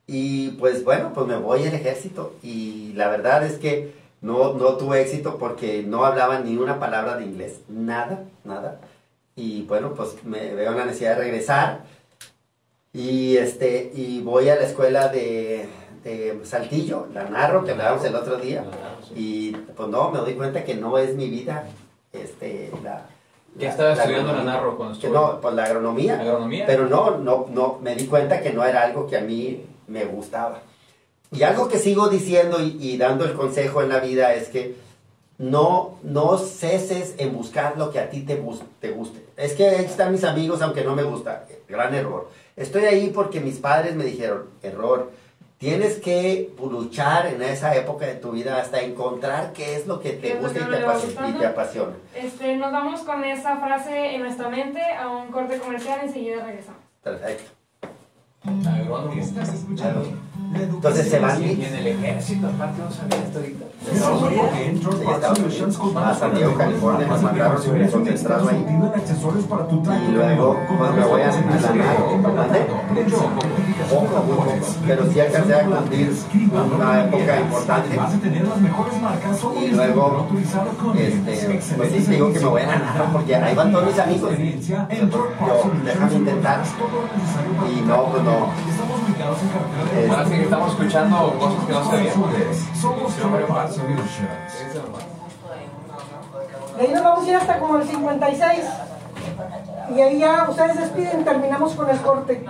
y 0.06 0.50
pues 0.60 0.84
bueno, 0.84 1.12
pues 1.14 1.26
me 1.26 1.38
voy 1.38 1.66
al 1.66 1.74
ejército 1.74 2.36
y 2.44 2.94
la 2.96 3.08
verdad 3.08 3.44
es 3.46 3.58
que 3.58 3.94
no, 4.22 4.54
no 4.54 4.74
tuve 4.76 5.02
éxito 5.02 5.38
porque 5.40 5.82
no 5.82 6.06
hablaba 6.06 6.40
ni 6.40 6.58
una 6.58 6.78
palabra 6.80 7.16
de 7.18 7.24
inglés, 7.26 7.62
nada, 7.70 8.26
nada. 8.44 8.80
Y 9.36 9.64
bueno, 9.64 9.94
pues 9.96 10.24
me 10.26 10.54
veo 10.54 10.74
la 10.74 10.86
necesidad 10.86 11.16
de 11.16 11.24
regresar 11.24 11.86
y, 12.94 13.38
este, 13.38 13.92
y 13.96 14.22
voy 14.22 14.50
a 14.50 14.56
la 14.56 14.64
escuela 14.66 15.08
de, 15.08 15.68
de 16.04 16.40
Saltillo, 16.44 17.08
la 17.14 17.26
narro, 17.26 17.64
que 17.64 17.72
hablábamos 17.72 18.04
el 18.06 18.16
otro 18.16 18.38
día. 18.38 18.64
Y 19.16 19.52
pues 19.52 19.90
no, 19.90 20.12
me 20.12 20.20
doy 20.20 20.34
cuenta 20.34 20.64
que 20.64 20.76
no 20.76 20.98
es 20.98 21.16
mi 21.16 21.30
vida. 21.30 21.66
Este, 22.14 22.72
la, 22.84 23.06
¿Qué 23.58 23.66
la- 23.66 23.72
estaba 23.72 23.90
la 23.96 24.04
estudiando 24.04 24.34
la. 24.34 24.44
Narro 24.44 24.78
cuando 24.78 25.00
Que 25.00 25.08
estuvo? 25.08 25.22
no, 25.22 25.42
pues 25.42 25.54
la 25.56 25.64
agronomía. 25.66 26.20
¿Agronomía? 26.20 26.66
Pero 26.66 26.88
no, 26.88 27.18
no, 27.18 27.48
no, 27.52 27.78
me 27.82 27.96
di 27.96 28.06
cuenta 28.08 28.42
que 28.42 28.52
no 28.54 28.64
era 28.64 28.82
algo 28.84 29.08
que 29.08 29.18
a 29.18 29.22
mí 29.22 29.64
me 29.88 30.06
gustaba. 30.06 30.62
Y 31.32 31.44
algo 31.44 31.68
que 31.68 31.78
sigo 31.78 32.10
diciendo 32.10 32.62
y, 32.62 32.78
y 32.80 32.98
dando 32.98 33.26
el 33.26 33.34
consejo 33.34 33.82
en 33.84 33.90
la 33.90 34.00
vida 34.00 34.34
es 34.34 34.50
que 34.50 34.76
no, 35.38 35.98
no 36.04 36.38
ceses 36.38 37.14
en 37.18 37.34
buscar 37.36 37.78
lo 37.78 37.92
que 37.92 38.00
a 38.00 38.10
ti 38.10 38.22
te, 38.22 38.36
gus- 38.42 38.64
te 38.82 38.92
guste. 38.92 39.24
Es 39.38 39.54
que 39.54 39.68
ahí 39.70 39.86
están 39.86 40.12
mis 40.12 40.24
amigos 40.24 40.62
aunque 40.62 40.84
no 40.84 40.96
me 40.96 41.04
gusta. 41.04 41.46
Gran 41.68 41.94
error. 41.94 42.30
Estoy 42.58 42.86
ahí 42.86 43.10
porque 43.14 43.40
mis 43.40 43.58
padres 43.58 43.96
me 43.96 44.04
dijeron, 44.04 44.46
error. 44.64 45.12
Tienes 45.60 45.98
que 46.00 46.54
luchar 46.58 47.28
en 47.28 47.42
esa 47.42 47.76
época 47.76 48.06
de 48.06 48.16
tu 48.16 48.32
vida 48.32 48.62
hasta 48.62 48.80
encontrar 48.80 49.52
qué 49.52 49.76
es 49.76 49.88
lo 49.88 50.00
que 50.00 50.18
¿Qué 50.18 50.30
te 50.30 50.36
gusta 50.40 50.60
que 50.60 50.66
y 50.66 50.68
te, 50.70 50.78
apasiona, 50.78 51.30
y 51.30 51.34
te 51.34 51.46
apasiona. 51.46 51.92
Este, 52.16 52.56
nos 52.56 52.72
vamos 52.72 53.02
con 53.02 53.26
esa 53.26 53.58
frase 53.58 54.16
en 54.16 54.22
nuestra 54.22 54.48
mente 54.48 54.82
a 54.82 55.10
un 55.10 55.28
corte 55.28 55.58
comercial, 55.58 56.00
enseguida 56.02 56.46
regresamos. 56.46 56.80
Perfecto. 57.04 57.52
Entonces 60.56 61.10
se 61.10 61.20
van 61.20 61.44
Y 61.44 61.52
en 61.66 61.76
el 61.76 61.88
ejército, 61.88 62.48
aparte 62.48 62.82
no 62.82 62.90
sabía 62.90 63.18
esto 63.18 63.40
ahorita. 63.40 63.66
A 66.10 66.16
San 66.16 66.34
Diego, 66.36 66.56
California, 66.56 67.06
nos 67.06 67.22
mandaron 67.22 67.58
un 67.58 67.88
concentrado 67.90 68.48
ahí. 68.50 68.66
Y 70.08 70.12
luego, 70.14 70.58
pues, 70.70 70.92
me 70.94 71.04
voy 71.06 71.22
a- 71.22 71.28
a 71.28 71.32
la 71.32 72.48
Poco, 73.90 74.24
muy 74.24 74.36
poco. 74.36 74.52
Pero 74.88 75.12
sí 75.12 75.20
alcancé 75.20 75.54
a 75.56 75.64
cumplir 75.66 76.16
una 76.76 77.04
época 77.06 77.40
importante. 77.40 77.98
Y 79.62 79.72
luego, 79.72 80.28
este, 80.96 81.74
pues 81.78 81.92
sí, 81.92 81.98
digo 82.12 82.32
que 82.34 82.40
me 82.40 82.46
voy 82.46 82.62
a 82.62 82.66
ganar 82.66 83.06
porque 83.12 83.36
ahí 83.36 83.56
van 83.56 83.72
todos 83.72 83.86
mis 83.88 84.00
amigos. 84.00 84.32
Yo, 85.48 85.72
déjame 85.84 86.14
intentar. 86.16 86.60
Y 87.72 87.82
no, 87.82 88.04
pues 88.06 88.24
no. 88.24 88.32
camión. 88.32 88.50
Estamos 88.70 89.00
ubicados 89.08 89.38
en 89.42 89.50
carretera 89.50 90.00
de 90.00 90.06
Es- 90.06 90.12
Ahora 90.12 90.26
sí 90.26 90.32
que 90.32 90.44
estamos 90.44 90.72
escuchando 90.72 91.34
cosas 91.40 91.66
que 91.66 91.72
no. 91.74 91.80
Eso 94.70 94.84
nomás. 94.84 95.04
De 96.78 96.82
ahí 96.86 96.94
nos 96.94 97.04
vamos 97.04 97.26
a 97.26 97.30
ir 97.30 97.36
hasta 97.36 97.60
como 97.60 97.78
el 97.78 97.84
56. 97.88 98.60
Y 99.96 100.02
ahí 100.02 100.20
ya 100.20 100.48
ustedes 100.50 100.78
despiden 100.78 101.24
terminamos 101.24 101.74
con 101.74 101.90
el 101.90 101.98
corte. 102.00 102.44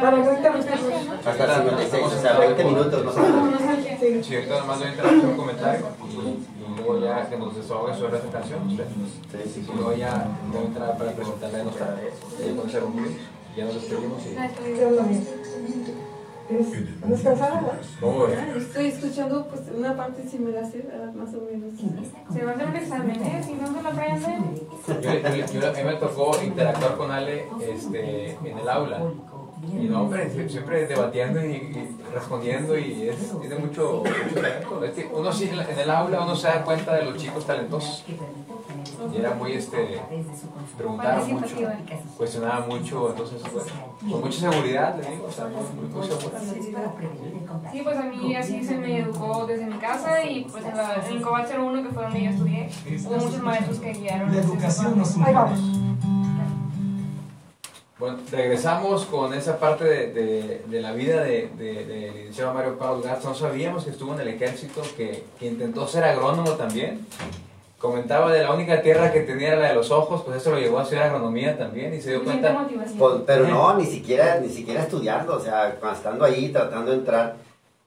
Para 0.00 0.16
no 0.16 0.32
interrumpirlos. 0.32 1.26
Hasta 1.26 1.44
el 1.44 1.62
56, 1.62 2.04
o 2.04 2.10
sea, 2.20 2.38
20 2.38 2.64
minutos 2.64 3.04
más 3.04 3.16
o 3.16 3.20
menos. 3.20 3.60
Sí. 4.00 4.22
Si 4.22 4.34
ahorita 4.36 4.58
nomás 4.60 4.78
doy 4.78 4.88
interacción, 4.88 5.30
un 5.30 5.36
comentario 5.36 5.86
y, 6.08 6.16
y 6.16 6.76
luego 6.76 7.00
ya 7.00 7.28
que 7.28 7.36
nos 7.36 7.54
desahogue 7.56 7.94
sobre 7.94 8.16
esta 8.18 8.30
canción, 8.30 8.66
usted. 8.68 8.86
Sí, 8.88 9.50
sí, 9.54 9.60
Y 9.60 9.64
sí. 9.64 9.72
luego 9.74 9.92
ya 9.94 10.26
voy 10.50 10.62
a 10.62 10.66
entrar 10.66 10.96
para 10.96 11.10
presentarle 11.12 11.60
a 11.60 11.64
nuestra 11.64 12.80
rumbo, 12.80 13.02
ya 13.56 13.64
nos 13.64 13.74
despedimos 13.74 14.22
y... 14.26 14.36
¿Qué 16.50 16.56
onda, 16.56 16.68
amigo? 16.68 16.72
¿Tienes- 16.72 17.02
¿Andas 17.04 17.20
cansada? 17.22 17.60
no? 17.60 17.68
¿Cómo 18.00 18.26
ves? 18.26 18.38
Estoy 18.56 18.86
escuchando 18.86 19.46
pues 19.46 19.60
una 19.76 19.96
parte 19.96 20.28
si 20.28 20.38
me 20.38 20.50
la 20.50 20.64
sé, 20.68 20.78
¿verdad? 20.78 21.12
Más 21.14 21.28
o 21.34 21.40
menos. 21.42 21.72
Se 22.32 22.44
va 22.44 22.50
a 22.50 22.54
hacer 22.54 22.66
un 22.68 22.76
examen, 22.76 23.22
¿eh? 23.22 23.42
Si 23.44 23.52
no 23.54 23.66
se 23.66 23.82
lo 23.82 23.88
aprenden. 23.88 24.54
Yo, 24.86 24.94
yo- 25.00 25.60
yo- 25.60 25.68
a 25.68 25.72
mí 25.72 25.84
me 25.84 25.94
tocó 25.94 26.42
interactuar 26.42 26.96
con 26.96 27.10
Ale 27.10 27.46
este, 27.68 28.30
en 28.32 28.58
el 28.58 28.68
aula. 28.68 29.00
Y 29.62 29.84
no, 29.88 30.02
hombre, 30.02 30.28
sie- 30.30 30.48
siempre 30.48 30.86
debatiendo 30.86 31.44
y, 31.44 31.50
y 31.52 31.98
respondiendo 32.14 32.76
y 32.78 33.08
es, 33.10 33.16
tiene 33.40 33.56
mucho, 33.56 34.02
mucho 34.02 34.34
talento. 34.40 34.84
Es 34.84 34.90
que 34.92 35.10
uno 35.14 35.30
sí 35.32 35.50
en 35.52 35.78
el 35.78 35.90
aula 35.90 36.22
uno 36.22 36.34
se 36.34 36.48
da 36.48 36.64
cuenta 36.64 36.94
de 36.94 37.04
los 37.04 37.16
chicos 37.16 37.46
talentosos. 37.46 38.04
Y 39.12 39.16
era 39.18 39.34
muy, 39.34 39.52
este, 39.52 39.98
preguntaba 40.76 41.24
mucho, 41.24 41.56
cuestionaba 42.16 42.66
mucho, 42.66 43.10
entonces, 43.10 43.42
bueno, 43.52 43.68
con 44.10 44.20
mucha 44.20 44.50
seguridad, 44.50 44.96
le 44.96 45.10
digo, 45.10 45.26
o 45.26 45.32
sea, 45.32 45.46
muy, 45.46 45.88
muy, 45.88 46.06
segura. 46.06 46.38
Sí, 47.72 47.80
pues 47.82 47.96
a 47.96 48.02
mí 48.02 48.36
así 48.36 48.62
se 48.62 48.76
me 48.76 48.98
educó 48.98 49.46
desde 49.46 49.66
mi 49.66 49.78
casa 49.78 50.22
y 50.22 50.44
pues 50.44 50.64
en, 50.64 50.76
la, 50.76 50.94
en 50.96 51.16
el 51.16 51.22
Cobalt 51.22 51.50
01, 51.50 51.82
que 51.82 51.88
fue 51.88 52.02
donde 52.02 52.24
yo 52.24 52.30
estudié, 52.30 52.70
hubo 53.06 53.16
muchos 53.16 53.42
maestros 53.42 53.78
que 53.78 53.92
guiaron. 53.92 54.34
La 54.34 54.42
educación 54.42 55.02
vamos. 55.32 55.60
Bueno, 57.98 58.18
regresamos 58.30 59.04
con 59.04 59.34
esa 59.34 59.58
parte 59.58 59.84
de, 59.84 60.12
de, 60.12 60.64
de 60.66 60.80
la 60.80 60.92
vida 60.92 61.22
de, 61.22 61.50
de, 61.58 61.84
del 61.84 62.14
licenciado 62.14 62.54
Mario 62.54 62.78
Pablo 62.78 63.02
Garza. 63.02 63.28
No 63.28 63.34
sabíamos 63.34 63.84
que 63.84 63.90
estuvo 63.90 64.14
en 64.14 64.20
el 64.20 64.28
ejército, 64.28 64.80
que, 64.96 65.24
que 65.38 65.46
intentó 65.48 65.86
ser 65.86 66.04
agrónomo 66.04 66.52
también. 66.52 67.06
Comentaba 67.80 68.30
de 68.30 68.42
la 68.42 68.52
única 68.52 68.82
tierra 68.82 69.10
que 69.10 69.20
tenía 69.20 69.48
era 69.48 69.56
la 69.56 69.68
de 69.70 69.74
los 69.74 69.90
ojos, 69.90 70.22
pues 70.22 70.36
eso 70.36 70.50
lo 70.50 70.58
llevó 70.58 70.78
a 70.78 70.82
hacer 70.82 70.98
agronomía 70.98 71.56
también 71.56 71.94
y 71.94 72.00
se 72.02 72.10
dio 72.10 72.18
Suficiente 72.18 72.48
cuenta. 72.48 72.62
motivación. 72.62 72.98
Pues, 72.98 73.14
pero 73.26 73.48
no, 73.48 73.74
ni 73.78 73.86
siquiera, 73.86 74.38
ni 74.38 74.50
siquiera 74.50 74.82
estudiando, 74.82 75.34
o 75.36 75.40
sea, 75.40 75.78
estando 75.92 76.26
ahí, 76.26 76.50
tratando 76.50 76.90
de 76.90 76.98
entrar, 76.98 77.36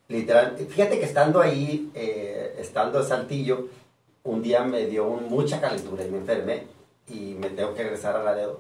literal, 0.08 0.56
fíjate 0.58 0.98
que 0.98 1.06
estando 1.06 1.40
ahí, 1.40 1.92
eh, 1.94 2.56
estando 2.58 3.00
en 3.02 3.06
Saltillo, 3.06 3.68
un 4.24 4.42
día 4.42 4.64
me 4.64 4.88
dio 4.88 5.06
un- 5.06 5.30
mucha 5.30 5.62
calentura 5.62 6.04
y 6.04 6.10
me 6.10 6.18
enfermé 6.18 6.64
y 7.08 7.36
me 7.40 7.50
tengo 7.52 7.76
que 7.76 7.84
regresar 7.84 8.16
a 8.16 8.24
Laredo. 8.24 8.60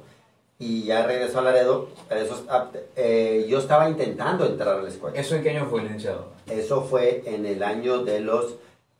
y 0.60 0.84
ya 0.84 1.06
regresó 1.06 1.40
a 1.40 1.42
Laredo. 1.42 1.90
Eso, 2.10 2.46
ah, 2.48 2.68
eh, 2.96 3.46
yo 3.50 3.58
estaba 3.60 3.90
intentando 3.90 4.46
entrar 4.46 4.78
a 4.78 4.82
la 4.84 4.88
escuela. 4.88 5.20
¿Eso 5.20 5.36
en 5.36 5.44
qué 5.44 5.50
año 5.50 5.66
fue, 5.70 5.82
licenciado? 5.82 6.28
Eso 6.48 6.84
fue 6.84 7.24
en 7.26 7.46
el 7.46 7.64
año 7.64 8.04
de 8.06 8.22
los 8.22 8.54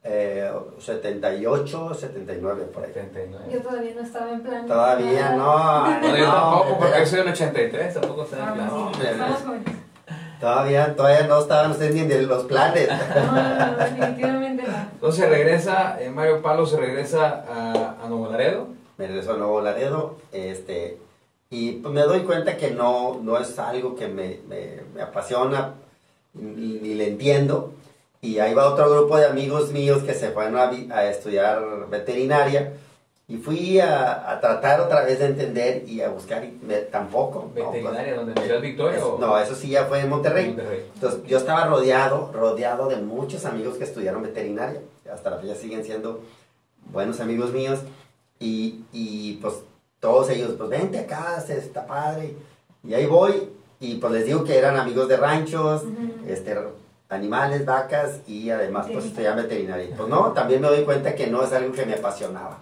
eh, 0.04 0.52
78, 0.80 1.94
79, 1.94 2.66
por 2.74 2.84
ahí. 2.84 2.92
79. 2.94 3.46
Yo 3.54 3.62
todavía 3.62 3.92
no 3.96 4.02
estaba 4.02 4.32
en 4.32 4.42
plan. 4.44 4.68
Todavía 4.68 5.30
no. 5.36 6.00
No, 6.02 6.18
yo 6.18 6.26
no, 6.28 6.34
tampoco, 6.34 6.78
porque 6.80 7.00
yo 7.00 7.06
soy 7.06 7.20
del 7.20 7.28
83, 7.30 7.94
tampoco 7.94 8.24
está 8.24 8.38
en 8.38 8.44
Ah, 8.44 8.54
plan. 8.54 8.70
sí, 8.70 8.76
hombre, 8.76 9.12
estamos 9.12 9.42
jóvenes. 9.42 9.66
Todavía, 10.40 10.96
todavía 10.96 11.28
no 11.28 11.40
estaban 11.40 11.72
ustedes 11.72 11.96
ni 11.96 12.02
en 12.02 12.28
los 12.28 12.44
planes. 12.44 12.90
No, 12.90 13.32
no, 13.32 13.66
no, 13.72 13.78
definitivamente 13.78 14.64
no. 14.64 14.74
Entonces 14.94 15.30
regresa, 15.30 16.02
eh, 16.02 16.10
Mario 16.10 16.42
Palo 16.42 16.66
se 16.66 16.76
regresa 16.78 17.46
a, 17.48 18.04
a 18.04 18.08
Nuevo 18.10 18.28
Laredo. 18.30 18.68
me 18.98 19.08
regresó 19.08 19.34
a 19.34 19.38
Nuevo 19.38 19.62
Laredo, 19.62 20.18
este, 20.34 20.98
y 21.50 21.74
pues 21.74 21.94
me 21.94 22.02
doy 22.02 22.22
cuenta 22.24 22.58
que 22.58 22.72
no, 22.72 23.20
no 23.24 23.38
es 23.40 23.58
algo 23.58 23.96
que 23.96 24.08
me, 24.08 24.40
me- 24.50 24.82
me 24.94 25.02
apasiona, 25.02 25.76
ni, 26.34 26.74
ni 26.80 26.94
le 26.96 27.08
entiendo, 27.08 27.72
y 28.24 28.40
ahí 28.40 28.54
va 28.56 28.68
otro 28.74 28.90
grupo 28.90 29.18
de 29.18 29.26
amigos 29.28 29.72
míos 29.72 30.02
que 30.02 30.16
se 30.16 30.30
fueron 30.32 30.56
a, 30.58 31.04
estudiar 31.10 31.62
veterinaria, 31.92 32.74
y 33.28 33.38
fui 33.38 33.80
a, 33.80 34.32
a 34.32 34.40
tratar 34.42 34.82
otra 34.82 35.04
vez 35.04 35.20
de 35.20 35.26
entender 35.28 35.84
y 35.88 36.02
a 36.02 36.10
buscar, 36.10 36.44
y 36.44 36.58
me- 36.66 36.80
tampoco. 36.80 37.52
no, 37.56 37.72
Veterinaria, 37.72 38.16
pues, 38.16 38.26
donde 38.26 38.42
Ciudad 38.42 38.62
Victoria. 38.62 39.06
o- 39.06 39.20
no, 39.20 39.38
eso 39.38 39.56
sí 39.56 39.70
ya 39.70 39.86
fue 39.86 40.00
en 40.02 40.10
Monterrey. 40.10 40.48
Monterrey. 40.48 40.86
Entonces, 40.96 41.22
yo 41.26 41.38
estaba 41.38 41.66
rodeado, 41.66 42.32
rodeado 42.34 42.88
de 42.90 42.98
muchos 42.98 43.46
amigos 43.46 43.78
que 43.78 43.84
estudiaron 43.84 44.24
veterinaria. 44.24 44.82
Hasta 45.12 45.30
la 45.30 45.38
fecha 45.38 45.56
siguen 45.56 45.84
siendo 45.84 46.22
buenos 46.92 47.20
amigos 47.22 47.52
míos. 47.54 47.80
Y, 48.40 48.84
y, 48.92 49.40
pues 49.42 49.56
todos 50.00 50.30
ellos, 50.30 50.56
pues 50.58 50.70
vente 50.70 51.00
acá, 51.00 51.40
se 51.46 51.58
está 51.58 51.86
padre. 51.88 52.36
Y 52.84 52.94
ahí 52.94 53.06
voy. 53.06 53.50
Y 53.80 53.96
pues 53.96 54.12
les 54.14 54.26
digo 54.26 54.44
que 54.44 54.58
eran 54.58 54.76
amigos 54.78 55.08
de 55.08 55.18
ranchos, 55.18 55.84
este, 56.28 56.58
animales, 57.14 57.66
vacas 57.66 58.20
y 58.28 58.50
además 58.50 58.88
pues 58.92 59.06
estudiaban 59.06 59.44
veterinaria. 59.44 59.96
Pues 59.96 60.10
no, 60.10 60.32
también 60.34 60.62
me 60.62 60.68
doy 60.68 60.84
cuenta 60.84 61.16
que 61.16 61.28
no 61.28 61.44
es 61.44 61.54
algo 61.54 61.74
que 61.74 61.86
me 61.86 61.94
apasionaba. 61.94 62.60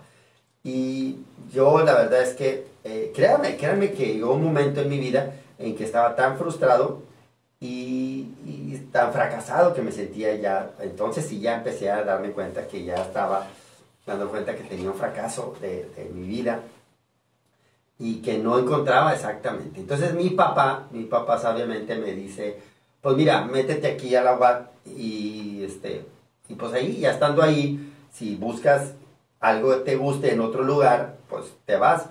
Y 0.63 1.17
yo 1.51 1.79
la 1.83 1.93
verdad 1.93 2.21
es 2.21 2.35
que, 2.35 2.67
eh, 2.83 3.11
créanme, 3.15 3.57
créanme 3.57 3.91
que 3.91 4.13
llegó 4.13 4.33
un 4.33 4.43
momento 4.43 4.81
en 4.81 4.89
mi 4.89 4.99
vida 4.99 5.33
en 5.57 5.75
que 5.75 5.83
estaba 5.83 6.15
tan 6.15 6.37
frustrado 6.37 7.01
y, 7.59 8.27
y 8.45 8.87
tan 8.91 9.11
fracasado 9.11 9.73
que 9.73 9.81
me 9.81 9.91
sentía 9.91 10.35
ya. 10.35 10.71
Entonces 10.79 11.25
sí 11.25 11.39
ya 11.39 11.55
empecé 11.55 11.89
a 11.89 12.03
darme 12.03 12.31
cuenta 12.31 12.67
que 12.67 12.83
ya 12.83 12.95
estaba 12.95 13.47
dando 14.05 14.29
cuenta 14.29 14.55
que 14.55 14.63
tenía 14.63 14.89
un 14.89 14.97
fracaso 14.97 15.55
de, 15.61 15.89
de 15.95 16.09
mi 16.13 16.27
vida 16.27 16.61
y 17.99 18.21
que 18.23 18.39
no 18.39 18.57
encontraba 18.57 19.13
exactamente. 19.13 19.79
Entonces 19.79 20.13
mi 20.15 20.31
papá, 20.31 20.87
mi 20.91 21.03
papá 21.03 21.37
sabiamente 21.37 21.95
me 21.97 22.13
dice, 22.13 22.59
pues 23.01 23.17
mira, 23.17 23.43
métete 23.45 23.87
aquí 23.87 24.15
a 24.15 24.23
la 24.23 24.37
UAT 24.37 24.67
y 24.97 25.63
este, 25.63 26.05
y 26.47 26.55
pues 26.55 26.73
ahí, 26.73 26.99
ya 26.99 27.11
estando 27.11 27.41
ahí, 27.41 27.91
si 28.11 28.35
buscas 28.35 28.93
algo 29.39 29.71
que 29.71 29.91
te 29.91 29.95
guste 29.95 30.33
en 30.33 30.41
otro 30.41 30.63
lugar, 30.63 31.17
pues 31.29 31.45
te 31.65 31.77
vas. 31.77 32.05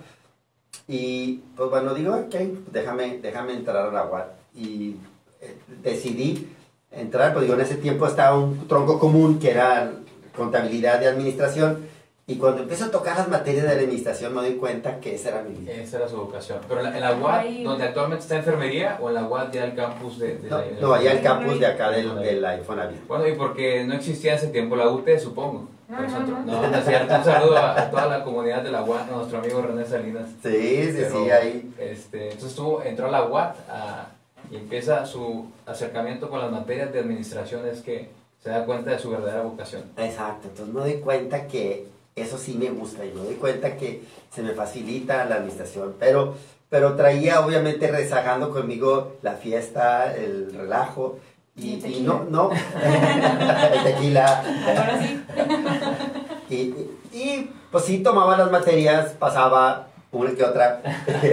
Y 0.87 1.41
pues 1.55 1.69
bueno, 1.69 1.93
digo, 1.93 2.13
ok, 2.13 2.35
déjame, 2.71 3.19
déjame 3.19 3.53
entrar 3.53 3.87
a 3.87 3.91
la 3.91 4.05
UAT. 4.05 4.27
Y 4.55 4.97
eh, 5.41 5.55
decidí 5.81 6.49
entrar, 6.91 7.33
pues 7.33 7.43
digo, 7.43 7.55
en 7.55 7.61
ese 7.61 7.75
tiempo 7.75 8.05
estaba 8.05 8.37
un 8.37 8.67
tronco 8.67 8.99
común 8.99 9.39
que 9.39 9.51
era 9.51 9.93
contabilidad 10.35 11.01
y 11.01 11.05
administración. 11.05 11.87
Y 12.27 12.35
cuando 12.35 12.61
empiezo 12.61 12.85
a 12.85 12.91
tocar 12.91 13.17
las 13.17 13.27
materias 13.27 13.63
de 13.63 13.69
la 13.69 13.75
administración 13.81 14.33
me 14.33 14.41
doy 14.41 14.53
cuenta 14.55 14.99
que 14.99 15.15
esa 15.15 15.29
era 15.29 15.41
mi 15.41 15.55
vida. 15.55 15.73
Esa 15.73 15.97
era 15.97 16.07
su 16.07 16.17
vocación. 16.17 16.59
Pero 16.67 16.79
en 16.81 16.85
la, 16.85 16.95
en 16.95 17.01
la 17.01 17.15
UAT, 17.15 17.39
Ahí. 17.41 17.63
donde 17.63 17.83
actualmente 17.83 18.21
está 18.21 18.37
enfermería, 18.37 18.97
o 19.01 19.09
en 19.09 19.15
la 19.15 19.25
UAT 19.25 19.51
ya 19.51 19.65
el 19.65 19.75
campus 19.75 20.19
de, 20.19 20.37
de 20.37 20.49
No, 20.49 20.57
la 20.59 20.65
no, 20.79 20.93
allá 20.93 21.11
el 21.13 21.21
campus 21.21 21.59
de 21.59 21.65
acá 21.65 21.89
del, 21.91 22.15
de 22.19 22.33
la 22.39 22.57
Infonavit. 22.57 23.05
Bueno, 23.07 23.27
y 23.27 23.33
porque 23.33 23.83
no 23.85 23.95
existía 23.95 24.33
en 24.33 24.37
ese 24.37 24.47
tiempo 24.47 24.75
la 24.75 24.87
UT, 24.89 25.07
supongo. 25.17 25.67
No, 25.89 25.97
Por 25.97 26.07
no, 26.09 26.19
nosotros- 26.19 26.45
no. 26.45 26.81
cierto. 26.83 27.15
Un 27.15 27.23
saludo 27.25 27.57
a, 27.57 27.81
a 27.81 27.89
toda 27.91 28.05
la 28.05 28.23
comunidad 28.23 28.61
de 28.63 28.71
la 28.71 28.83
UAT, 28.83 29.09
a 29.11 29.15
nuestro 29.15 29.39
amigo 29.39 29.61
René 29.61 29.83
Salinas. 29.85 30.29
Sí, 30.41 30.51
sí, 30.85 30.91
Pero, 30.95 31.23
sí, 31.25 31.31
ahí. 31.31 31.73
Este, 31.79 32.23
entonces 32.25 32.49
estuvo, 32.51 32.81
entró 32.83 33.07
a 33.07 33.11
la 33.11 33.23
UAT 33.25 33.55
a- 33.69 34.07
y 34.49 34.55
empieza 34.55 35.05
su 35.05 35.47
acercamiento 35.65 36.29
con 36.29 36.39
las 36.39 36.51
materias 36.51 36.93
de 36.93 36.99
administración, 36.99 37.67
es 37.67 37.81
que 37.81 38.09
se 38.41 38.49
da 38.49 38.63
cuenta 38.65 38.91
de 38.91 38.99
su 38.99 39.09
verdadera 39.09 39.41
vocación. 39.41 39.83
Exacto, 39.97 40.47
entonces 40.49 40.73
me 40.73 40.81
doy 40.81 40.93
cuenta 41.01 41.45
que 41.47 41.87
eso 42.15 42.37
sí 42.37 42.53
me 42.55 42.69
gusta 42.69 43.05
y 43.05 43.11
me 43.11 43.23
doy 43.23 43.35
cuenta 43.35 43.77
que 43.77 44.03
se 44.33 44.41
me 44.41 44.53
facilita 44.53 45.25
la 45.25 45.35
administración, 45.35 45.95
pero, 45.99 46.35
pero 46.69 46.95
traía 46.95 47.39
obviamente 47.45 47.87
rezagando 47.89 48.51
conmigo 48.51 49.13
la 49.21 49.33
fiesta, 49.33 50.13
el 50.15 50.53
relajo 50.53 51.17
Y 51.55 51.61
y, 51.67 51.73
el 51.73 51.77
y 51.77 51.81
tequila. 51.81 52.07
no, 52.13 52.23
no, 52.29 52.49
el 53.73 53.83
tequila. 53.83 54.43
Ahora 54.67 54.99
sí. 55.01 55.21
Y, 56.49 56.55
y- 56.55 56.89
y, 57.13 57.49
pues 57.71 57.85
sí 57.85 57.99
tomaba 57.99 58.35
las 58.37 58.51
materias, 58.51 59.11
pasaba 59.17 59.87
una 60.11 60.31
que 60.35 60.43
otra 60.43 60.81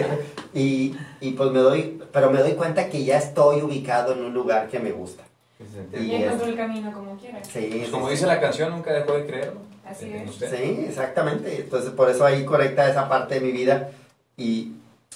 y, 0.55 0.95
y 1.21 1.33
pues 1.33 1.51
me 1.51 1.59
doy, 1.59 2.01
pero 2.13 2.31
me 2.31 2.39
doy 2.41 2.53
cuenta 2.53 2.89
que 2.89 3.03
ya 3.05 3.19
estoy 3.19 3.63
ubicado 3.63 4.13
en 4.13 4.23
un 4.25 4.33
lugar 4.35 4.69
que 4.69 4.79
me 4.79 4.93
gusta. 4.93 5.25
Y 5.93 6.15
encontró 6.15 6.47
el 6.47 6.57
camino 6.57 6.93
como 6.93 7.17
quiera. 7.17 7.43
Sí, 7.43 7.69
Pues 7.73 7.87
sí, 7.87 7.91
como 7.91 8.07
sí. 8.07 8.13
dice 8.13 8.27
la 8.27 8.41
canción, 8.41 8.71
nunca 8.71 8.93
dejó 8.93 9.15
de 9.15 9.27
creerlo. 9.27 9.61
Así 9.89 10.13
es. 10.13 10.35
Sí, 10.35 10.85
exactamente. 10.89 11.61
Entonces 11.61 11.91
por 11.91 12.11
eso 12.11 12.25
ahí 12.25 12.45
conecta 12.45 12.89
esa 12.89 13.09
parte 13.09 13.37
de 13.37 13.41
mi 13.41 13.53
vida 13.53 13.91
y, 14.37 14.73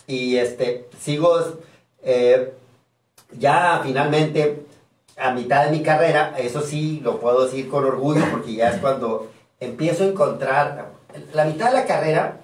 y 0.07 0.37
este, 0.37 0.89
sigo 0.99 1.39
eh, 2.03 2.53
ya 3.39 3.81
finalmente 3.83 4.67
a 5.17 5.33
mitad 5.33 5.67
de 5.67 5.71
mi 5.71 5.83
carrera, 5.83 6.35
eso 6.39 6.63
sí 6.63 7.01
lo 7.05 7.21
puedo 7.21 7.45
decir 7.45 7.69
con 7.69 7.85
orgullo 7.85 8.25
porque 8.31 8.55
ya 8.55 8.71
es 8.71 8.81
cuando 8.81 9.31
empiezo 9.61 10.05
a 10.05 10.09
encontrar 10.09 10.91
la 11.35 11.45
mitad 11.45 11.71
de 11.71 11.77
la 11.77 11.87
carrera, 11.87 12.41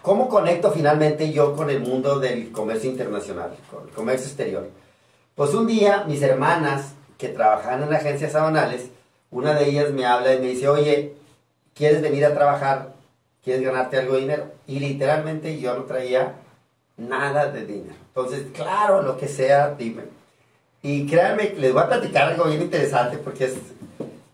¿cómo 0.00 0.28
conecto 0.28 0.70
finalmente 0.70 1.32
yo 1.32 1.54
con 1.54 1.70
el 1.70 1.80
mundo 1.80 2.20
del 2.20 2.52
comercio 2.52 2.90
internacional, 2.90 3.56
con 3.70 3.88
el 3.88 3.94
comercio 3.94 4.26
exterior? 4.26 4.68
Pues 5.34 5.52
un 5.52 5.66
día 5.66 6.04
mis 6.06 6.22
hermanas 6.22 6.92
que 7.18 7.28
trabajaban 7.28 7.82
en 7.82 7.94
agencias 7.94 8.34
aduanales, 8.34 8.86
una 9.30 9.54
de 9.54 9.68
ellas 9.68 9.90
me 9.90 10.06
habla 10.06 10.34
y 10.34 10.40
me 10.40 10.48
dice, 10.48 10.68
oye, 10.68 11.14
¿quieres 11.74 12.00
venir 12.02 12.24
a 12.24 12.34
trabajar? 12.34 12.94
¿Quieres 13.42 13.62
ganarte 13.62 13.98
algo 13.98 14.14
de 14.14 14.20
dinero? 14.20 14.52
Y 14.66 14.80
literalmente 14.80 15.60
yo 15.60 15.74
no 15.76 15.84
traía 15.84 16.34
nada 16.96 17.50
de 17.50 17.66
dinero. 17.66 17.94
Entonces, 18.08 18.46
claro, 18.54 19.02
lo 19.02 19.18
que 19.18 19.28
sea, 19.28 19.74
dime. 19.74 20.04
Y 20.82 21.06
créanme, 21.06 21.54
les 21.56 21.72
voy 21.72 21.82
a 21.82 21.88
platicar 21.88 22.32
algo 22.32 22.44
bien 22.44 22.62
interesante 22.62 23.18
porque 23.18 23.46
es, 23.46 23.54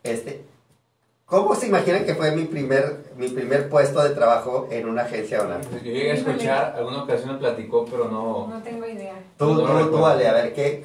este, 0.03 0.45
¿cómo 1.31 1.55
se 1.55 1.68
imaginan 1.68 2.05
que 2.05 2.14
fue 2.14 2.33
mi 2.33 2.45
primer, 2.45 3.05
mi 3.16 3.28
primer 3.28 3.68
puesto 3.70 4.03
de 4.03 4.11
trabajo 4.11 4.68
en 4.70 4.89
una 4.89 5.03
agencia 5.03 5.39
aduanal? 5.39 5.62
Yo 5.72 5.78
llegué 5.78 6.11
a 6.11 6.14
escuchar, 6.14 6.74
alguna 6.76 7.05
ocasión 7.05 7.33
me 7.33 7.39
platicó, 7.39 7.87
pero 7.87 8.09
no... 8.09 8.49
No 8.49 8.62
tengo 8.62 8.87
idea. 8.87 9.14
Tú, 9.39 9.55
No 9.55 9.61
tú, 9.87 9.91
tú. 9.97 10.05
Ale, 10.07 10.28
a 10.28 10.33
ver, 10.35 10.53
¿qué? 10.53 10.85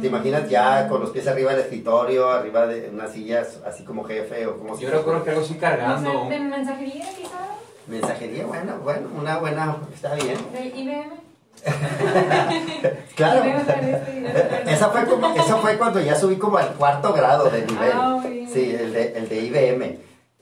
¿Te 0.00 0.06
imaginas 0.06 0.48
ya 0.48 0.88
con 0.88 1.00
los 1.00 1.10
pies 1.10 1.26
arriba 1.26 1.50
del 1.52 1.60
escritorio, 1.60 2.30
arriba 2.30 2.66
de 2.66 2.88
una 2.90 3.06
silla, 3.08 3.46
así 3.66 3.84
como 3.84 4.04
jefe 4.04 4.46
o 4.46 4.56
como 4.58 4.78
Yo 4.78 4.90
recuerdo 4.90 5.24
que 5.24 5.30
algo 5.30 5.42
así 5.42 5.54
cargando. 5.54 6.26
¿De 6.28 6.38
mensajería 6.38 7.06
quizá? 7.16 7.48
Mensajería, 7.86 8.46
bueno, 8.46 8.78
bueno, 8.82 9.08
una 9.18 9.38
buena, 9.38 9.76
está 9.94 10.14
bien. 10.14 10.36
¿De 10.52 10.66
IBM? 10.78 11.28
Claro. 13.16 13.44
IBM 13.44 13.64
parece- 13.64 14.62
Esa 14.72 14.88
fue, 14.90 15.04
como, 15.06 15.34
eso 15.34 15.58
fue 15.58 15.76
cuando 15.76 16.00
ya 16.00 16.14
subí 16.14 16.36
como 16.36 16.58
al 16.58 16.68
cuarto 16.74 17.12
grado 17.12 17.50
de 17.50 17.66
nivel. 17.66 17.90
Ah. 17.94 18.22
Sí, 18.52 18.74
el 18.78 18.92
de, 18.92 19.12
el 19.18 19.27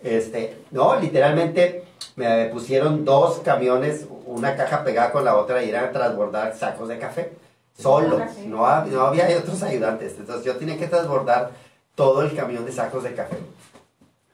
Este, 0.03 0.57
no, 0.71 0.97
literalmente 1.01 1.85
me 2.17 2.47
pusieron 2.47 3.05
dos 3.05 3.39
camiones, 3.41 4.07
una 4.27 4.55
caja 4.57 4.85
pegada 4.85 5.11
con 5.13 5.25
la 5.25 5.37
otra 5.37 5.63
y 5.65 5.71
eran 5.71 5.85
a 5.87 5.93
transbordar 5.93 6.57
sacos 6.57 6.89
de 6.89 6.99
café. 6.99 7.33
Solo, 7.79 8.19
no, 8.47 8.65
hab- 8.67 8.87
no 8.87 9.03
había 9.07 9.27
otros 9.39 9.63
ayudantes. 9.63 10.15
Entonces 10.19 10.45
yo 10.45 10.57
tenía 10.57 10.79
que 10.79 10.87
transbordar 10.87 11.51
todo 11.95 12.23
el 12.23 12.35
camión 12.35 12.65
de 12.65 12.73
sacos 12.73 13.03
de 13.05 13.15
café. 13.15 13.37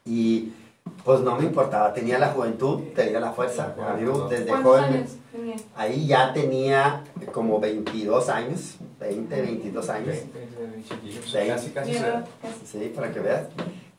Y 0.05 0.53
pues 1.05 1.21
no 1.21 1.37
me 1.37 1.45
importaba, 1.45 1.93
tenía 1.93 2.19
la 2.19 2.29
juventud, 2.29 2.81
tenía 2.95 3.19
la 3.21 3.33
fuerza. 3.33 3.75
A 3.89 3.95
mí 3.95 4.05
desde 4.29 4.47
¿Cuántos 4.47 4.63
joven. 4.81 5.07
Ahí 5.77 6.07
ya 6.07 6.33
tenía 6.33 7.03
como 7.33 7.59
22 7.61 8.29
años, 8.29 8.77
20, 9.01 9.41
22 9.43 9.89
años. 9.89 10.17
Chiquillos, 10.89 11.25
Sí. 11.25 11.49
Casi, 11.49 11.71
casi. 11.71 11.93
Sí, 12.67 12.93
para 12.95 13.11
que 13.13 13.21
veas. 13.21 13.43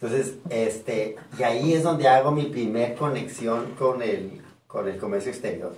Entonces, 0.04 0.36
este, 0.50 1.16
y 1.40 1.44
ahí 1.44 1.74
es 1.74 1.84
donde 1.84 2.10
hago 2.10 2.32
mi 2.32 2.48
primer 2.48 2.94
conexión 2.96 3.74
con 3.80 4.02
el, 4.02 4.42
con 4.68 4.90
el 4.90 4.98
comercio 4.98 5.32
exterior. 5.32 5.74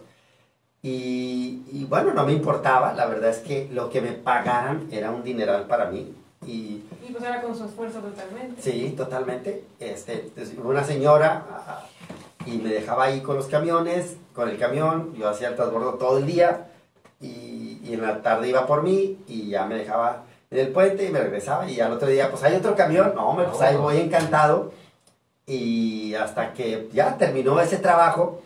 Y, 0.81 1.61
y 1.71 1.85
bueno, 1.87 2.11
no 2.11 2.25
me 2.25 2.33
importaba, 2.33 2.93
la 2.93 3.05
verdad 3.05 3.29
es 3.29 3.37
que 3.37 3.69
lo 3.71 3.91
que 3.91 4.01
me 4.01 4.13
pagaran 4.13 4.87
era 4.91 5.11
un 5.11 5.23
dineral 5.23 5.67
para 5.67 5.91
mí. 5.91 6.11
Y 6.43 6.81
Y 7.07 7.11
pues 7.11 7.23
era 7.23 7.39
con 7.43 7.55
su 7.55 7.65
esfuerzo 7.65 7.99
totalmente. 7.99 8.59
sí, 8.63 8.95
totalmente. 8.97 9.63
Este, 9.79 10.31
una 10.63 10.83
señora, 10.83 11.85
y 12.47 12.57
me 12.57 12.69
dejaba 12.69 13.03
ahí 13.03 13.21
con 13.21 13.35
los 13.35 13.45
camiones, 13.45 14.17
con 14.33 14.49
el 14.49 14.57
camión, 14.57 15.13
yo 15.13 15.29
hacía 15.29 15.49
el 15.49 15.55
transbordo 15.55 15.95
todo 15.95 16.17
el 16.17 16.25
día 16.25 16.71
y, 17.21 17.79
y 17.83 17.91
en 17.93 18.01
la 18.01 18.23
tarde 18.23 18.49
iba 18.49 18.65
por 18.65 18.81
mí 18.81 19.19
y 19.27 19.49
ya 19.49 19.67
me 19.67 19.75
dejaba 19.75 20.23
en 20.55 20.67
el 20.67 20.73
puente 20.73 21.05
y 21.05 21.09
me 21.09 21.19
regresaba 21.19 21.69
y 21.69 21.79
al 21.79 21.91
otro 21.91 22.07
día 22.07 22.29
pues 22.29 22.43
hay 22.43 22.55
otro 22.55 22.75
camión, 22.75 23.13
no, 23.15 23.29
hombre, 23.29 23.47
pues 23.49 23.61
ahí 23.61 23.75
voy 23.75 23.97
encantado 23.97 24.71
y 25.45 26.13
hasta 26.15 26.53
que 26.53 26.89
ya 26.93 27.17
terminó 27.17 27.59
ese 27.59 27.77
trabajo 27.77 28.41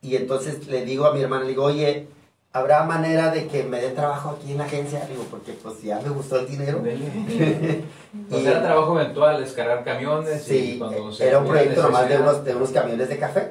y 0.00 0.16
entonces 0.16 0.66
le 0.66 0.84
digo 0.84 1.06
a 1.06 1.12
mi 1.12 1.22
hermana, 1.22 1.44
le 1.44 1.50
digo, 1.50 1.64
oye, 1.64 2.06
¿habrá 2.52 2.84
manera 2.84 3.30
de 3.30 3.46
que 3.46 3.64
me 3.64 3.80
den 3.80 3.94
trabajo 3.94 4.30
aquí 4.30 4.52
en 4.52 4.58
la 4.58 4.64
agencia? 4.64 5.06
Digo, 5.08 5.24
porque 5.30 5.52
pues 5.52 5.82
ya 5.82 6.00
me 6.00 6.10
gustó 6.10 6.40
el 6.40 6.46
dinero. 6.46 6.82
Pues 8.30 8.46
era 8.46 8.62
trabajo 8.62 8.98
eventual, 8.98 9.38
descargar 9.38 9.84
camiones. 9.84 10.50
y 10.50 10.58
Sí, 10.72 10.78
cuando 10.78 11.12
se 11.12 11.28
era 11.28 11.40
un 11.40 11.46
proyecto 11.46 11.82
nomás 11.82 12.08
de 12.08 12.16
unos, 12.16 12.42
de 12.42 12.54
unos 12.54 12.70
camiones 12.70 13.08
de 13.08 13.18
café. 13.18 13.50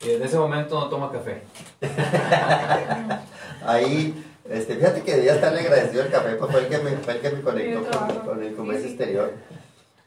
Y 0.00 0.08
desde 0.08 0.26
ese 0.26 0.36
momento 0.38 0.78
no 0.78 0.88
toma 0.88 1.10
café. 1.10 1.42
Ahí, 3.66 4.14
este, 4.50 4.76
fíjate 4.76 5.02
que 5.02 5.16
debía 5.16 5.34
estarle 5.34 5.60
agradecido 5.60 6.02
al 6.02 6.10
café, 6.10 6.34
pues 6.36 6.50
fue 6.50 6.60
el 6.60 6.68
que 6.68 6.78
me, 6.78 6.90
fue 6.92 7.14
el 7.14 7.20
que 7.20 7.30
me 7.30 7.42
conectó 7.42 7.98
con, 7.98 8.18
con 8.20 8.42
el 8.42 8.54
comercio 8.54 8.86
sí. 8.86 8.94
exterior. 8.94 9.32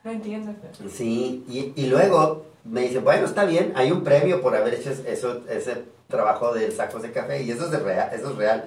No 0.04 0.12
entiendo. 0.12 0.54
Sí, 0.92 1.46
y, 1.48 1.74
y 1.76 1.88
luego 1.88 2.46
me 2.64 2.82
dice, 2.82 3.00
bueno, 3.00 3.26
está 3.26 3.46
bien, 3.46 3.74
hay 3.76 3.92
un 3.92 4.04
premio 4.04 4.42
por 4.42 4.56
haber 4.56 4.74
hecho 4.76 4.92
eso, 5.08 5.42
ese 5.50 5.84
trabajo 6.08 6.54
de 6.54 6.72
sacos 6.72 7.02
de 7.02 7.12
café, 7.12 7.42
y 7.44 7.52
eso 7.52 7.66
es, 7.66 7.72
de 7.72 7.80
real, 7.80 8.10
eso 8.14 8.32
es 8.32 8.36
real. 8.36 8.66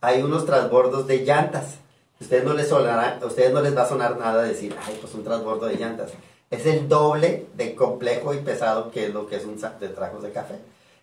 Hay 0.00 0.22
unos 0.22 0.46
transbordos 0.46 1.06
de 1.06 1.24
llantas. 1.24 1.76
Ustedes 2.20 2.44
no 2.44 2.54
les 2.54 2.68
sonará, 2.68 3.18
a 3.20 3.26
ustedes 3.26 3.52
no 3.52 3.60
les 3.60 3.76
va 3.76 3.82
a 3.82 3.88
sonar 3.88 4.16
nada 4.16 4.42
decir, 4.42 4.74
ay, 4.86 4.96
pues 5.00 5.14
un 5.14 5.24
transbordo 5.24 5.66
de 5.66 5.76
llantas. 5.76 6.12
Es 6.50 6.66
el 6.66 6.88
doble 6.88 7.46
de 7.54 7.74
complejo 7.74 8.34
y 8.34 8.38
pesado 8.38 8.90
que 8.90 9.06
es 9.06 9.14
lo 9.14 9.26
que 9.26 9.36
es 9.36 9.44
un 9.44 9.58
saco 9.58 9.80
de 9.80 9.88
trajos 9.88 10.22
de 10.22 10.30
café. 10.30 10.54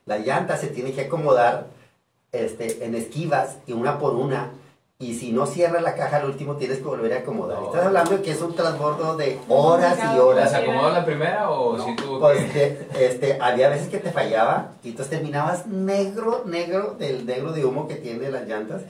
La 0.05 0.17
llanta 0.19 0.57
se 0.57 0.67
tiene 0.67 0.93
que 0.93 1.01
acomodar 1.01 1.67
este, 2.31 2.85
en 2.85 2.95
esquivas 2.95 3.57
y 3.67 3.73
una 3.73 3.99
por 3.99 4.15
una. 4.15 4.51
Y 5.01 5.13
si 5.17 5.31
no 5.31 5.45
cierra 5.45 5.79
la 5.79 5.95
caja 5.95 6.17
al 6.17 6.25
último, 6.25 6.57
tienes 6.57 6.79
que 6.79 6.83
volver 6.83 7.13
a 7.13 7.17
acomodar. 7.19 7.57
No. 7.61 7.67
Estás 7.67 7.85
hablando 7.85 8.17
de 8.17 8.21
que 8.21 8.31
es 8.31 8.41
un 8.41 8.53
transbordo 8.53 9.15
de 9.15 9.39
horas 9.47 9.97
y 9.97 10.19
horas. 10.19 10.51
¿Las 10.51 10.61
acomodó 10.61 10.89
la 10.91 11.05
primera 11.05 11.49
o 11.49 11.79
si 11.81 11.95
tuvo 11.95 12.19
Pues 12.19 12.51
que.? 12.51 12.85
que, 12.93 13.05
este, 13.05 13.37
había 13.39 13.69
veces 13.69 13.87
que 13.87 13.99
te 13.99 14.11
fallaba 14.11 14.71
y 14.83 14.89
entonces 14.89 15.11
terminabas 15.11 15.67
negro, 15.67 16.43
negro, 16.45 16.95
del 16.99 17.25
negro 17.25 17.53
de 17.53 17.63
humo 17.63 17.87
que 17.87 17.95
tiene 17.95 18.29
las 18.29 18.45
llantas 18.45 18.81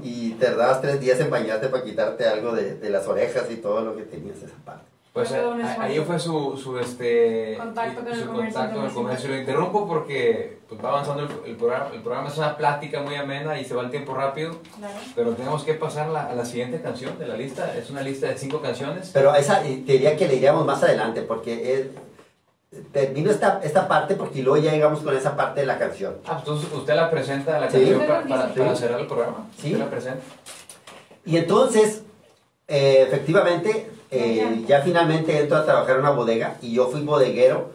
y 0.00 0.30
tardabas 0.34 0.80
tres 0.80 1.00
días 1.00 1.18
en 1.18 1.28
bañarte 1.28 1.66
para 1.68 1.82
quitarte 1.82 2.28
algo 2.28 2.52
de, 2.52 2.76
de 2.76 2.90
las 2.90 3.08
orejas 3.08 3.50
y 3.50 3.56
todo 3.56 3.80
lo 3.80 3.96
que 3.96 4.04
tenías 4.04 4.36
esa 4.36 4.54
parte. 4.64 4.84
Pues 5.20 5.32
a- 5.32 5.38
esfuerzo. 5.38 5.80
ahí 5.82 5.98
fue 6.00 6.18
su, 6.18 6.56
su 6.56 6.78
este 6.78 7.56
Contacto 7.58 8.00
con 8.02 8.08
el 8.12 8.18
su 8.20 8.26
comercio 8.26 8.52
contacto 8.54 8.76
con 8.76 8.86
el 8.86 8.92
comercio. 8.92 9.28
Lo 9.30 9.36
interrumpo 9.38 9.86
porque 9.88 10.58
pues, 10.68 10.84
va 10.84 10.88
avanzando 10.90 11.22
el, 11.24 11.28
el 11.50 11.56
programa. 11.56 11.90
El 11.94 12.02
programa 12.02 12.28
es 12.28 12.36
una 12.38 12.56
plática 12.56 13.00
muy 13.02 13.14
amena 13.14 13.60
y 13.60 13.64
se 13.64 13.74
va 13.74 13.82
el 13.82 13.90
tiempo 13.90 14.14
rápido. 14.14 14.56
Claro. 14.78 14.94
Pero 15.14 15.30
tenemos 15.32 15.64
que 15.64 15.74
pasar 15.74 16.08
la- 16.08 16.26
a 16.26 16.34
la 16.34 16.44
siguiente 16.44 16.80
canción 16.80 17.18
de 17.18 17.26
la 17.26 17.36
lista. 17.36 17.74
Es 17.76 17.90
una 17.90 18.02
lista 18.02 18.26
de 18.28 18.36
cinco 18.38 18.60
canciones. 18.60 19.10
Pero 19.12 19.34
esa 19.34 19.60
te 19.60 19.68
diría 19.68 20.16
que 20.16 20.26
le 20.28 20.36
iríamos 20.36 20.64
más 20.66 20.82
adelante 20.82 21.22
porque 21.22 21.74
es- 21.80 21.86
termino 22.92 23.30
esta, 23.30 23.60
esta 23.64 23.88
parte 23.88 24.14
porque 24.14 24.42
luego 24.42 24.62
ya 24.62 24.72
llegamos 24.72 25.00
con 25.00 25.16
esa 25.16 25.34
parte 25.36 25.60
de 25.60 25.66
la 25.66 25.78
canción. 25.78 26.16
Ah, 26.26 26.40
pues 26.44 26.58
entonces 26.60 26.72
usted 26.72 26.94
la 26.94 27.10
presenta 27.10 27.58
la 27.58 27.70
Sí. 27.70 27.78
canción 27.78 28.00
para, 28.06 28.22
para- 28.24 28.48
Sí. 28.52 28.58
para 28.60 28.76
cerrar 28.76 29.00
el 29.00 29.06
programa. 29.06 29.46
Sí. 29.56 29.68
Usted 29.72 29.78
la 29.84 29.90
presenta. 29.90 30.22
Y 31.24 31.36
entonces, 31.38 32.02
eh, 32.66 33.04
efectivamente, 33.08 33.90
eh, 34.10 34.64
ya 34.66 34.80
finalmente 34.82 35.38
entro 35.38 35.58
a 35.58 35.64
trabajar 35.64 35.96
en 35.96 36.00
una 36.00 36.10
bodega 36.10 36.56
y 36.62 36.72
yo 36.74 36.88
fui 36.88 37.02
bodeguero 37.02 37.70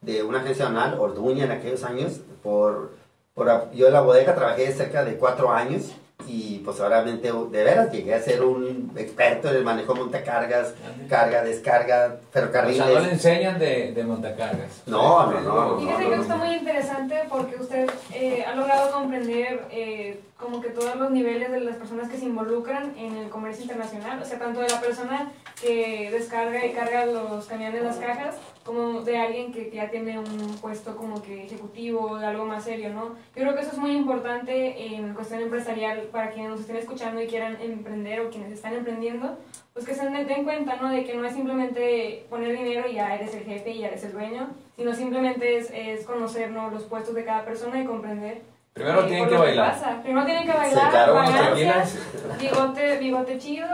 de 0.00 0.22
una 0.22 0.40
agencia 0.40 0.68
nacional, 0.68 0.98
Orduña, 1.00 1.44
en 1.44 1.52
aquellos 1.52 1.82
años. 1.84 2.20
Por, 2.42 2.92
por, 3.34 3.72
yo 3.72 3.86
en 3.88 3.92
la 3.92 4.00
bodega 4.00 4.34
trabajé 4.34 4.72
cerca 4.72 5.04
de 5.04 5.16
cuatro 5.16 5.50
años 5.50 5.92
y 6.28 6.58
pues 6.64 6.80
obviamente 6.80 7.30
de 7.30 7.64
veras 7.64 7.92
llegué 7.92 8.14
a 8.14 8.22
ser 8.22 8.42
un 8.42 8.90
experto 8.96 9.48
en 9.50 9.56
el 9.56 9.64
manejo 9.64 9.92
de 9.94 10.00
montacargas, 10.00 10.74
carga, 11.08 11.42
descarga, 11.42 12.16
O 12.28 12.32
ferrocarriles. 12.32 12.84
sea, 12.84 12.94
no 12.94 13.00
le 13.00 13.12
enseñan 13.12 13.58
de, 13.58 13.92
de 13.92 14.04
montacargas. 14.04 14.82
No, 14.86 15.30
no, 15.30 15.40
no. 15.40 15.78
Fíjese 15.78 16.02
que 16.06 16.12
eso 16.14 16.22
está 16.22 16.36
muy 16.36 16.54
interesante 16.54 17.22
porque 17.28 17.56
usted 17.56 17.90
eh, 18.14 18.44
ha 18.46 18.54
logrado 18.54 18.90
comprender 18.92 19.66
eh, 19.70 20.20
como 20.36 20.60
que 20.60 20.68
todos 20.68 20.96
los 20.96 21.10
niveles 21.10 21.50
de 21.50 21.60
las 21.60 21.76
personas 21.76 22.10
que 22.10 22.18
se 22.18 22.26
involucran 22.26 22.94
en 22.98 23.16
el 23.16 23.30
comercio 23.30 23.62
internacional, 23.62 24.20
o 24.20 24.24
sea, 24.24 24.38
tanto 24.38 24.60
de 24.60 24.68
la 24.68 24.80
persona 24.80 25.32
que 25.60 26.10
descarga 26.10 26.66
y 26.66 26.72
carga 26.72 27.06
los 27.06 27.46
camiones, 27.46 27.82
las 27.82 27.96
cajas, 27.96 28.36
como 28.62 29.00
de 29.00 29.16
alguien 29.16 29.50
que 29.50 29.70
ya 29.70 29.88
tiene 29.88 30.18
un 30.18 30.58
puesto 30.60 30.94
como 30.94 31.22
que 31.22 31.44
ejecutivo 31.44 32.02
o 32.02 32.18
de 32.18 32.26
algo 32.26 32.44
más 32.44 32.64
serio, 32.64 32.92
¿no? 32.92 33.14
Yo 33.34 33.42
creo 33.42 33.54
que 33.54 33.62
eso 33.62 33.72
es 33.72 33.78
muy 33.78 33.92
importante 33.92 34.94
en 34.94 35.14
cuestión 35.14 35.40
empresarial 35.40 36.02
para 36.12 36.30
quienes 36.30 36.50
nos 36.50 36.60
estén 36.60 36.76
escuchando 36.76 37.22
y 37.22 37.26
quieran 37.26 37.56
emprender 37.60 38.20
o 38.20 38.30
quienes 38.30 38.52
están 38.52 38.74
emprendiendo, 38.74 39.38
pues 39.72 39.86
que 39.86 39.94
se 39.94 40.06
den 40.08 40.44
cuenta, 40.44 40.76
¿no? 40.76 40.90
De 40.90 41.04
que 41.04 41.14
no 41.14 41.24
es 41.24 41.32
simplemente 41.32 42.26
poner 42.28 42.54
dinero 42.56 42.86
y 42.88 42.94
ya 42.94 43.14
eres 43.14 43.34
el 43.34 43.44
jefe 43.44 43.70
y 43.70 43.78
ya 43.78 43.88
eres 43.88 44.04
el 44.04 44.12
dueño, 44.12 44.48
sino 44.76 44.92
simplemente 44.92 45.56
es, 45.56 45.70
es 45.72 46.04
conocer 46.04 46.50
¿no? 46.50 46.70
los 46.70 46.84
puestos 46.84 47.14
de 47.14 47.24
cada 47.24 47.44
persona 47.44 47.80
y 47.80 47.86
comprender. 47.86 48.55
Primero 48.76 49.00
eh, 49.04 49.08
tienen 49.08 49.28
que 49.30 49.36
bailar. 49.38 49.72
pasa. 49.72 50.02
Primero 50.02 50.26
tienen 50.26 50.44
que 50.46 50.52
bailar, 50.52 50.84
Sí, 50.84 50.90
claro, 50.90 51.14
vagancias, 51.14 51.48
tequilas. 51.54 51.94
bigote, 52.38 52.98
bigote 52.98 53.38
chido 53.38 53.66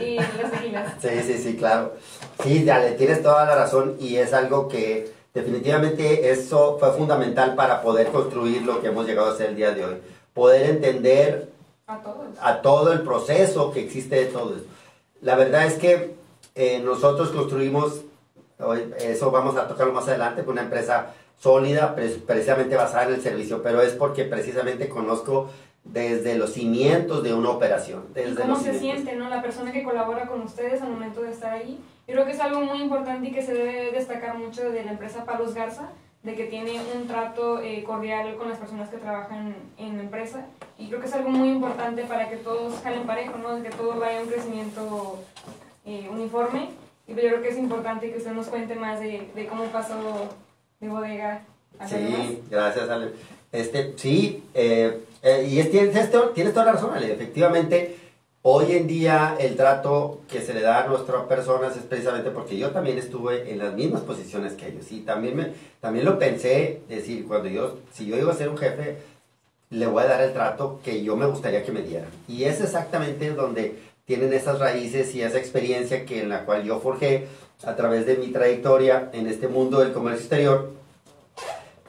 y 0.00 0.16
las 0.16 0.50
tequilas. 0.50 0.92
Sí, 1.00 1.08
sí, 1.22 1.38
sí, 1.38 1.56
claro. 1.56 1.92
Sí, 2.42 2.64
dale, 2.64 2.92
tienes 2.92 3.22
toda 3.22 3.44
la 3.44 3.54
razón 3.54 3.96
y 4.00 4.16
es 4.16 4.32
algo 4.34 4.66
que 4.66 5.12
definitivamente 5.32 6.32
eso 6.32 6.76
fue 6.80 6.90
fundamental 6.94 7.54
para 7.54 7.80
poder 7.80 8.08
construir 8.08 8.62
lo 8.62 8.80
que 8.80 8.88
hemos 8.88 9.06
llegado 9.06 9.30
a 9.32 9.36
ser 9.36 9.50
el 9.50 9.56
día 9.56 9.70
de 9.70 9.84
hoy. 9.84 9.96
Poder 10.34 10.68
entender 10.68 11.48
A 11.86 11.98
todos. 12.02 12.26
a 12.40 12.60
todo 12.60 12.92
el 12.92 13.02
proceso 13.02 13.70
que 13.70 13.84
existe 13.84 14.16
de 14.16 14.26
todo 14.26 14.56
esto. 14.56 14.68
La 15.22 15.36
verdad 15.36 15.64
es 15.66 15.74
que 15.74 16.16
eh, 16.56 16.80
nosotros 16.84 17.28
construimos, 17.28 18.00
hoy- 18.58 18.92
eso 18.98 19.30
vamos 19.30 19.56
a 19.56 19.68
tocarlo 19.68 19.92
más 19.92 20.08
adelante, 20.08 20.42
con 20.42 20.54
una 20.54 20.62
empresa 20.62 21.12
sólida, 21.40 21.94
pre- 21.96 22.08
precisamente 22.26 22.76
basada 22.76 23.06
en 23.08 23.14
el 23.14 23.20
servicio, 23.22 23.62
pero 23.62 23.82
es 23.82 23.94
porque 23.94 24.24
precisamente 24.24 24.88
conozco 24.88 25.48
desde 25.84 26.36
los 26.36 26.52
cimientos 26.52 27.22
de 27.24 27.32
una 27.34 27.50
operación. 27.50 28.04
Y 28.10 28.14
Desde 28.14 28.42
cómo 28.42 28.52
los 28.54 28.62
se 28.62 28.74
cimientos. 28.74 29.02
siente, 29.04 29.16
¿no? 29.16 29.28
La 29.30 29.40
persona 29.42 29.72
que 29.72 29.82
colabora 29.82 30.26
con 30.26 30.42
ustedes 30.42 30.82
al 30.82 30.90
momento 30.90 31.22
de 31.22 31.30
estar 31.32 31.52
ahí. 31.54 31.80
Yo 32.06 32.14
creo 32.14 32.26
que 32.26 32.32
es 32.32 32.40
algo 32.40 32.60
muy 32.60 32.82
importante 32.82 33.28
y 33.28 33.32
que 33.32 33.40
se 33.42 33.54
debe 33.54 33.90
destacar 33.90 34.36
mucho 34.36 34.70
de 34.70 34.84
la 34.84 34.92
empresa 34.92 35.24
Palos 35.24 35.54
Garza, 35.54 35.88
de 36.22 36.34
que 36.34 36.44
tiene 36.44 36.78
un 36.94 37.06
trato 37.06 37.62
eh, 37.62 37.82
cordial 37.82 38.36
con 38.36 38.50
las 38.50 38.58
personas 38.58 38.90
que 38.90 38.98
trabajan 38.98 39.54
en 39.78 39.96
la 39.96 40.02
empresa. 40.02 40.44
Y 40.76 40.88
creo 40.88 41.00
que 41.00 41.06
es 41.06 41.14
algo 41.14 41.30
muy 41.30 41.48
importante 41.48 42.04
para 42.04 42.28
que 42.28 42.36
todos 42.36 42.78
jalen 42.82 43.04
parejo, 43.04 43.38
¿no? 43.38 43.56
De 43.56 43.62
que 43.62 43.74
todo 43.74 43.98
vaya 43.98 44.20
un 44.20 44.28
crecimiento 44.28 45.18
eh, 45.86 46.08
uniforme. 46.12 46.68
Y 47.08 47.12
yo 47.14 47.16
creo 47.20 47.40
que 47.40 47.48
es 47.48 47.56
importante 47.56 48.10
que 48.12 48.18
usted 48.18 48.32
nos 48.32 48.48
cuente 48.48 48.74
más 48.74 49.00
de, 49.00 49.30
de 49.34 49.46
cómo 49.46 49.64
pasó 49.66 50.28
de 50.80 50.88
bodega. 50.88 51.42
Sí, 51.88 52.42
gracias, 52.50 52.88
Ale. 52.88 53.10
Este, 53.52 53.92
sí, 53.96 54.42
eh, 54.54 55.00
eh, 55.22 55.46
y 55.50 55.58
es, 55.60 55.70
tienes, 55.70 55.96
esto- 55.96 56.30
tienes 56.30 56.52
toda 56.52 56.66
la 56.66 56.72
razón, 56.72 56.94
Ale. 56.94 57.12
Efectivamente, 57.12 57.96
hoy 58.42 58.72
en 58.72 58.86
día 58.86 59.36
el 59.38 59.56
trato 59.56 60.20
que 60.28 60.40
se 60.40 60.54
le 60.54 60.60
da 60.62 60.84
a 60.84 60.86
nuestras 60.88 61.24
personas 61.24 61.76
es 61.76 61.82
precisamente 61.82 62.30
porque 62.30 62.56
yo 62.58 62.70
también 62.70 62.98
estuve 62.98 63.50
en 63.50 63.58
las 63.58 63.74
mismas 63.74 64.02
posiciones 64.02 64.54
que 64.54 64.68
ellos. 64.68 64.90
Y 64.90 65.00
también, 65.00 65.36
me, 65.36 65.48
también 65.80 66.04
lo 66.04 66.18
pensé, 66.18 66.80
decir, 66.88 67.26
cuando 67.26 67.48
yo, 67.48 67.78
si 67.92 68.06
yo 68.06 68.16
iba 68.18 68.32
a 68.32 68.36
ser 68.36 68.48
un 68.48 68.58
jefe, 68.58 68.96
le 69.70 69.86
voy 69.86 70.02
a 70.02 70.06
dar 70.06 70.22
el 70.22 70.32
trato 70.32 70.80
que 70.84 71.02
yo 71.02 71.16
me 71.16 71.26
gustaría 71.26 71.62
que 71.62 71.72
me 71.72 71.82
dieran. 71.82 72.08
Y 72.28 72.44
es 72.44 72.60
exactamente 72.60 73.30
donde 73.30 73.74
tienen 74.04 74.32
esas 74.32 74.58
raíces 74.58 75.14
y 75.14 75.22
esa 75.22 75.38
experiencia 75.38 76.04
que 76.04 76.20
en 76.22 76.28
la 76.28 76.44
cual 76.44 76.64
yo 76.64 76.80
forjé 76.80 77.26
a 77.64 77.76
través 77.76 78.06
de 78.06 78.16
mi 78.16 78.28
trayectoria 78.28 79.10
en 79.12 79.26
este 79.26 79.48
mundo 79.48 79.80
del 79.80 79.92
comercio 79.92 80.20
exterior. 80.20 80.70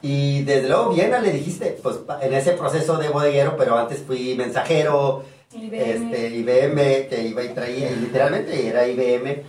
Y 0.02 0.42
desde 0.42 0.68
luego, 0.68 0.90
bien, 0.90 1.12
le 1.22 1.32
dijiste, 1.32 1.78
pues 1.82 2.00
en 2.20 2.34
ese 2.34 2.52
proceso 2.52 2.98
de 2.98 3.08
bodeguero, 3.08 3.56
pero 3.56 3.78
antes 3.78 4.00
fui 4.00 4.34
mensajero, 4.34 5.24
IBM. 5.52 5.90
este, 5.90 6.28
IBM, 6.28 7.08
que 7.08 7.22
iba 7.28 7.44
y 7.44 7.48
traía, 7.50 7.90
y 7.90 7.96
literalmente 7.96 8.66
era 8.66 8.86
IBM. 8.86 9.42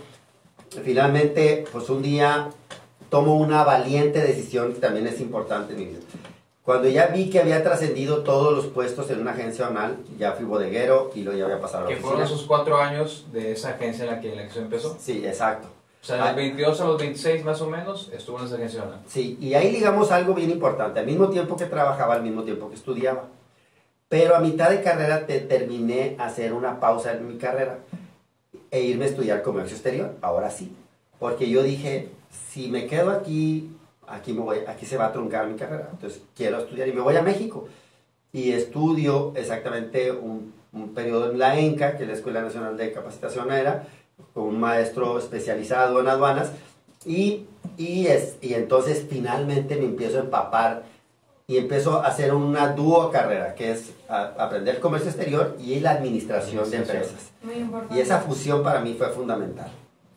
Finalmente, 0.84 1.64
pues 1.72 1.90
un 1.90 2.02
día 2.02 2.50
tomo 3.10 3.36
una 3.36 3.64
valiente 3.64 4.20
decisión 4.20 4.74
que 4.74 4.80
también 4.80 5.06
es 5.06 5.20
importante 5.20 5.72
en 5.72 5.78
mi 5.78 5.84
vida. 5.86 6.00
Cuando 6.62 6.88
ya 6.88 7.08
vi 7.08 7.28
que 7.28 7.40
había 7.40 7.62
trascendido 7.62 8.22
todos 8.22 8.54
los 8.54 8.66
puestos 8.66 9.10
en 9.10 9.20
una 9.20 9.32
agencia 9.32 9.66
anual, 9.66 9.98
ya 10.18 10.32
fui 10.32 10.46
bodeguero 10.46 11.10
y 11.14 11.20
luego 11.20 11.38
ya 11.38 11.44
había 11.44 11.60
pasado 11.60 11.86
a 11.86 11.90
la 11.90 11.94
Que 11.94 12.00
fueron 12.00 12.22
esos 12.22 12.44
cuatro 12.44 12.78
años 12.78 13.26
de 13.32 13.52
esa 13.52 13.70
agencia 13.70 14.04
en 14.04 14.10
la 14.12 14.20
que, 14.20 14.30
en 14.30 14.36
la 14.36 14.46
que 14.46 14.54
se 14.54 14.60
empezó. 14.60 14.96
Sí, 14.98 15.22
exacto. 15.26 15.68
O 16.04 16.06
sea, 16.06 16.16
de 16.16 16.22
los 16.26 16.36
22 16.36 16.80
a 16.82 16.84
los 16.84 16.98
26 16.98 17.44
más 17.46 17.62
o 17.62 17.70
menos 17.70 18.10
estuvo 18.12 18.38
en 18.38 18.44
esa 18.44 18.56
agencia. 18.56 18.84
¿no? 18.84 18.92
Sí, 19.08 19.38
y 19.40 19.54
ahí 19.54 19.70
digamos 19.70 20.12
algo 20.12 20.34
bien 20.34 20.50
importante, 20.50 21.00
al 21.00 21.06
mismo 21.06 21.30
tiempo 21.30 21.56
que 21.56 21.64
trabajaba, 21.64 22.12
al 22.12 22.22
mismo 22.22 22.42
tiempo 22.42 22.68
que 22.68 22.74
estudiaba. 22.74 23.24
Pero 24.10 24.36
a 24.36 24.40
mitad 24.40 24.68
de 24.68 24.82
carrera 24.82 25.26
te 25.26 25.40
terminé 25.40 26.14
hacer 26.18 26.52
una 26.52 26.78
pausa 26.78 27.12
en 27.12 27.26
mi 27.26 27.38
carrera 27.38 27.78
e 28.70 28.82
irme 28.82 29.06
a 29.06 29.08
estudiar 29.08 29.42
comercio 29.42 29.74
exterior, 29.74 30.12
ahora 30.20 30.50
sí. 30.50 30.76
Porque 31.18 31.48
yo 31.48 31.62
dije, 31.62 32.10
si 32.52 32.68
me 32.68 32.86
quedo 32.86 33.10
aquí 33.10 33.70
aquí, 34.06 34.32
me 34.32 34.40
voy, 34.40 34.58
aquí 34.66 34.86
se 34.86 34.96
va 34.96 35.06
a 35.06 35.12
truncar 35.12 35.46
mi 35.46 35.56
carrera, 35.56 35.88
entonces 35.90 36.20
quiero 36.36 36.58
estudiar 36.58 36.86
y 36.88 36.92
me 36.92 37.00
voy 37.00 37.16
a 37.16 37.22
México. 37.22 37.66
Y 38.30 38.52
estudio 38.52 39.32
exactamente 39.36 40.12
un, 40.12 40.52
un 40.72 40.92
periodo 40.92 41.30
en 41.30 41.38
la 41.38 41.58
ENCA, 41.58 41.96
que 41.96 42.02
es 42.02 42.08
la 42.08 42.14
Escuela 42.14 42.42
Nacional 42.42 42.76
de 42.76 42.92
Capacitación 42.92 43.50
Aérea, 43.50 43.86
con 44.03 44.03
un 44.34 44.58
maestro 44.60 45.18
especializado 45.18 46.00
en 46.00 46.08
aduanas, 46.08 46.50
y, 47.04 47.46
y, 47.76 48.06
es, 48.06 48.36
y 48.40 48.54
entonces 48.54 49.04
finalmente 49.08 49.76
me 49.76 49.84
empiezo 49.84 50.16
a 50.18 50.20
empapar 50.20 50.82
y 51.46 51.58
empiezo 51.58 52.00
a 52.02 52.06
hacer 52.06 52.32
una 52.34 52.68
dúo 52.72 53.10
carrera, 53.10 53.54
que 53.54 53.72
es 53.72 53.92
a- 54.08 54.32
aprender 54.38 54.80
comercio 54.80 55.10
exterior 55.10 55.56
y 55.60 55.78
la 55.80 55.90
administración 55.92 56.70
de 56.70 56.76
empresas. 56.78 57.32
Muy 57.42 57.56
importante. 57.56 57.94
Y 57.94 58.00
esa 58.00 58.20
fusión 58.20 58.62
para 58.62 58.80
mí 58.80 58.94
fue 58.94 59.08
fundamental. 59.10 59.70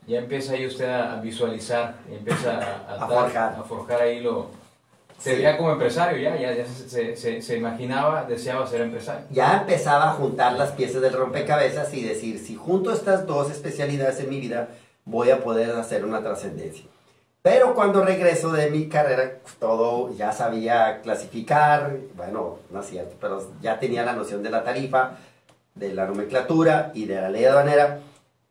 Ya 0.07 0.19
empieza 0.19 0.53
ahí 0.53 0.65
usted 0.65 0.89
a 0.89 1.19
visualizar, 1.19 1.95
y 2.09 2.15
empieza 2.15 2.51
a, 2.57 2.93
A 2.93 2.97
dar- 2.97 3.09
forjar. 3.09 3.55
a 3.59 3.63
forjar 3.63 4.01
ahí 4.01 4.21
lo... 4.21 4.47
Se 5.19 5.35
veía 5.35 5.57
como 5.57 5.71
empresario 5.71 6.17
ya, 6.19 6.35
ya, 6.37 6.53
ya 6.55 6.65
se, 6.65 7.15
se- 7.15 7.41
se- 7.41 7.57
imaginaba, 7.57 8.23
deseaba 8.25 8.67
ser 8.67 8.81
empresario. 8.81 9.25
Ya 9.31 9.57
empezaba 9.59 10.11
a 10.11 10.13
juntar 10.13 10.53
las 10.53 10.71
piezas 10.71 11.01
del 11.01 11.13
rompecabezas 11.13 11.93
y 11.93 12.03
decir, 12.03 12.37
si 12.39 12.55
junto 12.55 12.91
estas 12.93 13.25
dos 13.25 13.49
especialidades 13.51 14.19
en 14.19 14.29
mi 14.29 14.39
vida, 14.39 14.69
voy 15.05 15.31
a 15.31 15.43
poder 15.43 15.71
hacer 15.71 16.05
una 16.05 16.21
trascendencia. 16.21 16.85
Pero 17.41 17.73
cuando 17.73 18.03
regreso 18.03 18.51
de 18.51 18.69
mi 18.69 18.89
carrera, 18.89 19.37
todo 19.59 20.13
ya 20.15 20.31
sabía 20.33 21.01
clasificar, 21.01 21.95
bueno, 22.15 22.59
no 22.71 22.81
es 22.81 22.87
cierto, 22.87 23.15
pero 23.21 23.41
ya 23.61 23.79
tenía 23.79 24.03
la 24.03 24.13
noción 24.13 24.43
de 24.43 24.49
la 24.49 24.63
tarifa, 24.63 25.17
de 25.73 25.93
la 25.93 26.05
nomenclatura 26.07 26.91
y 26.93 27.05
de 27.05 27.15
la 27.21 27.29
ley 27.29 27.45
aduanera. 27.45 27.99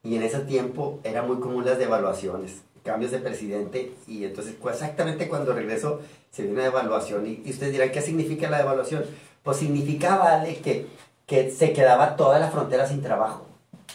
Y 0.02 0.16
en 0.16 0.22
ese 0.22 0.38
tiempo 0.40 1.00
era 1.04 1.22
muy 1.22 1.40
común 1.40 1.64
las 1.66 1.78
devaluaciones, 1.78 2.62
cambios 2.86 3.10
de 3.12 3.18
presidente. 3.18 3.92
Y 4.06 4.24
entonces, 4.24 4.54
exactamente 4.70 5.28
cuando 5.28 5.52
regreso, 5.52 6.00
se 6.30 6.42
viene 6.42 6.54
una 6.56 6.64
devaluación. 6.64 7.26
Y, 7.26 7.42
y 7.44 7.50
ustedes 7.50 7.72
dirán, 7.72 7.90
¿qué 7.90 8.00
significa 8.00 8.48
la 8.48 8.58
devaluación? 8.58 9.04
Pues 9.42 9.58
significaba, 9.58 10.32
Ale, 10.40 10.56
que, 10.60 10.86
que 11.26 11.50
se 11.50 11.72
quedaba 11.74 12.16
toda 12.16 12.38
la 12.38 12.48
frontera 12.50 12.86
sin 12.86 13.02
trabajo. 13.02 13.46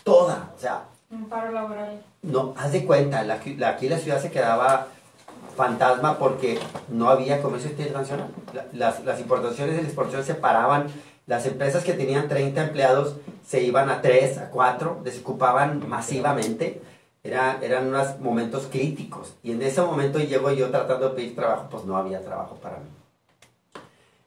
Toda. 0.04 0.52
O 0.56 0.60
sea, 0.60 0.84
Un 1.10 1.28
paro 1.28 1.52
laboral. 1.52 2.02
no, 2.22 2.54
haz 2.58 2.72
de 2.72 2.86
cuenta, 2.86 3.24
la, 3.24 3.39
la- 3.58 3.70
aquí 3.70 3.89
la 3.89 3.98
ciudad 3.98 4.22
se 4.22 4.30
quedaba 4.32 4.88
fantasma 5.56 6.18
porque 6.18 6.60
no 6.89 7.10
había 7.10 7.42
comercio 7.42 7.72
internacional. 7.72 8.28
La- 8.54 8.66
las, 8.74 9.04
las 9.04 9.20
importaciones 9.20 9.74
y 9.76 9.78
las 9.78 9.86
exportaciones 9.86 10.28
se 10.28 10.36
paraban. 10.36 10.88
Las 11.28 11.46
empresas 11.46 11.84
que 11.84 11.94
tenían 11.94 12.28
30 12.28 12.64
empleados 12.64 13.16
se 13.48 13.62
iban 13.62 13.89
a 13.89 14.02
3, 14.02 14.38
a 14.39 14.50
4, 14.50 15.02
desocupaban 15.04 15.88
masivamente. 15.88 16.82
Era, 17.24 17.60
eran 17.62 17.88
unos 17.88 18.20
momentos 18.20 18.68
críticos. 18.72 19.36
Y 19.44 19.52
en 19.52 19.62
ese 19.62 19.82
momento 19.82 20.20
llego 20.20 20.52
yo 20.52 20.70
tratando 20.70 21.10
de 21.10 21.16
pedir 21.16 21.36
trabajo, 21.36 21.68
pues 21.70 21.86
no 21.86 21.96
había 21.98 22.24
trabajo 22.24 22.56
para 22.56 22.78
mí. 22.78 22.86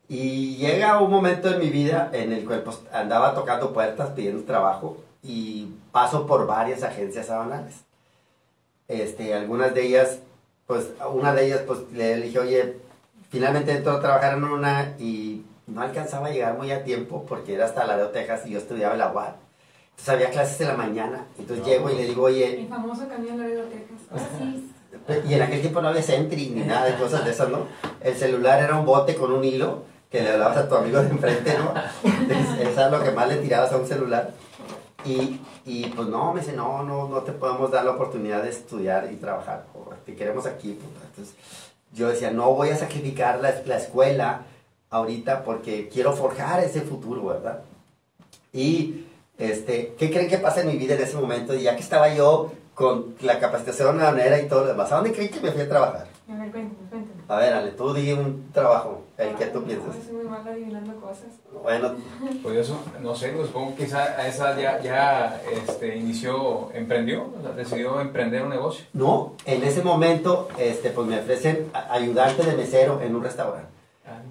Y 0.09 0.57
llega 0.57 1.01
un 1.01 1.11
momento 1.11 1.49
en 1.49 1.59
mi 1.59 1.71
vida 1.71 2.11
en 2.13 2.33
el 2.33 2.45
cual 2.45 2.63
pues, 2.63 2.79
andaba 2.93 3.35
tocando 3.35 3.73
puertas 3.73 4.11
pidiendo 4.11 4.45
trabajo 4.45 4.99
y 5.23 5.73
paso 5.93 6.27
por 6.27 6.47
varias 6.47 6.83
agencias 6.83 7.31
aduanales. 7.31 7.85
Este, 8.87 9.33
algunas 9.35 9.75
de 9.75 9.87
ellas, 9.87 10.19
pues 10.67 10.91
una 11.13 11.35
de 11.35 11.47
ellas 11.47 11.63
pues 11.67 11.81
le 11.93 12.17
dije, 12.17 12.39
oye, 12.39 12.77
finalmente 13.31 13.73
entro 13.73 13.93
a 13.93 14.01
trabajar 14.01 14.35
en 14.35 14.45
una 14.45 14.95
y 14.99 15.45
no 15.67 15.81
alcanzaba 15.81 16.29
a 16.29 16.31
llegar 16.31 16.59
muy 16.59 16.71
a 16.71 16.85
tiempo 16.85 17.25
porque 17.27 17.55
era 17.55 17.65
hasta 17.65 17.87
Laredo, 17.87 18.11
Texas 18.11 18.47
y 18.47 18.51
yo 18.51 18.59
estudiaba 18.59 18.93
en 18.93 18.99
la. 18.99 19.37
Entonces 19.97 20.15
había 20.15 20.31
clases 20.31 20.61
en 20.61 20.69
la 20.69 20.75
mañana. 20.77 21.25
Entonces 21.39 21.65
llego 21.65 21.89
y 21.91 21.97
le 21.97 22.07
digo, 22.07 22.25
oye, 22.25 22.59
Mi 22.61 22.67
famoso 22.67 23.09
camión 23.09 23.39
de 23.39 23.57
Texas. 23.57 23.99
Ah, 24.13 24.19
sí. 24.39 24.71
y 25.29 25.35
en 25.35 25.43
aquel 25.43 25.61
tiempo 25.61 25.81
no 25.81 25.89
había 25.89 26.03
Sentry 26.03 26.51
ni 26.51 26.63
nada 26.63 26.87
de 26.87 26.97
cosas 26.97 27.25
de 27.25 27.31
esas, 27.31 27.49
¿no? 27.49 27.67
El 28.01 28.15
celular 28.17 28.63
era 28.63 28.77
un 28.77 28.85
bote 28.85 29.15
con 29.15 29.33
un 29.33 29.45
hilo 29.45 29.83
que 30.11 30.21
le 30.23 30.33
hablabas 30.33 30.59
a 30.59 30.69
tu 30.69 30.75
amigo 30.75 31.01
de 31.01 31.09
enfrente, 31.09 31.57
¿no? 31.59 31.73
Entonces, 32.05 32.69
Eso 32.69 32.87
es 32.87 32.91
lo 32.91 33.03
que 33.03 33.11
más 33.13 33.29
le 33.29 33.37
tirabas 33.37 33.73
a 33.73 33.77
un 33.77 33.87
celular. 33.87 34.33
Y, 35.05 35.41
y 35.65 35.87
pues 35.89 36.09
no, 36.09 36.33
me 36.33 36.41
dice, 36.41 36.53
no, 36.53 36.83
no, 36.83 37.09
no 37.09 37.23
te 37.23 37.33
podemos 37.33 37.71
dar 37.71 37.85
la 37.85 37.93
oportunidad 37.93 38.43
de 38.43 38.51
estudiar 38.51 39.11
y 39.13 39.17
trabajar. 39.17 39.65
Te 40.05 40.15
queremos 40.15 40.47
aquí. 40.47 40.73
puta. 40.73 41.07
Entonces 41.11 41.35
yo 41.93 42.09
decía, 42.09 42.31
no 42.31 42.53
voy 42.53 42.71
a 42.71 42.77
sacrificar 42.77 43.41
la, 43.41 43.55
la 43.67 43.77
escuela 43.77 44.43
ahorita 44.91 45.45
porque 45.45 45.89
quiero 45.89 46.13
forjar 46.13 46.61
ese 46.61 46.81
futuro, 46.83 47.25
¿verdad? 47.27 47.61
Y, 48.53 49.07
este, 49.39 49.95
¿qué 49.99 50.11
creen 50.11 50.29
que 50.29 50.39
pasa 50.39 50.61
en 50.61 50.69
mi 50.69 50.77
vida 50.77 50.95
en 50.95 51.03
ese 51.03 51.17
momento? 51.17 51.55
Y 51.55 51.63
ya 51.63 51.75
que 51.77 51.83
estaba 51.83 52.13
yo 52.15 52.53
con 52.75 53.15
la 53.21 53.39
capacitación 53.39 54.01
aduanera 54.01 54.41
y 54.41 54.49
todo 54.49 54.63
lo 54.63 54.67
demás, 54.69 54.91
¿a 54.93 54.97
dónde 54.97 55.13
creen 55.13 55.31
que 55.31 55.41
me 55.41 55.51
fui 55.53 55.63
a 55.63 55.69
trabajar? 55.69 56.07
A 56.29 56.33
ver, 56.39 56.51
cuéntame, 56.51 56.89
cuéntame. 56.91 57.23
A 57.29 57.37
ver, 57.37 57.53
Ale, 57.53 57.71
tú 57.73 57.93
di 57.95 58.13
un 58.13 58.51
trabajo, 58.53 59.03
el 59.19 59.35
que 59.35 59.47
tú 59.47 59.63
piensas. 59.63 59.95
no, 59.97 60.03
soy 60.03 60.13
muy 60.15 60.25
mala 60.25 60.51
adivinando 60.51 60.95
cosas. 61.01 61.27
Bueno, 61.63 61.93
Pues 62.43 62.57
eso, 62.57 62.79
no 63.03 63.15
sé, 63.15 63.29
pues 63.29 63.47
supongo 63.49 63.75
que 63.77 63.85
quizá 63.85 64.03
a 64.19 64.27
esa 64.27 64.59
ya, 64.59 64.81
ya 64.83 65.41
este, 65.53 65.97
inició, 65.97 66.71
emprendió, 66.75 67.25
o 67.39 67.43
sea, 67.43 67.53
decidió 67.53 68.01
emprender 68.01 68.43
un 68.43 68.51
negocio. 68.51 68.85
no, 68.93 69.35
en 69.47 69.63
ese 69.63 69.83
momento, 69.83 70.49
este, 70.59 70.91
pues 70.91 71.07
me 71.07 71.19
ofrecen 71.21 71.71
a- 71.75 71.93
ayudante 71.95 72.43
de 72.43 72.57
mesero 72.57 73.01
en 73.03 73.15
un 73.15 73.23
restaurante. 73.23 73.69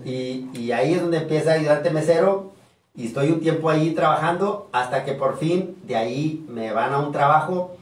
Y, 0.05 0.49
y 0.53 0.71
ahí 0.71 0.93
es 0.93 1.01
donde 1.01 1.17
empieza 1.17 1.53
ayudante 1.53 1.89
mesero 1.91 2.51
y 2.95 3.07
estoy 3.07 3.31
un 3.31 3.39
tiempo 3.41 3.69
ahí 3.69 3.91
trabajando 3.91 4.69
hasta 4.71 5.03
que 5.05 5.13
por 5.13 5.37
fin 5.37 5.77
de 5.83 5.95
ahí 5.95 6.45
me 6.47 6.71
van 6.73 6.93
a 6.93 6.99
un 6.99 7.11
trabajo. 7.11 7.75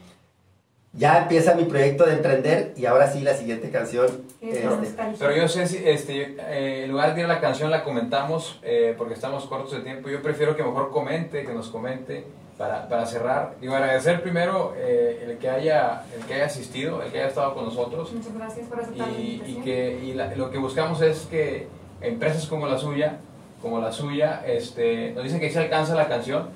Ya 0.94 1.20
empieza 1.22 1.56
mi 1.56 1.64
proyecto 1.64 2.06
de 2.06 2.14
emprender 2.16 2.74
y 2.76 2.86
ahora 2.86 3.10
sí 3.10 3.22
la 3.22 3.34
siguiente 3.34 3.70
canción. 3.72 4.08
Es 4.42 4.58
este. 4.58 5.04
Pero 5.20 5.34
yo 5.36 5.48
sé 5.48 5.66
si, 5.68 5.78
este, 5.78 6.36
eh, 6.38 6.84
en 6.84 6.92
lugar 6.92 7.14
de 7.16 7.22
ir 7.22 7.26
a 7.26 7.30
la 7.30 7.40
canción 7.40 7.72
la 7.72 7.84
comentamos, 7.86 8.60
eh, 8.62 8.94
porque 8.98 9.14
estamos 9.14 9.46
cortos 9.46 9.72
de 9.72 9.80
tiempo, 9.82 10.10
yo 10.10 10.22
prefiero 10.22 10.56
que 10.58 10.64
mejor 10.64 10.92
comente, 10.92 11.46
que 11.46 11.54
nos 11.54 11.70
comente, 11.70 12.26
para, 12.58 12.90
para 12.90 13.06
cerrar. 13.06 13.56
Digo, 13.62 13.74
agradecer 13.74 14.22
primero 14.22 14.74
eh, 14.78 15.28
el, 15.30 15.38
que 15.38 15.50
haya, 15.50 16.04
el 16.14 16.26
que 16.26 16.34
haya 16.34 16.46
asistido, 16.48 17.02
el 17.02 17.10
que 17.12 17.20
haya 17.20 17.30
estado 17.30 17.54
con 17.54 17.64
nosotros, 17.66 18.12
Muchas 18.12 18.34
gracias 18.36 18.68
por 18.68 18.82
aceptar 18.82 19.08
la 19.08 19.14
y, 19.18 19.62
que 19.64 20.00
y 20.04 20.14
la- 20.14 20.36
lo 20.36 20.52
que 20.52 20.58
buscamos 20.58 21.02
es 21.02 21.22
que 21.22 21.68
empresas 22.02 22.48
como 22.48 22.68
la 22.68 22.78
suya, 22.78 23.20
como 23.62 23.80
la 23.80 23.92
suya, 23.92 24.44
este, 24.46 25.12
nos 25.14 25.24
dicen 25.24 25.40
que 25.40 25.46
ahí 25.48 25.52
se 25.52 25.60
alcanza 25.60 25.96
la 25.96 26.08
canción, 26.08 26.50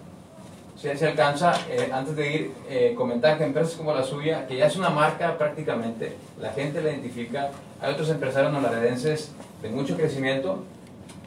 si 0.75 0.89
se 0.97 1.07
alcanza, 1.07 1.53
eh, 1.69 1.89
antes 1.93 2.15
de 2.15 2.33
ir, 2.35 2.51
eh, 2.69 2.93
comentar 2.97 3.37
que 3.37 3.43
empresas 3.45 3.75
como 3.75 3.93
la 3.93 4.03
suya, 4.03 4.45
que 4.47 4.57
ya 4.57 4.65
es 4.67 4.75
una 4.75 4.89
marca 4.89 5.37
prácticamente, 5.37 6.13
la 6.41 6.51
gente 6.51 6.81
la 6.81 6.91
identifica, 6.91 7.49
hay 7.81 7.93
otros 7.93 8.09
empresarios 8.09 8.51
nolaredenses 8.51 9.31
de 9.61 9.69
mucho 9.69 9.95
crecimiento 9.95 10.63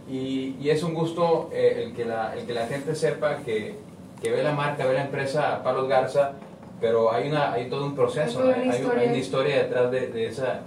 y, 0.09 0.57
y 0.61 0.71
es 0.71 0.83
un 0.83 0.95
gusto 0.95 1.51
eh, 1.53 1.85
el, 1.87 1.95
que 1.95 2.05
la, 2.05 2.35
el 2.37 2.45
que 2.47 2.55
la 2.55 2.67
gente 2.67 2.95
sepa 2.95 3.37
que, 3.39 3.77
que 4.23 4.31
ve 4.31 4.43
la 4.43 4.53
marca, 4.53 4.85
ve 4.87 4.95
la 4.95 5.05
empresa 5.05 5.63
Palos 5.63 5.89
Garza, 5.89 6.33
pero 6.81 7.13
hay, 7.13 7.29
una, 7.29 7.53
hay 7.53 7.69
todo 7.69 7.85
un 7.87 7.95
proceso, 7.95 8.41
Hay 8.41 8.63
una 8.63 8.73
hay- 8.75 8.81
historia. 8.81 9.01
hay 9.03 9.09
una 9.09 9.17
historia 9.19 9.57
detrás 9.57 9.91
de, 9.91 10.07
de 10.09 10.27
esa, 10.27 10.61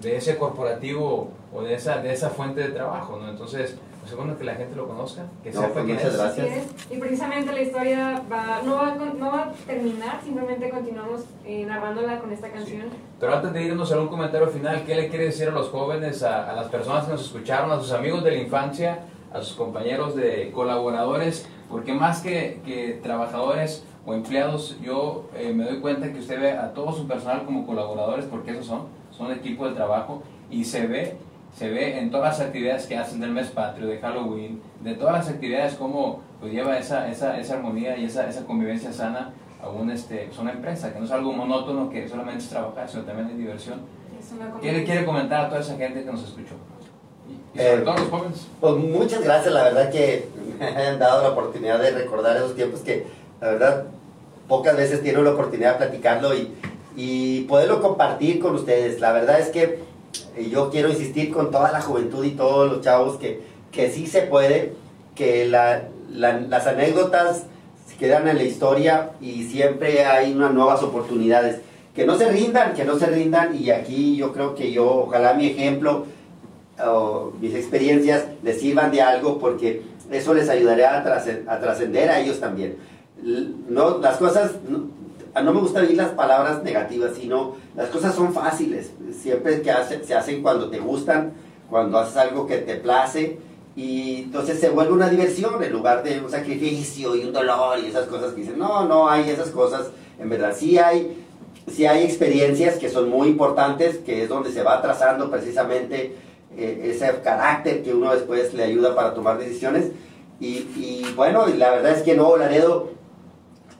de 0.00 0.16
ese 0.16 0.36
corporativo 0.38 1.30
o 1.52 1.62
de 1.62 1.74
esa, 1.74 1.98
de 1.98 2.12
esa 2.12 2.30
fuente 2.30 2.60
de 2.62 2.68
trabajo, 2.68 3.18
¿no? 3.20 3.28
Entonces, 3.28 3.74
pues 4.08 4.12
es 4.12 4.24
bueno 4.24 4.38
que 4.38 4.44
la 4.44 4.54
gente 4.54 4.74
lo 4.74 4.88
conozca, 4.88 5.24
que 5.42 5.50
No, 5.50 5.60
sepa 5.60 5.72
pues, 5.74 5.84
quién 5.84 5.96
muchas 5.96 6.12
es. 6.12 6.18
gracias. 6.18 6.66
Y 6.90 6.96
precisamente 6.96 7.52
la 7.52 7.60
historia 7.60 8.22
va, 8.30 8.62
no, 8.64 8.76
va, 8.76 8.94
no 8.94 9.30
va 9.30 9.42
a 9.42 9.52
terminar, 9.66 10.20
simplemente 10.24 10.70
continuamos 10.70 11.24
eh, 11.44 11.66
narrándola 11.66 12.18
con 12.18 12.32
esta 12.32 12.48
canción. 12.50 12.84
Pero 13.20 13.34
antes 13.36 13.52
de 13.52 13.62
irnos 13.64 13.92
a 13.92 14.00
un 14.00 14.08
comentario 14.08 14.46
final, 14.48 14.82
¿qué 14.86 14.94
le 14.94 15.08
quiere 15.08 15.26
decir 15.26 15.48
a 15.48 15.50
los 15.50 15.68
jóvenes, 15.68 16.22
a, 16.22 16.50
a 16.50 16.54
las 16.54 16.68
personas 16.68 17.04
que 17.04 17.12
nos 17.12 17.22
escucharon, 17.26 17.70
a 17.70 17.78
sus 17.80 17.92
amigos 17.92 18.24
de 18.24 18.30
la 18.30 18.38
infancia, 18.38 19.00
a 19.32 19.42
sus 19.42 19.56
compañeros 19.56 20.16
de 20.16 20.50
colaboradores? 20.52 21.46
Porque 21.68 21.92
más 21.92 22.22
que, 22.22 22.60
que 22.64 22.98
trabajadores 23.02 23.84
o 24.06 24.14
empleados, 24.14 24.78
yo 24.80 25.26
eh, 25.36 25.52
me 25.54 25.64
doy 25.64 25.80
cuenta 25.80 26.10
que 26.10 26.18
usted 26.20 26.40
ve 26.40 26.52
a 26.52 26.72
todo 26.72 26.92
su 26.92 27.06
personal 27.06 27.44
como 27.44 27.66
colaboradores, 27.66 28.24
porque 28.24 28.52
esos 28.52 28.64
son, 28.64 28.86
son 29.10 29.30
equipo 29.32 29.68
de 29.68 29.74
trabajo, 29.74 30.22
y 30.50 30.64
se 30.64 30.86
ve, 30.86 31.18
se 31.56 31.68
ve 31.68 31.98
en 31.98 32.10
todas 32.10 32.38
las 32.38 32.46
actividades 32.48 32.86
que 32.86 32.96
hacen 32.96 33.20
del 33.20 33.30
mes 33.30 33.48
patrio, 33.48 33.86
de 33.88 33.98
Halloween, 33.98 34.60
de 34.82 34.94
todas 34.94 35.14
las 35.14 35.28
actividades, 35.28 35.74
cómo 35.74 36.20
pues, 36.40 36.52
lleva 36.52 36.78
esa, 36.78 37.08
esa, 37.08 37.38
esa 37.38 37.54
armonía 37.54 37.96
y 37.96 38.04
esa, 38.04 38.28
esa 38.28 38.44
convivencia 38.44 38.92
sana 38.92 39.32
a 39.62 39.68
un, 39.68 39.90
este, 39.90 40.26
pues, 40.26 40.38
una 40.38 40.52
empresa, 40.52 40.92
que 40.92 41.00
no 41.00 41.04
es 41.04 41.10
algo 41.10 41.32
monótono 41.32 41.90
que 41.90 42.08
solamente 42.08 42.44
es 42.44 42.48
trabajar, 42.48 42.88
sino 42.88 43.02
también 43.02 43.28
es 43.30 43.38
diversión. 43.38 43.80
Es 44.20 44.32
una 44.32 44.60
¿Qué 44.60 44.72
le 44.72 44.84
quiere 44.84 45.04
comentar 45.04 45.46
a 45.46 45.48
toda 45.48 45.60
esa 45.60 45.76
gente 45.76 46.04
que 46.04 46.12
nos 46.12 46.22
escuchó? 46.22 46.54
Y, 47.28 47.58
y 47.58 47.60
Eh, 47.60 47.70
sobre 47.70 47.82
todo 47.82 47.94
a 47.94 47.98
los 47.98 48.08
jóvenes. 48.08 48.46
Pues 48.60 48.76
muchas 48.76 49.22
gracias, 49.22 49.52
la 49.52 49.64
verdad 49.64 49.90
que 49.90 50.28
me 50.60 50.86
han 50.86 50.98
dado 50.98 51.22
la 51.22 51.30
oportunidad 51.30 51.80
de 51.80 51.90
recordar 51.90 52.36
esos 52.36 52.54
tiempos 52.54 52.80
que, 52.80 53.06
la 53.40 53.48
verdad, 53.48 53.84
pocas 54.46 54.76
veces 54.76 55.02
tiene 55.02 55.22
la 55.22 55.32
oportunidad 55.32 55.72
de 55.72 55.78
platicarlo 55.78 56.34
y, 56.34 56.54
y 56.96 57.42
poderlo 57.42 57.82
compartir 57.82 58.38
con 58.40 58.54
ustedes. 58.54 59.00
La 59.00 59.12
verdad 59.12 59.40
es 59.40 59.48
que 59.48 59.87
eh, 60.38 60.48
yo 60.50 60.70
quiero 60.70 60.88
insistir 60.88 61.32
con 61.32 61.50
toda 61.50 61.72
la 61.72 61.80
juventud 61.80 62.24
y 62.24 62.30
todos 62.32 62.70
los 62.70 62.80
chavos 62.80 63.16
que, 63.18 63.40
que 63.72 63.90
sí 63.90 64.06
se 64.06 64.22
puede, 64.22 64.72
que 65.14 65.46
la- 65.46 65.84
la- 66.10 66.40
las 66.40 66.66
anécdotas 66.66 67.44
quedan 67.98 68.28
en 68.28 68.36
la 68.36 68.44
historia 68.44 69.10
y 69.20 69.44
siempre 69.44 70.04
hay 70.04 70.32
unas 70.32 70.52
nuevas 70.54 70.82
oportunidades. 70.82 71.60
que 71.94 72.06
no 72.06 72.16
se 72.16 72.28
rindan, 72.30 72.74
que 72.74 72.84
no 72.84 72.96
se 72.96 73.06
rindan 73.06 73.56
y 73.60 73.70
aquí 73.70 74.14
yo 74.14 74.32
creo 74.32 74.54
que 74.54 74.70
yo, 74.70 74.88
ojalá 75.06 75.34
mi 75.34 75.46
ejemplo 75.48 76.06
o 76.86 77.32
mis 77.40 77.52
experiencias 77.56 78.24
les 78.44 78.60
sirvan 78.60 78.92
de 78.92 79.02
algo 79.02 79.40
porque 79.40 79.82
eso 80.12 80.32
les 80.32 80.48
ayudará 80.48 80.96
a 81.00 81.04
trascen- 81.04 81.42
a 81.48 81.58
trascender 81.58 82.08
a 82.08 82.20
ellos 82.20 82.38
también. 82.38 82.76
No, 83.68 83.98
las 83.98 84.16
cosas, 84.18 84.52
no, 85.40 85.44
no 85.46 85.54
me 85.54 85.60
gusta 85.60 85.80
oír 85.80 85.96
las 85.96 86.10
palabras 86.10 86.62
negativas, 86.62 87.12
sino 87.14 87.56
las 87.76 87.88
cosas 87.88 88.14
son 88.14 88.32
fáciles, 88.32 88.92
siempre 89.12 89.62
que 89.62 89.72
se 90.04 90.14
hacen 90.14 90.42
cuando 90.42 90.70
te 90.70 90.78
gustan, 90.78 91.32
cuando 91.70 91.98
haces 91.98 92.16
algo 92.16 92.46
que 92.46 92.58
te 92.58 92.76
place 92.76 93.38
y 93.78 94.22
entonces 94.24 94.58
se 94.58 94.70
vuelve 94.70 94.92
una 94.92 95.08
diversión 95.08 95.62
en 95.62 95.72
lugar 95.72 96.02
de 96.02 96.20
un 96.20 96.28
sacrificio 96.28 97.14
y 97.14 97.24
un 97.24 97.32
dolor 97.32 97.78
y 97.78 97.86
esas 97.86 98.06
cosas 98.08 98.32
que 98.32 98.40
dicen, 98.40 98.58
no, 98.58 98.86
no 98.86 99.08
hay 99.08 99.30
esas 99.30 99.50
cosas, 99.50 99.90
en 100.18 100.28
verdad 100.28 100.52
sí 100.56 100.78
hay, 100.78 101.24
sí 101.70 101.86
hay 101.86 102.02
experiencias 102.02 102.76
que 102.76 102.88
son 102.88 103.08
muy 103.08 103.28
importantes, 103.28 103.98
que 103.98 104.24
es 104.24 104.28
donde 104.28 104.50
se 104.50 104.64
va 104.64 104.82
trazando 104.82 105.30
precisamente 105.30 106.16
eh, 106.56 106.90
ese 106.92 107.20
carácter 107.22 107.84
que 107.84 107.94
uno 107.94 108.12
después 108.12 108.52
le 108.52 108.64
ayuda 108.64 108.96
para 108.96 109.14
tomar 109.14 109.38
decisiones. 109.38 109.92
Y, 110.40 111.04
bueno, 111.16 111.46
la 111.46 111.70
verdad 111.70 111.92
es 111.92 112.02
que 112.02 112.14
Nuevo 112.14 112.36
Laredo 112.36 112.90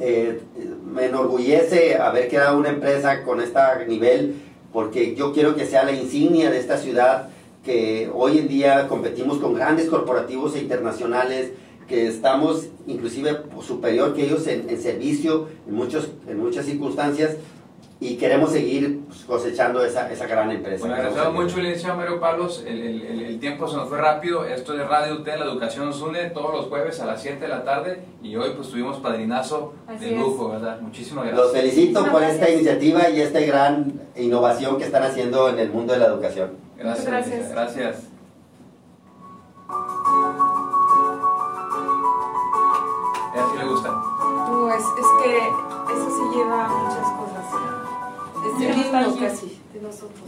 eh, 0.01 0.40
me 0.84 1.07
enorgullece 1.07 1.96
haber 1.96 2.28
creado 2.28 2.59
una 2.59 2.68
empresa 2.68 3.22
con 3.24 3.40
este 3.40 3.61
nivel, 3.86 4.36
porque 4.72 5.14
yo 5.14 5.32
quiero 5.32 5.57
que 5.57 5.66
sea 5.66 5.84
la 5.84 5.92
insignia 5.92 6.51
de 6.51 6.59
esta 6.59 6.78
ciudad, 6.78 7.30
que 7.64 8.11
hoy 8.14 8.38
en 8.38 8.49
día 8.49 8.88
competimos 8.88 9.38
con 9.38 9.55
grandes 9.55 9.88
corporativos 9.88 10.55
e 10.55 10.61
internacionales, 10.61 11.53
que 11.88 12.07
estamos 12.07 12.66
inclusive 12.86 13.38
superior 13.66 14.14
que 14.14 14.24
ellos 14.24 14.46
en, 14.46 14.68
en 14.68 14.80
servicio 14.80 15.49
en, 15.66 15.74
muchos, 15.74 16.11
en 16.28 16.38
muchas 16.38 16.66
circunstancias 16.66 17.36
y 18.01 18.16
queremos 18.16 18.53
seguir 18.53 19.01
pues, 19.09 19.24
cosechando 19.24 19.84
esa, 19.84 20.11
esa 20.11 20.26
gran 20.26 20.51
empresa. 20.53 20.80
Bueno, 20.80 20.94
agradecemos 20.94 21.34
mucho, 21.34 21.57
licenciado 21.59 21.96
Mario 21.96 22.20
Palos. 22.20 22.62
El, 22.66 22.78
el- 22.80 23.03
el- 23.03 23.22
el 23.24 23.40
tiempo 23.40 23.66
se 23.68 23.76
nos 23.76 23.88
fue 23.88 23.99
rápido. 23.99 24.44
Esto 24.44 24.74
es 24.80 24.88
Radio 24.88 25.14
UT, 25.16 25.26
la 25.26 25.44
educación 25.44 25.86
nos 25.86 26.01
une 26.01 26.30
todos 26.30 26.53
los 26.55 26.66
jueves 26.66 27.01
a 27.01 27.07
las 27.07 27.20
7 27.22 27.40
de 27.40 27.49
la 27.49 27.64
tarde. 27.64 28.01
Y 28.22 28.36
hoy, 28.36 28.51
pues, 28.57 28.68
tuvimos 28.68 28.99
padrinazo 28.99 29.72
Así 29.88 30.05
de 30.07 30.14
es. 30.14 30.20
lujo, 30.20 30.49
¿verdad? 30.51 30.80
Muchísimas 30.80 31.26
Los 31.26 31.53
gracias. 31.53 31.61
felicito 31.74 32.07
por 32.07 32.22
esta 32.22 32.49
iniciativa 32.51 33.09
y 33.11 33.20
esta 33.20 33.40
gran 33.40 34.01
innovación 34.16 34.78
que 34.78 34.84
están 34.84 35.03
haciendo 35.03 35.49
en 35.49 35.59
el 35.59 35.70
mundo 35.70 35.92
de 35.92 35.99
la 35.99 36.07
educación. 36.07 36.51
Gracias, 36.76 37.07
gracias. 37.07 37.51
Gracias. 37.51 37.96
¿A 43.34 43.53
ti 43.53 43.59
le 43.59 43.64
gusta? 43.66 43.90
Pues 44.51 44.84
es 44.84 45.07
que 45.22 45.38
eso 45.94 46.11
se 46.11 46.36
lleva 46.36 46.64
a 46.64 46.68
muchas 46.68 47.09
cosas. 47.12 47.28
Es 48.47 48.61
el 48.61 48.78
himno 48.78 49.16
casi 49.18 49.59
de 49.72 49.80
nosotros. 49.80 50.22